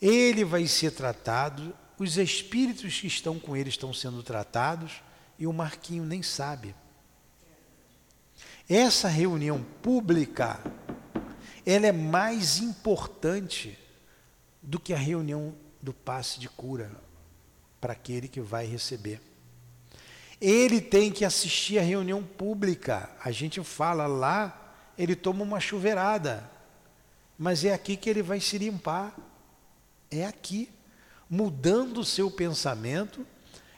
ele 0.00 0.44
vai 0.44 0.64
ser 0.68 0.92
tratado, 0.92 1.76
os 2.02 2.18
espíritos 2.18 3.00
que 3.00 3.06
estão 3.06 3.38
com 3.38 3.56
ele 3.56 3.68
estão 3.68 3.92
sendo 3.94 4.22
tratados 4.22 5.02
e 5.38 5.46
o 5.46 5.52
Marquinho 5.52 6.04
nem 6.04 6.22
sabe. 6.22 6.74
Essa 8.68 9.08
reunião 9.08 9.64
pública, 9.82 10.60
ela 11.64 11.86
é 11.86 11.92
mais 11.92 12.58
importante 12.58 13.78
do 14.62 14.78
que 14.78 14.92
a 14.92 14.98
reunião 14.98 15.54
do 15.80 15.92
passe 15.92 16.38
de 16.38 16.48
cura 16.48 16.90
para 17.80 17.92
aquele 17.92 18.28
que 18.28 18.40
vai 18.40 18.66
receber. 18.66 19.20
Ele 20.40 20.80
tem 20.80 21.12
que 21.12 21.24
assistir 21.24 21.78
a 21.78 21.82
reunião 21.82 22.22
pública. 22.22 23.10
A 23.22 23.30
gente 23.30 23.62
fala 23.62 24.06
lá, 24.06 24.74
ele 24.98 25.14
toma 25.14 25.42
uma 25.42 25.60
chuveirada. 25.60 26.50
Mas 27.38 27.64
é 27.64 27.72
aqui 27.72 27.96
que 27.96 28.10
ele 28.10 28.22
vai 28.22 28.40
se 28.40 28.58
limpar. 28.58 29.16
É 30.10 30.24
aqui. 30.24 30.68
Mudando 31.32 32.00
o 32.00 32.04
seu 32.04 32.30
pensamento 32.30 33.26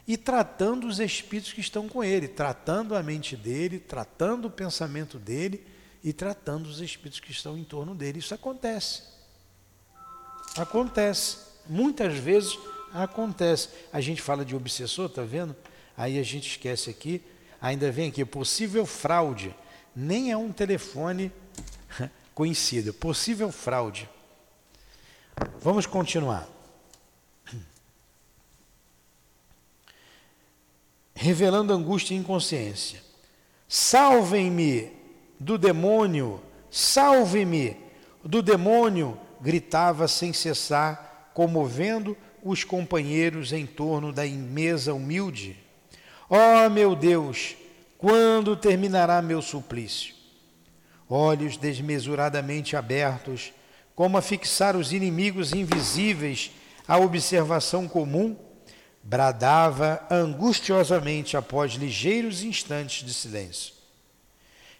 e 0.05 0.17
tratando 0.17 0.87
os 0.87 0.99
espíritos 0.99 1.53
que 1.53 1.61
estão 1.61 1.87
com 1.87 2.03
ele, 2.03 2.27
tratando 2.27 2.93
a 2.93 3.01
mente 3.01 3.37
dele, 3.37 3.79
tratando 3.79 4.49
o 4.49 4.51
pensamento 4.51 5.17
dele 5.17 5.65
e 6.03 6.11
tratando 6.11 6.65
os 6.65 6.81
espíritos 6.81 7.21
que 7.21 7.31
estão 7.31 7.57
em 7.57 7.63
torno 7.63 7.95
dele. 7.95 8.19
Isso 8.19 8.33
acontece. 8.33 9.03
Acontece. 10.57 11.37
Muitas 11.65 12.17
vezes 12.17 12.59
acontece. 12.93 13.69
A 13.93 14.01
gente 14.01 14.21
fala 14.21 14.43
de 14.43 14.53
obsessor, 14.53 15.07
tá 15.07 15.21
vendo? 15.21 15.55
Aí 15.95 16.19
a 16.19 16.23
gente 16.23 16.49
esquece 16.49 16.89
aqui, 16.89 17.23
ainda 17.61 17.89
vem 17.89 18.09
aqui, 18.09 18.25
possível 18.25 18.85
fraude. 18.85 19.55
Nem 19.95 20.29
é 20.29 20.35
um 20.35 20.51
telefone 20.51 21.31
conhecido, 22.35 22.93
possível 22.93 23.49
fraude. 23.49 24.09
Vamos 25.61 25.85
continuar. 25.85 26.54
Revelando 31.15 31.73
angústia 31.73 32.13
e 32.13 32.17
inconsciência. 32.17 33.01
Salvem-me 33.67 34.91
do 35.39 35.57
demônio, 35.57 36.41
salve-me 36.69 37.77
do 38.23 38.41
demônio, 38.41 39.17
gritava 39.41 40.07
sem 40.07 40.33
cessar, 40.33 41.31
comovendo 41.33 42.15
os 42.43 42.63
companheiros 42.63 43.51
em 43.51 43.65
torno 43.65 44.11
da 44.11 44.25
mesa 44.25 44.93
humilde. 44.93 45.57
Ó 46.29 46.65
oh, 46.65 46.69
meu 46.69 46.95
Deus, 46.95 47.55
quando 47.97 48.55
terminará 48.55 49.21
meu 49.21 49.41
suplício? 49.41 50.13
Olhos 51.09 51.57
desmesuradamente 51.57 52.75
abertos, 52.75 53.53
como 53.95 54.17
a 54.17 54.21
fixar 54.21 54.75
os 54.75 54.91
inimigos 54.91 55.53
invisíveis 55.53 56.51
à 56.87 56.97
observação 56.97 57.87
comum, 57.87 58.35
bradava 59.05 60.03
angustiosamente 60.09 61.37
após 61.37 61.73
ligeiros 61.73 62.41
instantes 62.41 63.05
de 63.05 63.13
silêncio. 63.13 63.75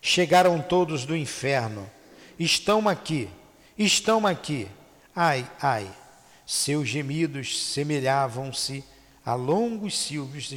Chegaram 0.01 0.59
todos 0.59 1.05
do 1.05 1.15
inferno. 1.15 1.87
Estão 2.39 2.89
aqui, 2.89 3.29
estão 3.77 4.25
aqui. 4.25 4.67
Ai, 5.15 5.47
ai. 5.61 5.87
Seus 6.45 6.89
gemidos 6.89 7.71
semelhavam-se 7.71 8.83
a 9.23 9.35
longos 9.35 9.97
silvos 9.97 10.51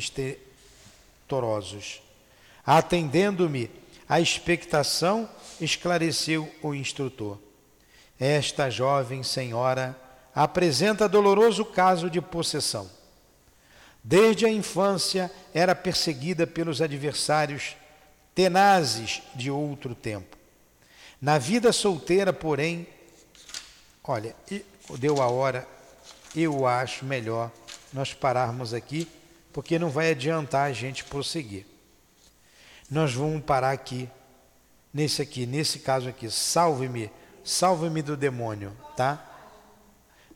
torosos. 1.27 2.01
Atendendo-me 2.64 3.71
à 4.09 4.19
expectação, 4.19 5.29
esclareceu 5.61 6.51
o 6.62 6.75
instrutor. 6.75 7.39
Esta 8.19 8.71
jovem 8.71 9.23
senhora 9.23 9.97
apresenta 10.35 11.09
doloroso 11.09 11.64
caso 11.64 12.09
de 12.11 12.21
possessão. 12.21 12.97
Desde 14.03 14.46
a 14.46 14.51
infância 14.51 15.30
era 15.53 15.74
perseguida 15.74 16.46
pelos 16.46 16.80
adversários 16.80 17.76
tenazes 18.34 19.22
de 19.34 19.51
outro 19.51 19.94
tempo. 19.94 20.36
Na 21.20 21.38
vida 21.38 21.72
solteira, 21.72 22.32
porém, 22.32 22.86
olha, 24.05 24.34
deu 24.99 25.20
a 25.20 25.28
hora, 25.28 25.66
eu 26.34 26.66
acho 26.66 27.05
melhor 27.05 27.51
nós 27.92 28.14
pararmos 28.14 28.72
aqui 28.72 29.09
porque 29.53 29.78
não 29.78 29.90
vai 29.90 30.12
adiantar 30.12 30.70
a 30.70 30.72
gente 30.72 31.05
prosseguir. 31.05 31.66
Nós 32.88 33.12
vamos 33.12 33.42
parar 33.42 33.72
aqui, 33.72 34.09
nesse 34.94 35.20
aqui, 35.20 35.46
nesse 35.46 35.80
caso 35.80 36.09
aqui, 36.09 36.30
salve-me, 36.30 37.11
salve-me 37.42 38.01
do 38.01 38.16
demônio, 38.16 38.74
tá? 38.96 39.24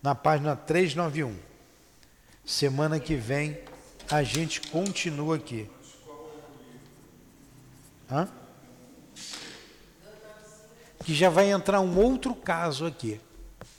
Na 0.02 0.14
página 0.14 0.56
391. 0.56 1.51
Semana 2.44 2.98
que 2.98 3.14
vem 3.14 3.58
a 4.10 4.22
gente 4.22 4.60
continua 4.60 5.36
aqui. 5.36 5.70
Hã? 8.10 8.28
Que 11.04 11.14
já 11.14 11.30
vai 11.30 11.50
entrar 11.50 11.80
um 11.80 11.98
outro 11.98 12.34
caso 12.34 12.84
aqui. 12.84 13.20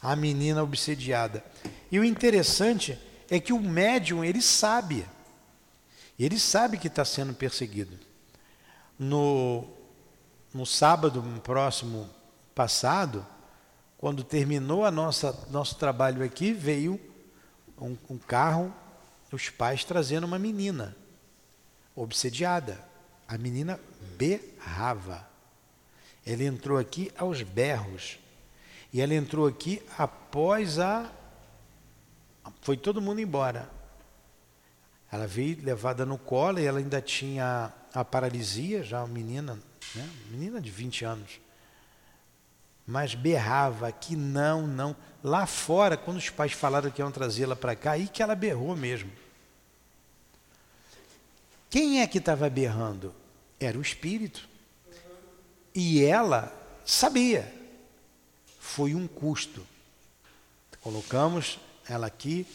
A 0.02 0.16
menina 0.16 0.64
obsediada. 0.64 1.44
E 1.92 2.00
o 2.00 2.04
interessante 2.04 2.98
é 3.30 3.40
que 3.40 3.54
o 3.54 3.60
médium, 3.60 4.24
ele 4.24 4.42
sabe. 4.42 5.06
Ele 6.18 6.40
sabe 6.40 6.78
que 6.78 6.88
está 6.88 7.06
sendo 7.06 7.34
perseguido. 7.34 7.98
No, 8.98 9.68
no 10.54 10.66
sábado 10.66 11.24
próximo 11.44 12.10
passado, 12.54 13.26
quando 13.98 14.24
terminou 14.24 14.86
a 14.86 14.92
nossa 14.92 15.48
nosso 15.50 15.76
trabalho 15.76 16.24
aqui, 16.24 16.54
veio 16.54 17.00
um, 17.80 17.98
um 18.10 18.18
carro, 18.18 18.74
os 19.32 19.50
pais 19.50 19.84
trazendo 19.84 20.26
uma 20.26 20.38
menina 20.38 20.96
obsediada. 21.96 22.80
A 23.28 23.38
menina 23.38 23.80
berrava. 24.18 25.28
Ela 26.26 26.44
entrou 26.44 26.78
aqui 26.78 27.12
aos 27.18 27.42
berros. 27.42 28.20
E 28.92 29.02
ela 29.02 29.14
entrou 29.14 29.48
aqui 29.48 29.82
após 29.98 30.80
a. 30.80 31.12
Foi 32.62 32.78
todo 32.78 33.02
mundo 33.02 33.20
embora. 33.22 33.70
Ela 35.12 35.28
veio 35.28 35.64
levada 35.64 36.06
no 36.06 36.18
colo 36.18 36.60
e 36.60 36.66
ela 36.66 36.80
ainda 36.80 37.02
tinha 37.02 37.72
a 37.94 38.04
paralisia, 38.04 38.84
já 38.84 39.00
uma 39.00 39.08
menina, 39.08 39.60
né? 39.94 40.10
menina 40.30 40.60
de 40.60 40.72
20 40.72 41.06
anos. 41.06 41.40
Mas 42.86 43.14
berrava 43.14 43.92
que 43.92 44.16
não, 44.16 44.66
não. 44.68 44.96
Lá 45.24 45.46
fora, 45.46 45.96
quando 45.96 46.18
os 46.18 46.30
pais 46.30 46.52
falaram 46.52 46.92
que 46.92 47.02
iam 47.02 47.12
trazê-la 47.12 47.56
para 47.56 47.76
cá, 47.76 47.92
aí 47.92 48.08
que 48.08 48.22
ela 48.22 48.36
berrou 48.36 48.76
mesmo. 48.76 49.10
Quem 51.70 52.02
é 52.02 52.08
que 52.08 52.18
estava 52.18 52.50
berrando? 52.50 53.16
Era 53.60 53.78
o 53.78 53.82
espírito. 53.82 54.48
E 55.74 56.04
ela 56.04 56.52
sabia. 56.86 57.52
Foi 58.60 58.94
um 58.94 59.08
custo. 59.08 59.66
Colocamos 60.82 61.60
ela 61.88 62.08
aqui, 62.08 62.46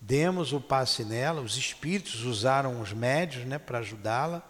demos 0.00 0.52
o 0.52 0.60
passe 0.60 1.04
nela, 1.04 1.40
os 1.40 1.56
espíritos 1.56 2.22
usaram 2.22 2.80
os 2.80 2.92
médios 2.92 3.44
né, 3.44 3.58
para 3.58 3.78
ajudá-la, 3.78 4.42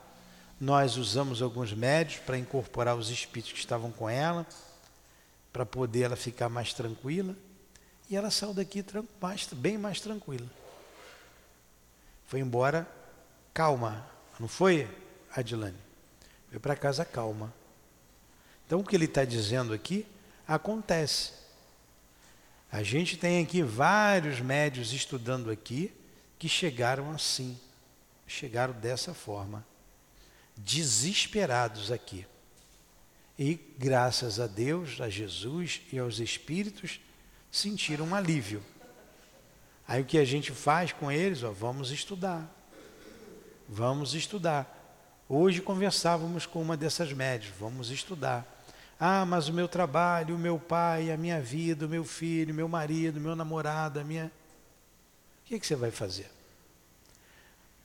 nós 0.60 0.96
usamos 0.96 1.42
alguns 1.42 1.72
médios 1.72 2.20
para 2.20 2.38
incorporar 2.38 2.96
os 2.96 3.10
espíritos 3.10 3.52
que 3.52 3.58
estavam 3.58 3.90
com 3.90 4.08
ela, 4.08 4.46
para 5.52 5.64
poder 5.64 6.02
ela 6.02 6.16
ficar 6.16 6.48
mais 6.48 6.72
tranquila, 6.74 7.34
e 8.14 8.16
ela 8.16 8.30
saiu 8.30 8.54
daqui 8.54 8.84
mais, 9.20 9.44
bem 9.52 9.76
mais 9.76 10.00
tranquila. 10.00 10.46
Foi 12.28 12.38
embora 12.38 12.88
calma, 13.52 14.08
não 14.38 14.46
foi, 14.46 14.88
Adilane? 15.34 15.76
Foi 16.48 16.60
para 16.60 16.76
casa 16.76 17.04
calma. 17.04 17.52
Então, 18.64 18.78
o 18.78 18.84
que 18.84 18.94
ele 18.94 19.06
está 19.06 19.24
dizendo 19.24 19.74
aqui 19.74 20.06
acontece. 20.46 21.32
A 22.70 22.84
gente 22.84 23.16
tem 23.16 23.42
aqui 23.42 23.64
vários 23.64 24.38
médios 24.38 24.92
estudando 24.92 25.50
aqui 25.50 25.92
que 26.38 26.48
chegaram 26.48 27.10
assim, 27.10 27.58
chegaram 28.28 28.74
dessa 28.74 29.12
forma, 29.12 29.66
desesperados 30.56 31.90
aqui. 31.90 32.24
E 33.36 33.58
graças 33.76 34.38
a 34.38 34.46
Deus, 34.46 35.00
a 35.00 35.08
Jesus 35.08 35.80
e 35.92 35.98
aos 35.98 36.20
Espíritos, 36.20 37.00
sentiram 37.54 38.06
um 38.06 38.14
alívio. 38.14 38.60
Aí 39.86 40.02
o 40.02 40.04
que 40.04 40.18
a 40.18 40.24
gente 40.24 40.50
faz 40.50 40.92
com 40.92 41.10
eles? 41.10 41.44
Ó, 41.44 41.52
vamos 41.52 41.90
estudar. 41.92 42.50
Vamos 43.68 44.14
estudar. 44.14 44.70
Hoje 45.28 45.62
conversávamos 45.62 46.46
com 46.46 46.60
uma 46.60 46.76
dessas 46.76 47.12
médias, 47.12 47.54
vamos 47.58 47.90
estudar. 47.90 48.44
Ah, 48.98 49.24
mas 49.24 49.48
o 49.48 49.52
meu 49.52 49.68
trabalho, 49.68 50.34
o 50.34 50.38
meu 50.38 50.58
pai, 50.58 51.12
a 51.12 51.16
minha 51.16 51.40
vida, 51.40 51.86
o 51.86 51.88
meu 51.88 52.04
filho, 52.04 52.52
meu 52.52 52.68
marido, 52.68 53.20
meu 53.20 53.36
namorado, 53.36 54.00
a 54.00 54.04
minha. 54.04 54.26
O 54.26 55.46
que, 55.46 55.54
é 55.54 55.58
que 55.58 55.66
você 55.66 55.76
vai 55.76 55.90
fazer? 55.90 56.30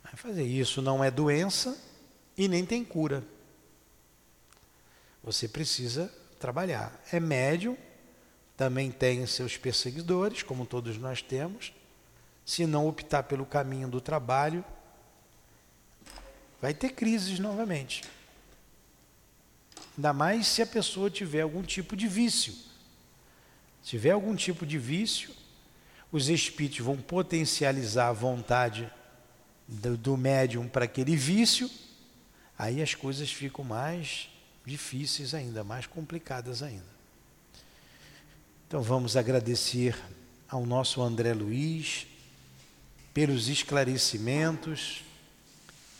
Vai 0.02 0.14
fazer 0.16 0.44
isso 0.44 0.82
não 0.82 1.02
é 1.04 1.10
doença 1.10 1.78
e 2.36 2.48
nem 2.48 2.66
tem 2.66 2.84
cura. 2.84 3.22
Você 5.22 5.46
precisa 5.46 6.12
trabalhar. 6.38 6.92
É 7.12 7.20
médium, 7.20 7.76
também 8.60 8.90
tem 8.90 9.24
seus 9.24 9.56
perseguidores, 9.56 10.42
como 10.42 10.66
todos 10.66 10.98
nós 10.98 11.22
temos. 11.22 11.72
Se 12.44 12.66
não 12.66 12.86
optar 12.86 13.22
pelo 13.22 13.46
caminho 13.46 13.88
do 13.88 14.02
trabalho, 14.02 14.62
vai 16.60 16.74
ter 16.74 16.90
crises 16.90 17.38
novamente. 17.38 18.04
Ainda 19.96 20.12
mais 20.12 20.46
se 20.46 20.60
a 20.60 20.66
pessoa 20.66 21.08
tiver 21.08 21.40
algum 21.40 21.62
tipo 21.62 21.96
de 21.96 22.06
vício. 22.06 22.52
Se 23.82 23.92
tiver 23.92 24.10
algum 24.10 24.36
tipo 24.36 24.66
de 24.66 24.76
vício, 24.76 25.34
os 26.12 26.28
espíritos 26.28 26.80
vão 26.80 26.98
potencializar 26.98 28.08
a 28.08 28.12
vontade 28.12 28.92
do, 29.66 29.96
do 29.96 30.18
médium 30.18 30.68
para 30.68 30.84
aquele 30.84 31.16
vício, 31.16 31.70
aí 32.58 32.82
as 32.82 32.94
coisas 32.94 33.32
ficam 33.32 33.64
mais 33.64 34.28
difíceis 34.66 35.32
ainda, 35.32 35.64
mais 35.64 35.86
complicadas 35.86 36.62
ainda. 36.62 36.99
Então 38.70 38.82
vamos 38.82 39.16
agradecer 39.16 40.00
ao 40.48 40.64
nosso 40.64 41.02
André 41.02 41.34
Luiz 41.34 42.06
pelos 43.12 43.48
esclarecimentos, 43.48 45.02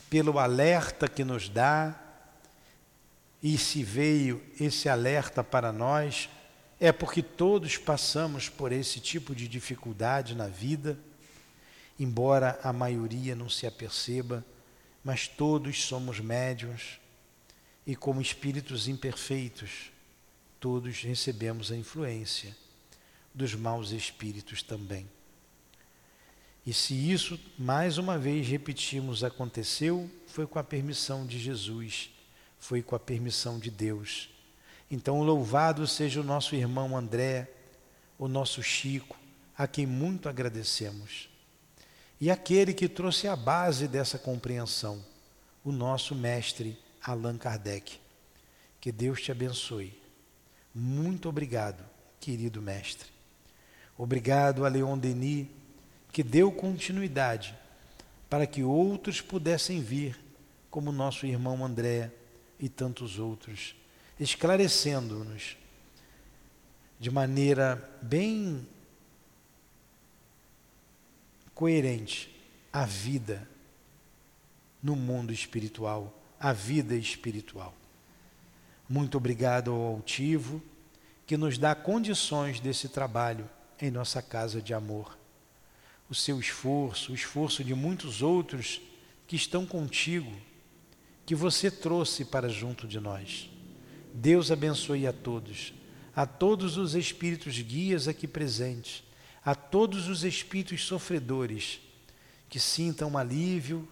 pelo 0.09 0.39
alerta 0.39 1.05
que 1.09 1.25
nos 1.25 1.49
dá. 1.49 1.93
E 3.43 3.57
se 3.57 3.83
veio 3.83 4.41
esse 4.57 4.87
alerta 4.87 5.43
para 5.43 5.73
nós, 5.73 6.29
é 6.79 6.93
porque 6.93 7.21
todos 7.21 7.75
passamos 7.75 8.47
por 8.47 8.71
esse 8.71 9.01
tipo 9.01 9.35
de 9.35 9.49
dificuldade 9.49 10.33
na 10.33 10.47
vida, 10.47 10.97
embora 11.99 12.57
a 12.63 12.71
maioria 12.71 13.35
não 13.35 13.49
se 13.49 13.67
aperceba, 13.67 14.45
mas 15.03 15.27
todos 15.27 15.83
somos 15.83 16.21
médiuns 16.21 17.01
e, 17.85 17.97
como 17.97 18.21
espíritos 18.21 18.87
imperfeitos, 18.87 19.91
todos 20.57 21.01
recebemos 21.01 21.69
a 21.69 21.75
influência 21.75 22.60
dos 23.33 23.55
maus 23.55 23.91
espíritos 23.91 24.61
também. 24.61 25.07
E 26.65 26.73
se 26.73 26.93
isso, 26.93 27.39
mais 27.57 27.97
uma 27.97 28.17
vez 28.17 28.47
repetimos, 28.47 29.23
aconteceu, 29.23 30.09
foi 30.27 30.45
com 30.45 30.59
a 30.59 30.63
permissão 30.63 31.25
de 31.25 31.39
Jesus, 31.39 32.11
foi 32.59 32.83
com 32.83 32.95
a 32.95 32.99
permissão 32.99 33.57
de 33.57 33.71
Deus. 33.71 34.29
Então, 34.89 35.23
louvado 35.23 35.87
seja 35.87 36.21
o 36.21 36.23
nosso 36.23 36.55
irmão 36.55 36.95
André, 36.95 37.49
o 38.19 38.27
nosso 38.27 38.61
Chico, 38.61 39.17
a 39.57 39.65
quem 39.65 39.87
muito 39.87 40.29
agradecemos. 40.29 41.29
E 42.19 42.29
aquele 42.29 42.73
que 42.73 42.87
trouxe 42.87 43.27
a 43.27 43.35
base 43.35 43.87
dessa 43.87 44.19
compreensão, 44.19 45.03
o 45.63 45.71
nosso 45.71 46.13
mestre 46.13 46.77
Allan 47.03 47.37
Kardec. 47.37 47.99
Que 48.79 48.91
Deus 48.91 49.21
te 49.21 49.31
abençoe. 49.31 49.99
Muito 50.73 51.27
obrigado, 51.27 51.83
querido 52.19 52.61
mestre. 52.61 53.10
Obrigado 53.97 54.65
a 54.65 54.69
Leon 54.69 54.97
Denis, 54.97 55.47
que 56.11 56.23
deu 56.23 56.51
continuidade 56.51 57.55
para 58.29 58.47
que 58.47 58.63
outros 58.63 59.21
pudessem 59.21 59.81
vir, 59.81 60.19
como 60.69 60.91
nosso 60.91 61.25
irmão 61.25 61.65
André 61.65 62.11
e 62.59 62.69
tantos 62.69 63.19
outros, 63.19 63.75
esclarecendo-nos 64.19 65.57
de 66.99 67.11
maneira 67.11 67.89
bem 68.01 68.65
coerente 71.53 72.33
a 72.71 72.85
vida 72.85 73.47
no 74.81 74.95
mundo 74.95 75.33
espiritual, 75.33 76.17
a 76.39 76.53
vida 76.53 76.95
espiritual. 76.95 77.73
Muito 78.87 79.17
obrigado 79.17 79.71
ao 79.71 79.81
Altivo, 79.81 80.61
que 81.25 81.37
nos 81.37 81.57
dá 81.57 81.75
condições 81.75 82.59
desse 82.59 82.89
trabalho 82.89 83.49
em 83.81 83.91
nossa 83.91 84.21
casa 84.21 84.61
de 84.61 84.73
amor. 84.73 85.17
O 86.09 86.15
seu 86.15 86.39
esforço, 86.39 87.11
o 87.11 87.15
esforço 87.15 87.63
de 87.63 87.73
muitos 87.73 88.21
outros 88.21 88.81
que 89.25 89.35
estão 89.35 89.65
contigo, 89.65 90.31
que 91.25 91.33
você 91.33 91.71
trouxe 91.71 92.23
para 92.25 92.47
junto 92.47 92.87
de 92.87 92.99
nós. 92.99 93.49
Deus 94.13 94.51
abençoe 94.51 95.07
a 95.07 95.13
todos, 95.13 95.73
a 96.15 96.25
todos 96.25 96.77
os 96.77 96.95
espíritos 96.95 97.59
guias 97.59 98.07
aqui 98.07 98.27
presentes 98.27 99.03
a 99.43 99.55
todos 99.55 100.07
os 100.07 100.23
espíritos 100.23 100.85
sofredores 100.85 101.79
que 102.47 102.59
sintam 102.59 103.17
alívio, 103.17 103.87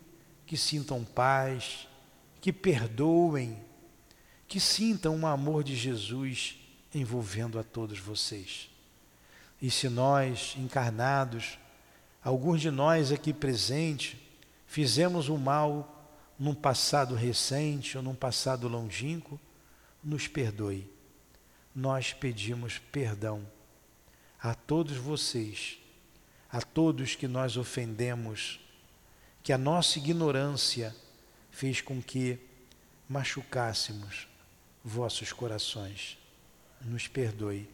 que 0.45 0.55
sintam 0.55 1.03
paz, 1.03 1.87
que 2.39 2.53
perdoem, 2.53 3.57
que 4.47 4.59
sintam 4.59 5.19
o 5.19 5.27
amor 5.27 5.63
de 5.63 5.75
Jesus 5.75 6.55
envolvendo 6.93 7.57
a 7.57 7.63
todos 7.63 7.99
vocês. 7.99 8.68
E 9.61 9.69
se 9.69 9.89
nós, 9.89 10.55
encarnados, 10.57 11.59
alguns 12.23 12.61
de 12.61 12.71
nós 12.71 13.11
aqui 13.11 13.33
presentes, 13.33 14.17
fizemos 14.65 15.27
o 15.29 15.37
mal 15.37 15.95
num 16.37 16.55
passado 16.55 17.15
recente 17.15 17.97
ou 17.97 18.03
num 18.03 18.15
passado 18.15 18.67
longínquo, 18.67 19.39
nos 20.03 20.27
perdoe. 20.27 20.89
Nós 21.75 22.13
pedimos 22.13 22.77
perdão 22.77 23.45
a 24.41 24.55
todos 24.55 24.95
vocês, 24.95 25.77
a 26.49 26.61
todos 26.61 27.15
que 27.15 27.27
nós 27.27 27.57
ofendemos, 27.57 28.59
que 29.43 29.51
a 29.51 29.57
nossa 29.57 29.99
ignorância 29.99 30.95
fez 31.51 31.81
com 31.81 32.01
que 32.01 32.39
machucássemos 33.07 34.27
vossos 34.83 35.33
corações. 35.33 36.17
Nos 36.81 37.07
perdoe 37.07 37.69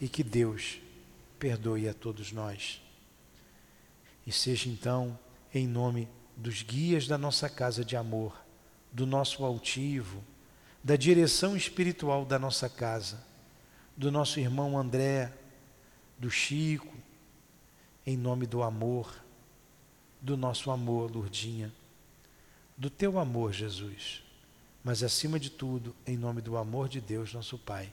e 0.00 0.08
que 0.08 0.22
Deus 0.22 0.78
perdoe 1.38 1.88
a 1.88 1.94
todos 1.94 2.32
nós. 2.32 2.80
E 4.26 4.32
seja 4.32 4.68
então, 4.68 5.18
em 5.54 5.66
nome 5.66 6.08
dos 6.36 6.62
guias 6.62 7.06
da 7.06 7.16
nossa 7.16 7.48
casa 7.48 7.84
de 7.84 7.96
amor, 7.96 8.36
do 8.92 9.06
nosso 9.06 9.44
altivo, 9.44 10.22
da 10.82 10.96
direção 10.96 11.56
espiritual 11.56 12.24
da 12.24 12.38
nossa 12.38 12.68
casa, 12.68 13.24
do 13.96 14.12
nosso 14.12 14.38
irmão 14.38 14.78
André, 14.78 15.32
do 16.18 16.30
Chico, 16.30 16.94
em 18.06 18.16
nome 18.16 18.46
do 18.46 18.62
amor, 18.62 19.12
do 20.20 20.36
nosso 20.36 20.70
amor, 20.70 21.10
Lurdinha, 21.10 21.72
do 22.76 22.90
teu 22.90 23.18
amor, 23.18 23.52
Jesus, 23.52 24.22
mas 24.84 25.02
acima 25.02 25.40
de 25.40 25.50
tudo, 25.50 25.94
em 26.06 26.16
nome 26.16 26.40
do 26.40 26.56
amor 26.56 26.88
de 26.88 27.00
Deus, 27.00 27.32
nosso 27.32 27.58
Pai, 27.58 27.92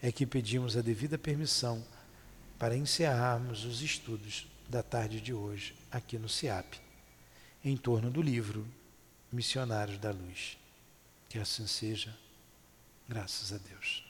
é 0.00 0.12
que 0.12 0.26
pedimos 0.26 0.76
a 0.76 0.82
devida 0.82 1.18
permissão 1.18 1.84
para 2.58 2.76
encerrarmos 2.76 3.64
os 3.64 3.82
estudos 3.82 4.46
da 4.68 4.82
tarde 4.82 5.20
de 5.20 5.32
hoje 5.32 5.74
aqui 5.90 6.18
no 6.18 6.28
CIAP, 6.28 6.74
em 7.64 7.76
torno 7.76 8.10
do 8.10 8.22
livro 8.22 8.66
Missionários 9.30 9.98
da 9.98 10.10
Luz. 10.10 10.58
Que 11.28 11.38
assim 11.38 11.66
seja, 11.66 12.16
graças 13.08 13.52
a 13.52 13.58
Deus. 13.58 14.07